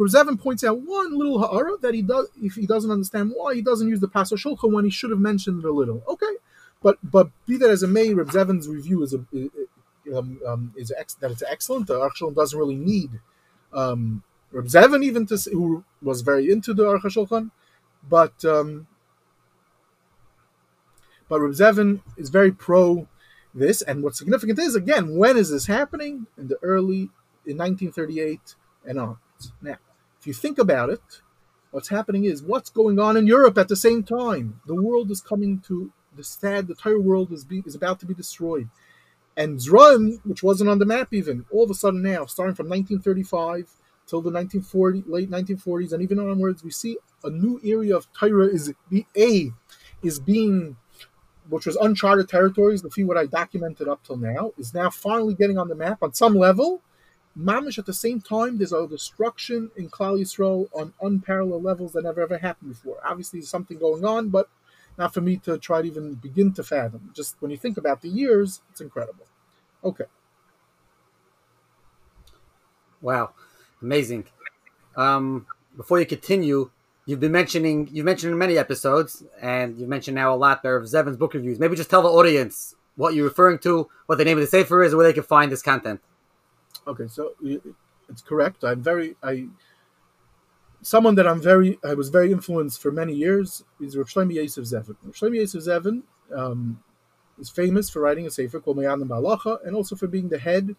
Zevin 0.00 0.40
points 0.40 0.64
out 0.64 0.80
one 0.80 1.16
little 1.16 1.38
ha'ara 1.38 1.76
that 1.80 1.94
he 1.94 2.02
does 2.02 2.28
if 2.42 2.54
he 2.54 2.66
doesn't 2.66 2.90
understand 2.90 3.32
why 3.34 3.54
he 3.54 3.62
doesn't 3.62 3.88
use 3.88 4.00
the 4.00 4.08
Pe'as 4.08 4.32
HaShulchan 4.32 4.72
when 4.72 4.84
he 4.84 4.90
should 4.90 5.10
have 5.10 5.20
mentioned 5.20 5.64
it 5.64 5.68
a 5.68 5.72
little. 5.72 6.02
Okay, 6.08 6.34
but 6.82 6.98
but 7.02 7.30
be 7.46 7.56
that 7.58 7.70
as 7.70 7.82
it 7.82 7.88
may, 7.88 8.12
Reb 8.12 8.28
Zevin's 8.28 8.68
review 8.68 9.02
is 9.02 9.14
a 9.14 9.24
um, 10.16 10.40
um, 10.46 10.74
is 10.76 10.92
ex- 10.96 11.14
that 11.14 11.30
it's 11.30 11.42
excellent. 11.48 11.86
The 11.86 11.94
Aruch 11.94 12.16
Shulchan 12.20 12.34
doesn't 12.34 12.58
really 12.58 12.76
need 12.76 13.20
um, 13.72 14.22
Reb 14.50 14.66
Zevin 14.66 15.04
even 15.04 15.26
to 15.26 15.36
who 15.50 15.84
was 16.02 16.22
very 16.22 16.50
into 16.50 16.74
the 16.74 16.84
Aruch 16.84 17.02
Shulchan, 17.02 17.50
but 18.08 18.44
um, 18.44 18.86
but 21.28 21.40
Reb 21.40 21.52
Zevin 21.52 22.00
is 22.16 22.30
very 22.30 22.50
pro 22.50 23.06
this. 23.54 23.82
And 23.82 24.02
what's 24.02 24.18
significant 24.18 24.58
is 24.58 24.74
again, 24.74 25.16
when 25.16 25.36
is 25.36 25.50
this 25.50 25.66
happening? 25.66 26.26
In 26.36 26.48
the 26.48 26.58
early 26.62 27.10
in 27.46 27.56
1938 27.58 28.54
and 28.86 28.98
on. 28.98 29.16
Now, 29.60 29.76
if 30.20 30.26
you 30.26 30.32
think 30.32 30.58
about 30.58 30.90
it, 30.90 31.02
what's 31.70 31.88
happening 31.88 32.24
is 32.24 32.42
what's 32.42 32.70
going 32.70 32.98
on 32.98 33.16
in 33.16 33.26
Europe 33.26 33.58
at 33.58 33.68
the 33.68 33.76
same 33.76 34.02
time. 34.02 34.60
The 34.66 34.80
world 34.80 35.10
is 35.10 35.20
coming 35.20 35.60
to 35.66 35.92
the 36.14 36.22
sad, 36.22 36.66
the 36.66 36.74
entire 36.74 37.00
world 37.00 37.32
is 37.32 37.44
be, 37.44 37.62
is 37.66 37.74
about 37.74 37.98
to 38.00 38.06
be 38.06 38.14
destroyed. 38.14 38.68
And 39.36 39.58
Zraim, 39.58 40.20
which 40.24 40.42
wasn't 40.42 40.70
on 40.70 40.78
the 40.78 40.86
map 40.86 41.12
even, 41.12 41.46
all 41.50 41.64
of 41.64 41.70
a 41.70 41.74
sudden 41.74 42.02
now, 42.02 42.26
starting 42.26 42.54
from 42.54 42.68
1935 42.68 43.70
till 44.06 44.20
the 44.20 44.30
1940 44.30 45.04
late 45.06 45.30
1940s 45.30 45.92
and 45.92 46.02
even 46.02 46.18
onwards, 46.18 46.62
we 46.62 46.70
see 46.70 46.98
a 47.24 47.30
new 47.30 47.60
area 47.64 47.96
of 47.96 48.12
Torah 48.12 48.46
is 48.46 48.72
the 48.90 49.06
A 49.16 49.52
is 50.02 50.20
being 50.20 50.76
which 51.48 51.66
was 51.66 51.76
uncharted 51.76 52.28
territories, 52.28 52.82
the 52.82 52.90
few 52.90 53.06
what 53.06 53.16
I 53.16 53.26
documented 53.26 53.88
up 53.88 54.04
till 54.04 54.16
now, 54.16 54.52
is 54.58 54.74
now 54.74 54.90
finally 54.90 55.34
getting 55.34 55.58
on 55.58 55.68
the 55.68 55.74
map 55.74 56.02
on 56.02 56.14
some 56.14 56.34
level 56.34 56.82
Mamish 57.38 57.78
at 57.78 57.86
the 57.86 57.94
same 57.94 58.20
time, 58.20 58.58
there's 58.58 58.72
a 58.72 58.86
destruction 58.86 59.70
in 59.76 59.88
Klal 59.88 60.20
Yisrael 60.20 60.68
on 60.74 60.92
unparalleled 61.00 61.62
levels 61.62 61.92
that 61.92 62.04
never 62.04 62.20
ever 62.20 62.38
happened 62.38 62.70
before. 62.72 62.98
Obviously, 63.04 63.40
there's 63.40 63.48
something 63.48 63.78
going 63.78 64.04
on, 64.04 64.28
but 64.28 64.50
not 64.98 65.14
for 65.14 65.22
me 65.22 65.38
to 65.38 65.56
try 65.58 65.80
to 65.80 65.88
even 65.88 66.14
begin 66.14 66.52
to 66.54 66.62
fathom. 66.62 67.10
Just 67.14 67.36
when 67.40 67.50
you 67.50 67.56
think 67.56 67.78
about 67.78 68.02
the 68.02 68.08
years, 68.08 68.60
it's 68.70 68.82
incredible. 68.82 69.26
Okay. 69.82 70.04
Wow, 73.00 73.32
amazing. 73.80 74.26
Um, 74.94 75.46
before 75.74 75.98
you 75.98 76.06
continue, 76.06 76.70
you've 77.06 77.20
been 77.20 77.32
mentioning 77.32 77.88
you've 77.92 78.06
mentioned 78.06 78.32
in 78.32 78.38
many 78.38 78.58
episodes, 78.58 79.24
and 79.40 79.76
you've 79.78 79.88
mentioned 79.88 80.14
now 80.14 80.34
a 80.34 80.36
lot 80.36 80.62
there 80.62 80.76
of 80.76 80.84
Zevin's 80.84 81.16
book 81.16 81.34
reviews. 81.34 81.58
Maybe 81.58 81.76
just 81.76 81.90
tell 81.90 82.02
the 82.02 82.08
audience 82.08 82.74
what 82.96 83.14
you're 83.14 83.24
referring 83.24 83.58
to, 83.60 83.88
what 84.06 84.18
the 84.18 84.24
name 84.24 84.38
of 84.38 84.42
the 84.42 84.48
sefer 84.48 84.82
is, 84.82 84.94
where 84.94 85.06
they 85.06 85.12
can 85.12 85.22
find 85.22 85.50
this 85.50 85.62
content. 85.62 86.00
Okay, 86.86 87.06
so 87.08 87.32
it's 88.08 88.22
correct. 88.22 88.64
I'm 88.64 88.82
very 88.82 89.16
I 89.22 89.46
someone 90.82 91.14
that 91.14 91.26
I'm 91.26 91.40
very 91.40 91.78
I 91.84 91.94
was 91.94 92.08
very 92.08 92.32
influenced 92.32 92.82
for 92.82 92.92
many 92.92 93.14
years 93.14 93.64
is 93.80 93.96
Rav 93.96 94.08
Shlomo 94.08 94.34
Yosef 94.34 94.64
Zevin. 94.64 94.96
Rav 95.02 95.14
Shlomo 95.14 95.36
Yosef 95.36 95.62
Zevin 95.64 96.02
um, 96.36 96.82
is 97.38 97.50
famous 97.50 97.88
for 97.88 98.00
writing 98.00 98.26
a 98.26 98.30
sefer 98.30 98.60
called 98.60 98.76
Mayanim 98.76 99.08
Balacha 99.08 99.64
and 99.66 99.74
also 99.74 99.96
for 99.96 100.06
being 100.06 100.28
the 100.28 100.38
head 100.38 100.76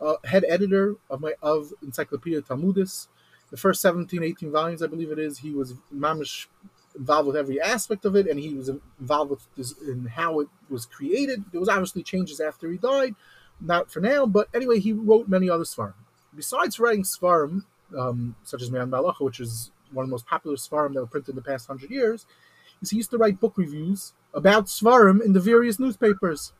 uh, 0.00 0.14
head 0.24 0.44
editor 0.48 0.96
of 1.10 1.20
my 1.20 1.34
of 1.42 1.72
Encyclopedia 1.82 2.42
Talmudis. 2.42 3.08
The 3.52 3.58
first 3.58 3.80
17, 3.82 4.22
18 4.22 4.50
volumes, 4.50 4.82
I 4.82 4.86
believe 4.88 5.12
it 5.12 5.18
is, 5.18 5.38
he 5.38 5.50
was 5.50 5.74
mamish 5.94 6.46
involved 6.96 7.26
with 7.26 7.36
every 7.36 7.60
aspect 7.60 8.04
of 8.04 8.16
it, 8.16 8.26
and 8.26 8.40
he 8.40 8.54
was 8.54 8.70
involved 8.98 9.30
with 9.30 9.46
this, 9.56 9.74
in 9.78 10.06
how 10.06 10.40
it 10.40 10.48
was 10.68 10.86
created. 10.86 11.44
There 11.52 11.60
was 11.60 11.68
obviously 11.68 12.02
changes 12.02 12.40
after 12.40 12.70
he 12.70 12.78
died, 12.78 13.14
not 13.60 13.90
for 13.90 14.00
now, 14.00 14.26
but 14.26 14.48
anyway, 14.54 14.80
he 14.80 14.92
wrote 14.92 15.28
many 15.28 15.48
other 15.48 15.64
Svarim. 15.64 15.94
Besides 16.34 16.80
writing 16.80 17.04
Svarim, 17.04 17.64
um, 17.96 18.36
such 18.42 18.62
as 18.62 18.70
Man 18.70 18.90
Malacha, 18.90 19.20
which 19.20 19.38
is 19.38 19.70
one 19.92 20.04
of 20.04 20.08
the 20.08 20.12
most 20.12 20.26
popular 20.26 20.56
Svarim 20.56 20.94
that 20.94 21.00
were 21.00 21.06
printed 21.06 21.30
in 21.30 21.36
the 21.36 21.42
past 21.42 21.66
hundred 21.66 21.90
years, 21.90 22.24
is 22.80 22.90
he 22.90 22.96
used 22.96 23.10
to 23.10 23.18
write 23.18 23.38
book 23.38 23.54
reviews 23.56 24.14
about 24.34 24.66
Svarim 24.66 25.22
in 25.22 25.34
the 25.34 25.40
various 25.40 25.78
newspapers. 25.78 26.52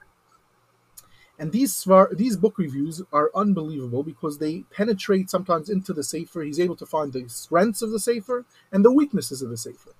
And 1.42 1.52
these 1.52 1.86
these 2.12 2.36
book 2.38 2.56
reviews 2.56 3.02
are 3.12 3.30
unbelievable 3.34 4.04
because 4.04 4.38
they 4.38 4.60
penetrate 4.70 5.28
sometimes 5.28 5.68
into 5.68 5.92
the 5.92 6.04
Sefer. 6.04 6.42
He's 6.42 6.60
able 6.60 6.76
to 6.76 6.86
find 6.86 7.12
the 7.12 7.28
strengths 7.28 7.82
of 7.82 7.90
the 7.90 7.98
Sefer 7.98 8.46
and 8.70 8.84
the 8.84 8.92
weaknesses 8.92 9.42
of 9.42 9.50
the 9.50 9.56
Sefer 9.58 9.90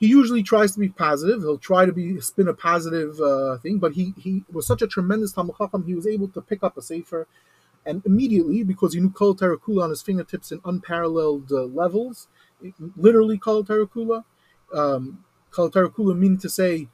he 0.00 0.06
usually 0.06 0.42
tries 0.42 0.72
to 0.72 0.80
be 0.80 0.88
positive. 0.88 1.42
He'll 1.42 1.58
try 1.58 1.84
to 1.84 1.92
be 1.92 2.20
spin 2.22 2.48
a 2.48 2.54
positive 2.54 3.20
uh, 3.20 3.58
thing, 3.58 3.78
but 3.78 3.92
he 3.92 4.14
he 4.18 4.44
was 4.50 4.66
such 4.66 4.80
a 4.80 4.86
tremendous 4.86 5.32
Talmud 5.32 5.56
Chacham. 5.58 5.84
He 5.84 5.94
was 5.94 6.06
able 6.06 6.28
to 6.28 6.40
pick 6.40 6.64
up 6.64 6.78
a 6.78 6.82
sefer, 6.82 7.28
and 7.84 8.02
immediately 8.06 8.64
because 8.64 8.94
he 8.94 9.00
knew 9.00 9.10
Kol 9.10 9.36
Terakula 9.36 9.84
on 9.84 9.90
his 9.90 10.00
fingertips 10.00 10.52
in 10.52 10.60
unparalleled 10.64 11.52
uh, 11.52 11.64
levels, 11.64 12.28
literally 12.96 13.36
Kol 13.36 13.62
Terakula. 13.62 14.24
Um, 14.72 15.24
Kol 15.50 15.70
Terakula 15.70 16.16
mean 16.16 16.38
to 16.38 16.48
say 16.48 16.88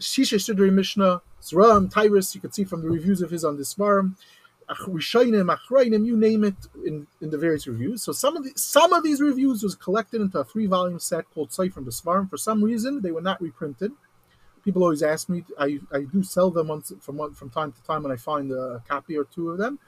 Shisha 0.00 0.38
Sidri 0.38 0.72
Mishnah, 0.72 1.22
Zram, 1.42 1.92
Tyrus. 1.92 2.34
You 2.34 2.40
could 2.40 2.54
see 2.54 2.64
from 2.64 2.82
the 2.82 2.88
reviews 2.88 3.22
of 3.22 3.30
his 3.30 3.44
on 3.44 3.56
this 3.56 3.74
farm. 3.74 4.16
Rishonim, 4.68 5.54
Achrayim, 5.54 6.04
you 6.04 6.16
name 6.16 6.44
it, 6.44 6.54
in, 6.84 7.06
in 7.22 7.30
the 7.30 7.38
various 7.38 7.66
reviews. 7.66 8.02
So 8.02 8.12
some 8.12 8.36
of 8.36 8.44
the, 8.44 8.52
some 8.54 8.92
of 8.92 9.02
these 9.02 9.20
reviews 9.20 9.62
was 9.62 9.74
collected 9.74 10.20
into 10.20 10.38
a 10.38 10.44
three 10.44 10.66
volume 10.66 10.98
set 10.98 11.24
called 11.32 11.52
Sefer 11.52 11.80
Besvarim. 11.80 12.28
For 12.28 12.36
some 12.36 12.62
reason, 12.62 13.00
they 13.00 13.10
were 13.10 13.22
not 13.22 13.40
reprinted. 13.40 13.92
People 14.64 14.82
always 14.82 15.02
ask 15.02 15.28
me. 15.28 15.44
I, 15.58 15.78
I 15.90 16.02
do 16.02 16.22
sell 16.22 16.50
them 16.50 16.68
once 16.68 16.92
from 17.00 17.32
from 17.32 17.48
time 17.48 17.72
to 17.72 17.82
time 17.84 18.02
when 18.02 18.12
I 18.12 18.16
find 18.16 18.52
a 18.52 18.82
copy 18.86 19.16
or 19.16 19.24
two 19.24 19.50
of 19.50 19.58
them. 19.58 19.78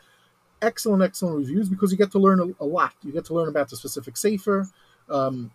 Excellent, 0.62 1.02
excellent 1.02 1.36
reviews 1.36 1.68
because 1.68 1.92
you 1.92 1.98
get 1.98 2.12
to 2.12 2.18
learn 2.18 2.40
a, 2.40 2.64
a 2.64 2.66
lot. 2.66 2.94
You 3.02 3.12
get 3.12 3.26
to 3.26 3.34
learn 3.34 3.48
about 3.48 3.68
the 3.68 3.76
specific 3.76 4.16
Sefer. 4.16 4.66
Um, 5.10 5.50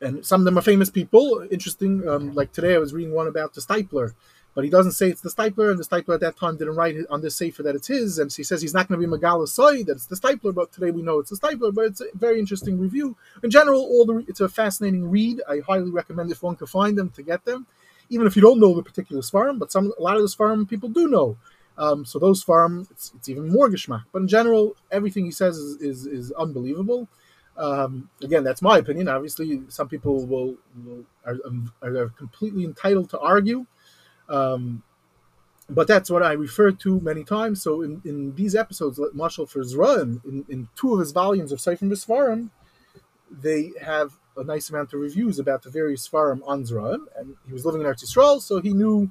and 0.00 0.24
some 0.24 0.40
of 0.40 0.44
them 0.44 0.58
are 0.58 0.62
famous 0.62 0.90
people. 0.90 1.46
Interesting. 1.50 2.06
Um, 2.08 2.34
like 2.34 2.52
today, 2.52 2.74
I 2.74 2.78
was 2.78 2.92
reading 2.92 3.14
one 3.14 3.26
about 3.26 3.54
the 3.54 3.60
Steipler 3.60 4.14
but 4.58 4.64
he 4.64 4.70
doesn't 4.70 4.90
say 4.90 5.08
it's 5.08 5.20
the 5.20 5.30
Steipler, 5.30 5.70
and 5.70 5.78
the 5.78 5.84
Steipler 5.84 6.14
at 6.14 6.20
that 6.20 6.36
time 6.36 6.56
didn't 6.56 6.74
write 6.74 6.96
on 7.10 7.20
this 7.20 7.36
safer 7.36 7.62
that 7.62 7.76
it's 7.76 7.86
his, 7.86 8.18
and 8.18 8.32
so 8.32 8.38
he 8.38 8.42
says 8.42 8.60
he's 8.60 8.74
not 8.74 8.88
going 8.88 9.00
to 9.00 9.06
be 9.06 9.16
Megala 9.16 9.46
that 9.86 9.92
it's 9.92 10.06
the 10.06 10.16
Steipler, 10.16 10.52
but 10.52 10.72
today 10.72 10.90
we 10.90 11.00
know 11.00 11.20
it's 11.20 11.30
the 11.30 11.36
Steipler, 11.36 11.72
but 11.72 11.84
it's 11.84 12.00
a 12.00 12.06
very 12.14 12.40
interesting 12.40 12.76
review. 12.76 13.16
In 13.44 13.50
general, 13.52 13.80
all 13.80 14.04
the 14.04 14.24
it's 14.26 14.40
a 14.40 14.48
fascinating 14.48 15.08
read. 15.12 15.40
I 15.48 15.60
highly 15.60 15.92
recommend 15.92 16.32
if 16.32 16.42
one 16.42 16.56
can 16.56 16.66
find 16.66 16.98
them 16.98 17.10
to 17.10 17.22
get 17.22 17.44
them, 17.44 17.68
even 18.10 18.26
if 18.26 18.34
you 18.34 18.42
don't 18.42 18.58
know 18.58 18.74
the 18.74 18.82
particular 18.82 19.22
farm, 19.22 19.60
but 19.60 19.70
some 19.70 19.92
a 19.96 20.02
lot 20.02 20.16
of 20.16 20.22
the 20.22 20.28
farm 20.28 20.66
people 20.66 20.88
do 20.88 21.06
know. 21.06 21.36
Um, 21.76 22.04
so 22.04 22.18
those 22.18 22.42
farm, 22.42 22.88
it's, 22.90 23.12
it's 23.14 23.28
even 23.28 23.52
more 23.52 23.68
geschmack. 23.68 24.06
But 24.10 24.22
in 24.22 24.28
general, 24.28 24.74
everything 24.90 25.24
he 25.24 25.30
says 25.30 25.56
is, 25.56 25.80
is, 25.80 26.06
is 26.06 26.32
unbelievable. 26.32 27.06
Um, 27.58 28.08
again, 28.22 28.44
that's 28.44 28.62
my 28.62 28.78
opinion. 28.78 29.08
Obviously, 29.08 29.60
some 29.68 29.88
people 29.88 30.24
will, 30.24 30.56
will 30.84 31.04
are, 31.26 31.36
um, 31.44 31.72
are, 31.82 32.08
completely 32.10 32.64
entitled 32.64 33.10
to 33.10 33.18
argue, 33.18 33.66
um, 34.28 34.84
but 35.68 35.88
that's 35.88 36.08
what 36.08 36.22
I 36.22 36.32
refer 36.32 36.70
to 36.70 37.00
many 37.00 37.24
times. 37.24 37.60
So 37.62 37.82
in, 37.82 38.00
in 38.04 38.34
these 38.36 38.54
episodes, 38.54 39.00
Marshall 39.12 39.46
for 39.46 39.60
Zraim, 39.62 40.24
in, 40.24 40.44
in 40.48 40.68
two 40.76 40.94
of 40.94 41.00
his 41.00 41.10
volumes 41.10 41.50
of 41.50 41.60
Sefer 41.60 41.84
Misvarim, 41.84 42.50
they 43.28 43.72
have 43.82 44.12
a 44.36 44.44
nice 44.44 44.70
amount 44.70 44.92
of 44.94 45.00
reviews 45.00 45.40
about 45.40 45.62
the 45.62 45.70
various 45.70 46.08
Svarim 46.08 46.40
on 46.46 46.62
Zraim, 46.62 47.06
and 47.16 47.34
he 47.44 47.52
was 47.52 47.66
living 47.66 47.80
in 47.80 47.86
Eretz 47.88 48.40
so 48.40 48.60
he 48.60 48.72
knew 48.72 49.10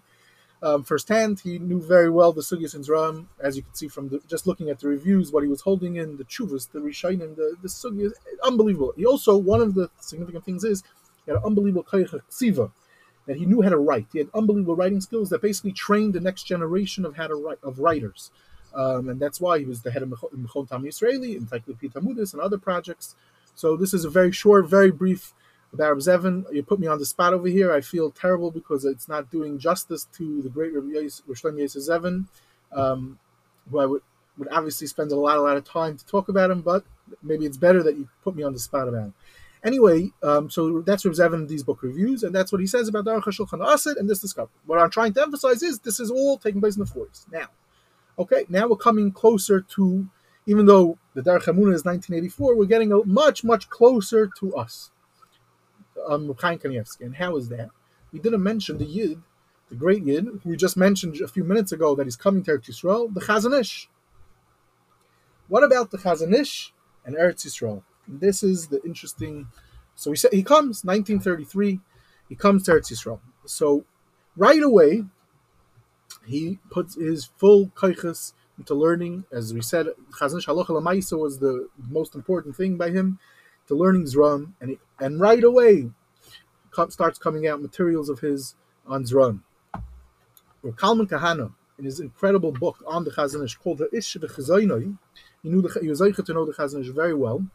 um, 0.62 0.84
firsthand. 0.84 1.40
He 1.40 1.60
knew 1.60 1.82
very 1.82 2.10
well 2.10 2.34
the 2.34 2.42
Sugyas 2.42 2.76
and 2.76 2.84
Zram, 2.84 3.28
as 3.40 3.56
you 3.56 3.64
can 3.64 3.74
see 3.74 3.88
from 3.88 4.10
the, 4.10 4.22
just 4.28 4.48
looking 4.48 4.70
at 4.70 4.80
the 4.80 4.88
reviews, 4.88 5.32
what 5.32 5.44
he 5.44 5.50
was 5.50 5.62
holding 5.62 5.98
in, 5.98 6.18
the 6.18 6.26
Chuvas, 6.26 6.72
the 6.72 6.80
Rishonim, 6.80 7.36
the, 7.36 7.56
the 7.62 7.68
Sugyas, 7.68 8.14
unbelievable. 8.44 8.94
He 8.96 9.06
also, 9.06 9.38
one 9.38 9.62
of 9.62 9.76
the 9.76 9.90
significant 10.00 10.46
things 10.46 10.64
is, 10.64 10.84
he 11.26 11.32
had 11.32 11.38
an 11.38 11.46
unbelievable 11.46 11.84
Kayach 11.84 12.20
Ksiva, 12.30 12.72
that 13.26 13.38
he 13.38 13.46
knew 13.46 13.62
how 13.62 13.70
to 13.70 13.78
write. 13.78 14.08
He 14.14 14.20
had 14.20 14.30
unbelievable 14.34 14.76
writing 14.76 15.02
skills 15.02 15.30
that 15.30 15.42
basically 15.42 15.74
trained 15.74 16.14
the 16.14 16.22
next 16.22 16.44
generation 16.44 17.06
of 17.06 17.18
how 17.18 17.28
to 17.28 17.36
write, 17.36 17.60
of 17.62 17.80
writers. 17.80 18.32
Um, 18.74 19.10
and 19.10 19.20
that's 19.20 19.42
why 19.42 19.60
he 19.60 19.66
was 19.66 19.82
the 19.82 19.92
head 19.92 20.04
of 20.04 20.10
Mechon 20.10 20.70
Tam 20.70 20.84
Yisraeli, 20.84 21.36
Encyclopedia 21.36 21.90
Talmudis, 21.90 22.34
and 22.34 22.42
other 22.42 22.58
projects. 22.58 23.16
So 23.54 23.76
this 23.76 23.94
is 23.94 24.06
a 24.06 24.10
very 24.10 24.32
short, 24.32 24.68
very 24.68 24.92
brief 24.92 25.34
about 25.74 25.98
Zevin. 25.98 26.46
You 26.54 26.64
put 26.64 26.80
me 26.80 26.88
on 26.88 27.00
the 27.00 27.06
spot 27.06 27.34
over 27.34 27.48
here. 27.48 27.72
I 27.72 27.82
feel 27.82 28.12
terrible 28.12 28.52
because 28.52 28.86
it's 28.86 29.08
not 29.08 29.32
doing 29.32 29.60
justice 29.60 30.08
to 30.18 30.42
the 30.42 30.50
great 30.50 30.74
Rabbi 30.74 31.08
Shlomo 31.08 31.60
Yosef 31.60 31.84
Zevin, 31.84 32.26
um, 32.72 33.20
who 33.70 33.80
I 33.80 33.86
would, 33.86 34.02
would 34.38 34.48
obviously 34.52 34.88
spend 34.88 35.12
a 35.12 35.16
lot, 35.16 35.38
a 35.38 35.42
lot 35.42 35.58
of 35.58 35.66
time 35.66 35.98
to 35.98 36.06
talk 36.06 36.30
about 36.30 36.52
him, 36.52 36.62
but 36.62 36.84
maybe 37.22 37.46
it's 37.46 37.58
better 37.58 37.84
that 37.84 37.98
you 37.98 38.08
put 38.24 38.36
me 38.36 38.44
on 38.44 38.54
the 38.54 38.60
spot 38.60 38.88
about 38.88 39.06
him. 39.06 39.14
Anyway, 39.64 40.12
um, 40.24 40.50
so 40.50 40.82
that's 40.82 41.06
Rav 41.06 41.16
Zevin 41.16 41.48
these 41.48 41.64
book 41.64 41.82
reviews, 41.82 42.24
and 42.24 42.34
that's 42.34 42.52
what 42.52 42.62
he 42.62 42.68
says 42.68 42.88
about 42.88 43.06
the 43.06 43.12
Aruch 43.12 43.24
HaShulchan 43.24 43.66
Asid 43.66 43.98
and 43.98 44.10
this 44.10 44.20
discovery. 44.20 44.54
What 44.66 44.80
I'm 44.80 44.92
trying 44.92 45.14
to 45.14 45.22
emphasize 45.22 45.64
is 45.64 45.80
this 45.80 46.00
is 46.00 46.12
all 46.12 46.38
taking 46.38 46.62
place 46.62 46.78
in 46.78 46.84
the 46.84 46.90
40s. 46.90 47.26
Now, 47.32 47.48
okay, 48.20 48.46
now 48.50 48.68
we're 48.68 48.78
coming 48.78 49.12
closer 49.12 49.62
to, 49.62 50.08
even 50.46 50.68
though 50.68 50.98
the 51.16 51.22
Derech 51.22 51.46
Emunah 51.46 51.74
is 51.74 51.84
1984, 51.84 52.56
we're 52.56 52.66
getting 52.66 52.94
a 52.94 53.04
much, 53.04 53.44
much 53.44 53.70
closer 53.70 54.30
to 54.40 54.56
us 54.56 54.92
um, 56.08 56.34
Chaim 56.40 56.60
Kanievsky. 56.60 57.02
And 57.02 57.16
how 57.16 57.36
is 57.38 57.50
that? 57.50 57.70
We 58.12 58.20
didn't 58.20 58.44
mention 58.44 58.78
the 58.78 58.86
Yid, 58.86 59.22
the 59.70 59.76
great 59.76 60.04
Yid, 60.04 60.26
who 60.26 60.50
we 60.50 60.58
just 60.58 60.78
mentioned 60.78 61.20
a 61.22 61.28
few 61.28 61.44
minutes 61.44 61.72
ago 61.72 61.96
that 61.96 62.06
he's 62.06 62.16
coming 62.16 62.44
to 62.44 62.52
Eretz 62.52 62.70
Yisrael, 62.70 63.14
the 63.14 63.22
Chazon 63.22 63.60
Ish. 63.60 63.90
What 65.48 65.64
about 65.64 65.92
the 65.92 65.98
Chazon 65.98 66.34
Ish 66.34 66.74
and 67.06 67.16
Eretz 67.16 67.46
Yisrael? 67.46 67.84
And 68.08 68.20
this 68.20 68.44
is 68.44 68.68
the 68.68 68.82
interesting. 68.84 69.48
So 69.96 70.12
he 70.12 70.18
said 70.18 70.34
he 70.34 70.44
comes 70.44 70.84
1933. 70.84 71.80
He 72.30 72.36
comes 72.36 72.64
to 72.64 72.72
Eretz 72.72 72.92
Yisrael. 72.92 73.20
So 73.46 73.86
right 74.36 74.62
away, 74.62 75.04
he 76.26 76.60
puts 76.70 76.96
his 76.96 77.26
full 77.26 77.68
kaiches 77.68 78.34
into 78.58 78.74
learning. 78.74 79.26
As 79.32 79.54
we 79.54 79.62
said, 79.62 79.88
Chazon 80.20 80.40
Ish 80.40 80.48
Halacha 80.48 80.70
Lamaisa 80.70 81.20
was 81.20 81.40
the 81.40 81.68
most 81.90 82.16
important 82.16 82.56
thing 82.56 82.78
by 82.78 82.90
him 82.90 83.20
to 83.68 83.76
learning 83.76 84.06
Zram, 84.06 84.54
and 84.62 84.72
he, 84.72 84.80
and 85.00 85.20
right 85.20 85.44
away 85.44 85.92
starts 86.90 87.20
coming 87.20 87.48
out 87.48 87.62
materials 87.62 88.10
of 88.10 88.20
his 88.20 88.56
on 88.86 89.04
Zram. 89.04 89.42
Or 90.64 90.72
Kalman 90.74 91.08
Kahana, 91.08 91.54
in 91.78 91.86
his 91.86 92.00
incredible 92.00 92.52
book 92.52 92.84
on 92.88 93.04
the 93.04 93.12
Chazon 93.12 93.44
Ish 93.44 93.56
called 93.56 93.78
the 93.78 93.90
Ish 93.96 94.16
V'Chazaynoi, 94.16 94.98
he 95.44 95.50
knew 95.50 95.62
the, 95.62 95.80
he 95.80 95.88
was 95.88 96.00
to 96.00 96.34
know 96.34 96.46
the 96.46 96.54
Chazon 96.54 96.82
Ish 96.82 96.90
very 96.90 97.14
well. 97.14 97.46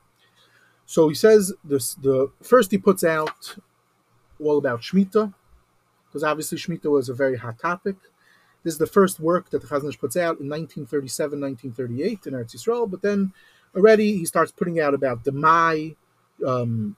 So 0.86 1.08
he 1.08 1.14
says 1.14 1.52
this, 1.64 1.94
the 1.94 2.30
first 2.42 2.70
he 2.70 2.78
puts 2.78 3.04
out 3.04 3.56
all 4.40 4.58
about 4.58 4.80
Shemitah, 4.80 5.32
because 6.06 6.22
obviously 6.22 6.58
Shemitah 6.58 6.90
was 6.90 7.08
a 7.08 7.14
very 7.14 7.36
hot 7.36 7.58
topic. 7.58 7.96
This 8.62 8.74
is 8.74 8.78
the 8.78 8.86
first 8.86 9.18
work 9.18 9.50
that 9.50 9.60
the 9.60 9.66
Chazon 9.66 9.88
Ish 9.88 9.98
puts 9.98 10.16
out 10.16 10.38
in 10.40 10.48
1937, 10.48 11.40
1938 11.40 12.26
in 12.26 12.34
Eretz 12.34 12.54
Yisrael, 12.54 12.90
but 12.90 13.02
then 13.02 13.32
already 13.74 14.16
he 14.18 14.24
starts 14.24 14.52
putting 14.52 14.80
out 14.80 14.94
about 14.94 15.24
the 15.24 15.32
Mai, 15.32 15.96
um, 16.46 16.96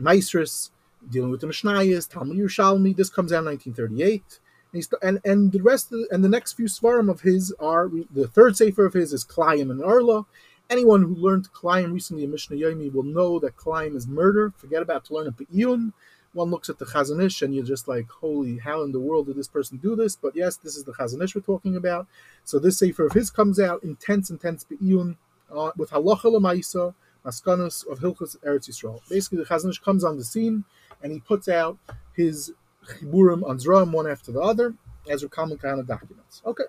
Maestris, 0.00 0.70
dealing 1.10 1.30
with 1.30 1.40
the 1.40 1.46
Mishnayos, 1.46 2.08
Talmud 2.10 2.36
Yerushalmi. 2.36 2.96
This 2.96 3.10
comes 3.10 3.32
out 3.32 3.40
in 3.40 3.46
1938. 3.46 4.40
And, 4.72 4.86
and, 5.02 5.20
and 5.24 5.52
the 5.52 5.62
rest 5.62 5.90
the, 5.90 6.06
and 6.10 6.22
the 6.22 6.28
next 6.28 6.52
few 6.54 6.66
svarim 6.66 7.10
of 7.10 7.22
his 7.22 7.54
are 7.58 7.90
the 8.10 8.28
third 8.28 8.56
sefer 8.56 8.84
of 8.84 8.92
his 8.92 9.12
is 9.12 9.24
Klayim 9.24 9.70
and 9.70 9.82
Arla. 9.82 10.26
Anyone 10.68 11.02
who 11.02 11.14
learned 11.14 11.50
Klayim 11.52 11.92
recently 11.94 12.24
in 12.24 12.30
Mishnah 12.30 12.56
Yomi 12.56 12.92
will 12.92 13.02
know 13.02 13.38
that 13.38 13.56
Klayim 13.56 13.96
is 13.96 14.06
murder. 14.06 14.52
Forget 14.56 14.82
about 14.82 15.06
to 15.06 15.14
learn 15.14 15.26
a 15.26 15.30
Be'iyun. 15.30 15.94
One 16.34 16.50
looks 16.50 16.68
at 16.68 16.78
the 16.78 16.84
Chazon 16.84 17.24
Ish 17.24 17.40
and 17.40 17.54
you're 17.54 17.64
just 17.64 17.88
like, 17.88 18.10
holy, 18.10 18.58
how 18.58 18.82
in 18.82 18.92
the 18.92 19.00
world 19.00 19.26
did 19.26 19.36
this 19.36 19.48
person 19.48 19.78
do 19.78 19.96
this? 19.96 20.14
But 20.14 20.36
yes, 20.36 20.56
this 20.56 20.76
is 20.76 20.84
the 20.84 20.92
Chazon 20.92 21.24
Ish 21.24 21.34
we're 21.34 21.40
talking 21.40 21.74
about. 21.74 22.06
So 22.44 22.58
this 22.58 22.78
sefer 22.78 23.06
of 23.06 23.12
his 23.12 23.30
comes 23.30 23.58
out 23.58 23.82
intense, 23.82 24.28
intense 24.28 24.64
Be'iyun 24.64 25.16
uh, 25.50 25.70
with 25.76 25.90
Halacha 25.90 26.24
Lamaisa 26.24 26.94
Maskanus 27.24 27.86
of 27.90 28.00
Hilchas 28.00 28.36
Eretz 28.40 28.68
Yisrael. 28.68 29.00
Basically, 29.08 29.38
the 29.38 29.44
Chazon 29.44 29.70
Ish 29.70 29.78
comes 29.78 30.04
on 30.04 30.18
the 30.18 30.24
scene 30.24 30.64
and 31.02 31.12
he 31.12 31.20
puts 31.20 31.48
out 31.48 31.78
his 32.14 32.52
chiburim 32.86 33.48
on 33.48 33.58
Zram 33.58 33.92
one 33.92 34.06
after 34.06 34.32
the 34.32 34.40
other, 34.40 34.74
as 35.08 35.24
common 35.30 35.58
kind 35.58 35.80
of 35.80 35.86
documents. 35.86 36.42
Okay, 36.44 36.64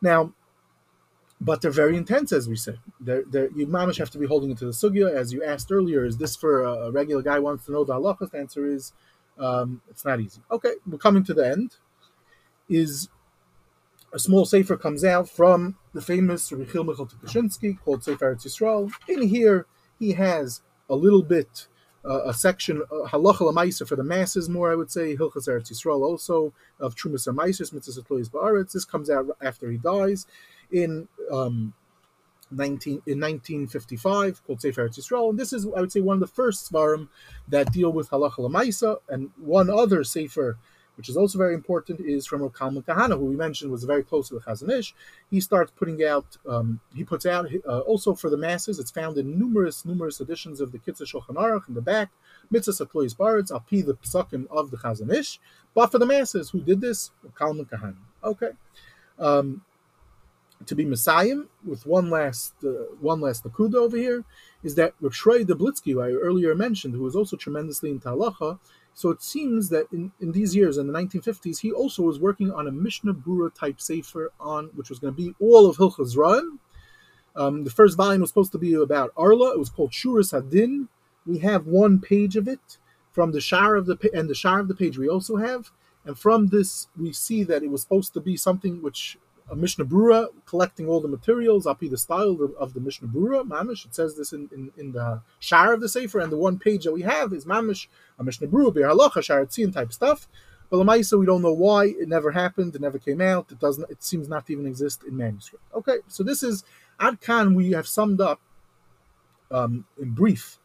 now, 0.00 0.32
but 1.40 1.60
they're 1.60 1.70
very 1.70 1.96
intense, 1.96 2.32
as 2.32 2.48
we 2.48 2.56
said. 2.56 2.78
They're, 3.00 3.24
they're, 3.30 3.50
you 3.52 3.66
mamish 3.66 3.98
have 3.98 4.10
to 4.10 4.18
be 4.18 4.26
holding 4.26 4.50
it 4.50 4.58
to 4.58 4.66
the 4.66 4.72
sugya, 4.72 5.12
as 5.12 5.32
you 5.32 5.42
asked 5.42 5.70
earlier. 5.72 6.04
Is 6.04 6.16
this 6.16 6.36
for 6.36 6.62
a, 6.62 6.72
a 6.72 6.90
regular 6.90 7.22
guy 7.22 7.38
wants 7.38 7.66
to 7.66 7.72
know 7.72 7.84
the 7.84 7.94
halachas? 7.94 8.30
The 8.30 8.38
answer 8.38 8.66
is 8.66 8.92
um, 9.38 9.82
it's 9.88 10.04
not 10.04 10.20
easy. 10.20 10.40
Okay, 10.50 10.74
we're 10.86 10.98
coming 10.98 11.24
to 11.24 11.34
the 11.34 11.46
end. 11.46 11.76
Is 12.68 13.08
a 14.12 14.18
small 14.18 14.46
sefer 14.46 14.76
comes 14.76 15.04
out 15.04 15.28
from 15.28 15.76
the 15.92 16.00
famous 16.00 16.50
Rabbi 16.50 16.70
Chil 16.70 16.84
Michal 16.84 17.06
called 17.84 18.04
Sefer 18.04 18.34
Eretz 18.34 18.46
Yisrael. 18.46 18.90
In 19.08 19.22
here, 19.28 19.66
he 19.98 20.12
has 20.12 20.62
a 20.88 20.94
little 20.94 21.22
bit 21.22 21.66
uh, 22.04 22.22
a 22.24 22.34
section 22.34 22.82
uh, 22.82 23.08
halacha 23.08 23.40
lemaisa 23.40 23.86
for 23.86 23.96
the 23.96 24.04
masses 24.04 24.48
more 24.48 24.70
I 24.70 24.74
would 24.74 24.90
say 24.90 25.16
hilchas 25.16 25.48
eretz 25.48 25.72
yisrael 25.72 26.02
also 26.02 26.52
of 26.78 26.94
trumas 26.94 27.28
amaisis 27.28 27.72
mitzvahs 27.72 28.30
ba'aretz. 28.30 28.72
This 28.72 28.84
comes 28.84 29.10
out 29.10 29.26
after 29.40 29.70
he 29.70 29.78
dies 29.78 30.26
in 30.70 31.08
um, 31.30 31.74
19 32.50 33.02
in 33.06 33.20
1955 33.20 34.44
called 34.46 34.60
Sefer 34.60 34.88
Eretz 34.88 34.98
Yisrael, 34.98 35.30
and 35.30 35.38
this 35.38 35.52
is 35.52 35.66
I 35.76 35.80
would 35.80 35.92
say 35.92 36.00
one 36.00 36.14
of 36.14 36.20
the 36.20 36.26
first 36.26 36.70
svarim 36.70 37.08
that 37.48 37.72
deal 37.72 37.92
with 37.92 38.10
halacha 38.10 38.38
lemaisa, 38.38 38.98
and 39.08 39.30
one 39.36 39.70
other 39.70 40.04
sefer 40.04 40.58
which 40.96 41.08
is 41.08 41.16
also 41.16 41.38
very 41.38 41.54
important, 41.54 42.00
is 42.00 42.26
from 42.26 42.48
Kalman 42.50 42.82
Kahana, 42.82 43.18
who 43.18 43.24
we 43.24 43.36
mentioned 43.36 43.70
was 43.70 43.84
very 43.84 44.02
close 44.02 44.28
to 44.28 44.34
the 44.34 44.40
Chazon 44.40 44.70
Ish. 44.70 44.94
He 45.30 45.40
starts 45.40 45.72
putting 45.74 46.04
out, 46.04 46.36
um, 46.48 46.80
he 46.94 47.04
puts 47.04 47.26
out 47.26 47.46
uh, 47.66 47.80
also 47.80 48.14
for 48.14 48.30
the 48.30 48.36
masses. 48.36 48.78
It's 48.78 48.90
found 48.90 49.18
in 49.18 49.38
numerous, 49.38 49.84
numerous 49.84 50.20
editions 50.20 50.60
of 50.60 50.72
the 50.72 50.78
Kitzur 50.78 51.02
Shulchan 51.02 51.36
Aruch 51.36 51.68
in 51.68 51.74
the 51.74 51.82
back, 51.82 52.10
Mitzvah 52.50 52.72
Satlois 52.72 53.16
Baritz, 53.16 53.50
Alpi 53.50 53.84
the 53.84 53.94
Psakim 53.94 54.46
of 54.50 54.70
the 54.70 54.76
Chazon 54.76 55.12
Ish. 55.12 55.40
But 55.74 55.90
for 55.90 55.98
the 55.98 56.06
masses, 56.06 56.50
who 56.50 56.60
did 56.60 56.80
this? 56.80 57.10
Kalman 57.36 57.66
Kahana. 57.66 57.96
Okay. 58.22 58.50
Um, 59.18 59.62
to 60.66 60.74
be 60.74 60.84
Messiah, 60.84 61.42
with 61.64 61.86
one 61.86 62.10
last 62.10 62.54
uh, 62.64 62.86
one 63.00 63.20
last 63.20 63.44
nakuda 63.44 63.74
over 63.74 63.96
here, 63.96 64.24
is 64.62 64.74
that 64.76 64.94
Rav 65.00 65.12
Shrei 65.12 65.44
Deblitzky, 65.44 65.92
who 65.92 66.00
I 66.00 66.10
earlier 66.10 66.54
mentioned, 66.54 66.94
who 66.94 67.02
was 67.02 67.16
also 67.16 67.36
tremendously 67.36 67.90
into 67.90 68.08
halacha, 68.08 68.58
so 68.94 69.10
it 69.10 69.22
seems 69.22 69.68
that 69.70 69.86
in, 69.92 70.12
in 70.20 70.32
these 70.32 70.54
years, 70.54 70.78
in 70.78 70.86
the 70.86 70.92
1950s, 70.92 71.60
he 71.60 71.72
also 71.72 72.02
was 72.02 72.20
working 72.20 72.52
on 72.52 72.68
a 72.68 72.72
Mishnah 72.72 73.14
Brura 73.14 73.52
type 73.52 73.80
sefer 73.80 74.32
on 74.38 74.70
which 74.74 74.88
was 74.88 75.00
going 75.00 75.12
to 75.12 75.20
be 75.20 75.34
all 75.40 75.66
of 75.68 75.76
Hilchas. 75.76 76.16
Um, 77.36 77.64
the 77.64 77.70
first 77.70 77.96
volume 77.96 78.20
was 78.20 78.30
supposed 78.30 78.52
to 78.52 78.58
be 78.58 78.74
about 78.74 79.12
Arla. 79.16 79.52
It 79.52 79.58
was 79.58 79.68
called 79.68 79.90
Shuras 79.90 80.32
Hadin. 80.32 80.86
We 81.26 81.38
have 81.38 81.66
one 81.66 82.00
page 82.00 82.36
of 82.36 82.46
it 82.46 82.78
from 83.10 83.32
the 83.32 83.40
shar 83.40 83.74
of 83.74 83.86
the 83.86 83.98
and 84.14 84.30
the 84.30 84.34
shar 84.34 84.60
of 84.60 84.68
the 84.68 84.74
page 84.74 84.96
we 84.96 85.08
also 85.08 85.36
have. 85.36 85.72
And 86.04 86.16
from 86.16 86.48
this, 86.48 86.88
we 86.96 87.12
see 87.12 87.42
that 87.44 87.62
it 87.62 87.70
was 87.70 87.82
supposed 87.82 88.12
to 88.14 88.20
be 88.20 88.36
something 88.36 88.82
which 88.82 89.18
a 89.50 89.56
Mishnah 89.56 89.84
Brura 89.84 90.28
collecting 90.46 90.88
all 90.88 91.00
the 91.00 91.08
materials, 91.08 91.66
up 91.66 91.80
the 91.80 91.96
style 91.96 92.38
of, 92.40 92.54
of, 92.54 92.74
the 92.74 92.80
Mishnah 92.80 93.08
Brura, 93.08 93.46
Mamish. 93.46 93.84
It 93.84 93.94
says 93.94 94.16
this 94.16 94.32
in, 94.32 94.48
in, 94.52 94.72
in 94.76 94.92
the 94.92 95.20
Shar 95.38 95.74
of 95.74 95.80
the 95.80 95.88
Sefer, 95.88 96.20
and 96.20 96.32
the 96.32 96.36
one 96.36 96.58
page 96.58 96.84
that 96.84 96.92
we 96.92 97.02
have 97.02 97.32
is 97.32 97.44
Mamish, 97.44 97.88
a 98.18 98.24
Mishnah 98.24 98.48
Brura, 98.48 98.72
Biur 98.72 98.94
Halacha, 98.94 99.22
Shar 99.22 99.44
type 99.44 99.92
stuff. 99.92 100.26
But 100.70 100.78
Lamaisa, 100.78 101.18
we 101.18 101.26
don't 101.26 101.42
know 101.42 101.52
why 101.52 101.86
it 101.86 102.08
never 102.08 102.30
happened, 102.32 102.74
it 102.74 102.80
never 102.80 102.98
came 102.98 103.20
out, 103.20 103.52
it 103.52 103.60
doesn't 103.60 103.90
it 103.90 104.02
seems 104.02 104.28
not 104.28 104.46
to 104.46 104.52
even 104.54 104.66
exist 104.66 105.04
in 105.04 105.16
manuscript. 105.16 105.64
Okay, 105.74 105.98
so 106.08 106.22
this 106.22 106.42
is 106.42 106.64
Ad 106.98 107.20
Khan, 107.20 107.54
we 107.54 107.72
have 107.72 107.86
summed 107.86 108.20
up 108.20 108.40
um, 109.50 109.84
in 110.00 110.10
brief 110.10 110.58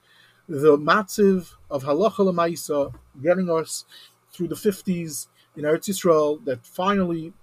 the 0.49 0.77
matziv 0.77 1.53
of 1.69 1.83
Halacha 1.83 2.25
Lamaisa 2.25 2.91
getting 3.21 3.51
us 3.51 3.85
through 4.31 4.47
the 4.47 4.55
50s 4.55 5.27
in 5.55 5.63
Eretz 5.63 5.89
Yisrael 5.89 6.43
that 6.45 6.65
finally 6.65 7.33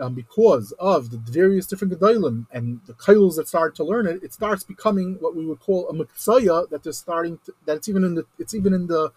um, 0.00 0.14
because 0.14 0.72
of 0.78 1.10
the 1.10 1.18
various 1.18 1.66
different 1.66 1.92
gedolim 1.92 2.46
and 2.52 2.80
the 2.86 2.92
kailos 2.94 3.36
that 3.36 3.48
start 3.48 3.74
to 3.76 3.84
learn 3.84 4.06
it, 4.06 4.22
it 4.22 4.32
starts 4.32 4.62
becoming 4.62 5.16
what 5.20 5.34
we 5.34 5.44
would 5.44 5.60
call 5.60 5.88
a 5.88 5.94
mitzaya 5.94 6.68
that 6.70 6.86
is 6.86 6.98
starting 6.98 7.38
to, 7.44 7.52
that 7.64 7.76
it's 7.76 7.88
even 7.88 8.04
in 8.04 8.14
the 8.14 8.24
it's 8.38 8.54
even 8.54 8.74
in 8.74 8.86
the 8.86 9.12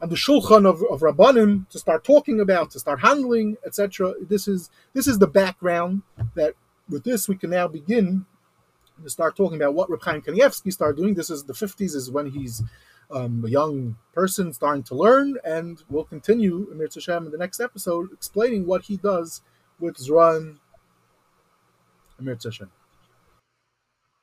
and 0.00 0.10
the 0.10 0.16
shulchan 0.16 0.66
of, 0.66 0.82
of 0.90 1.00
rabbanim 1.00 1.68
to 1.70 1.78
start 1.78 2.04
talking 2.04 2.40
about, 2.40 2.70
to 2.70 2.78
start 2.78 3.00
handling, 3.00 3.56
etc. 3.64 4.14
This 4.20 4.46
is 4.46 4.70
this 4.92 5.06
is 5.06 5.18
the 5.18 5.26
background 5.26 6.02
that 6.34 6.54
with 6.88 7.04
this 7.04 7.28
we 7.28 7.36
can 7.36 7.50
now 7.50 7.68
begin 7.68 8.26
to 9.02 9.10
start 9.10 9.36
talking 9.36 9.60
about 9.60 9.74
what 9.74 9.90
Reb 9.90 10.02
Chaim 10.02 10.22
Kanievsky 10.22 10.72
started 10.72 10.96
doing. 10.96 11.14
This 11.14 11.30
is 11.30 11.44
the 11.44 11.52
50s 11.52 11.94
is 11.94 12.10
when 12.10 12.30
he's 12.30 12.62
um, 13.10 13.44
a 13.46 13.50
young 13.50 13.96
person 14.14 14.52
starting 14.52 14.82
to 14.84 14.94
learn, 14.94 15.36
and 15.44 15.82
we'll 15.88 16.04
continue 16.04 16.68
Amir 16.72 16.88
Hashem 16.92 17.26
in 17.26 17.32
the 17.32 17.38
next 17.38 17.60
episode 17.60 18.12
explaining 18.12 18.66
what 18.66 18.82
he 18.82 18.96
does 18.96 19.42
with 19.80 19.96
Zran 19.96 20.58
Amir 22.18 22.38
Hashem. 22.42 22.70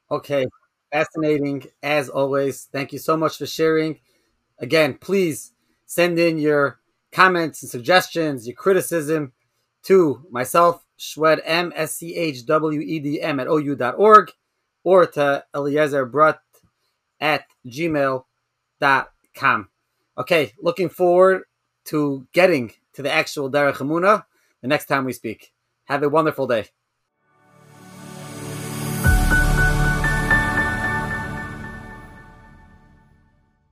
Okay, 0.10 0.46
fascinating 0.92 1.66
as 1.82 2.10
always. 2.10 2.68
Thank 2.72 2.94
you 2.94 3.00
so 3.00 3.18
much 3.18 3.38
for 3.38 3.46
sharing. 3.46 4.00
Again, 4.60 4.96
please 4.96 5.54
send 5.86 6.20
in 6.20 6.38
your 6.38 6.80
comments 7.12 7.62
and 7.64 7.70
suggestions, 7.70 8.48
your 8.48 8.56
criticism 8.56 9.34
to 9.84 10.26
myself, 10.32 10.84
Shwed 10.98 11.42
M 11.44 11.74
S 11.76 11.96
C 11.96 12.16
H 12.16 12.46
W 12.46 12.80
E 12.80 13.00
D 13.00 13.22
M 13.22 13.40
at 13.40 13.48
OU.org 13.48 14.32
or 14.84 15.06
to 15.08 15.44
Eliezer 15.56 16.06
Brut 16.06 16.40
at 17.20 17.46
gmail.com. 17.66 18.26
Okay, 20.18 20.54
looking 20.62 20.90
forward 20.90 21.44
to 21.86 22.28
getting 22.34 22.72
to 22.94 23.02
the 23.02 23.12
actual 23.12 23.50
Derech 23.52 23.78
Emunah 23.78 24.26
the 24.64 24.68
next 24.68 24.88
time 24.88 25.06
we 25.06 25.14
speak. 25.14 25.52
Have 25.86 26.02
a 26.02 26.10
wonderful 26.10 26.48
day. 26.48 26.70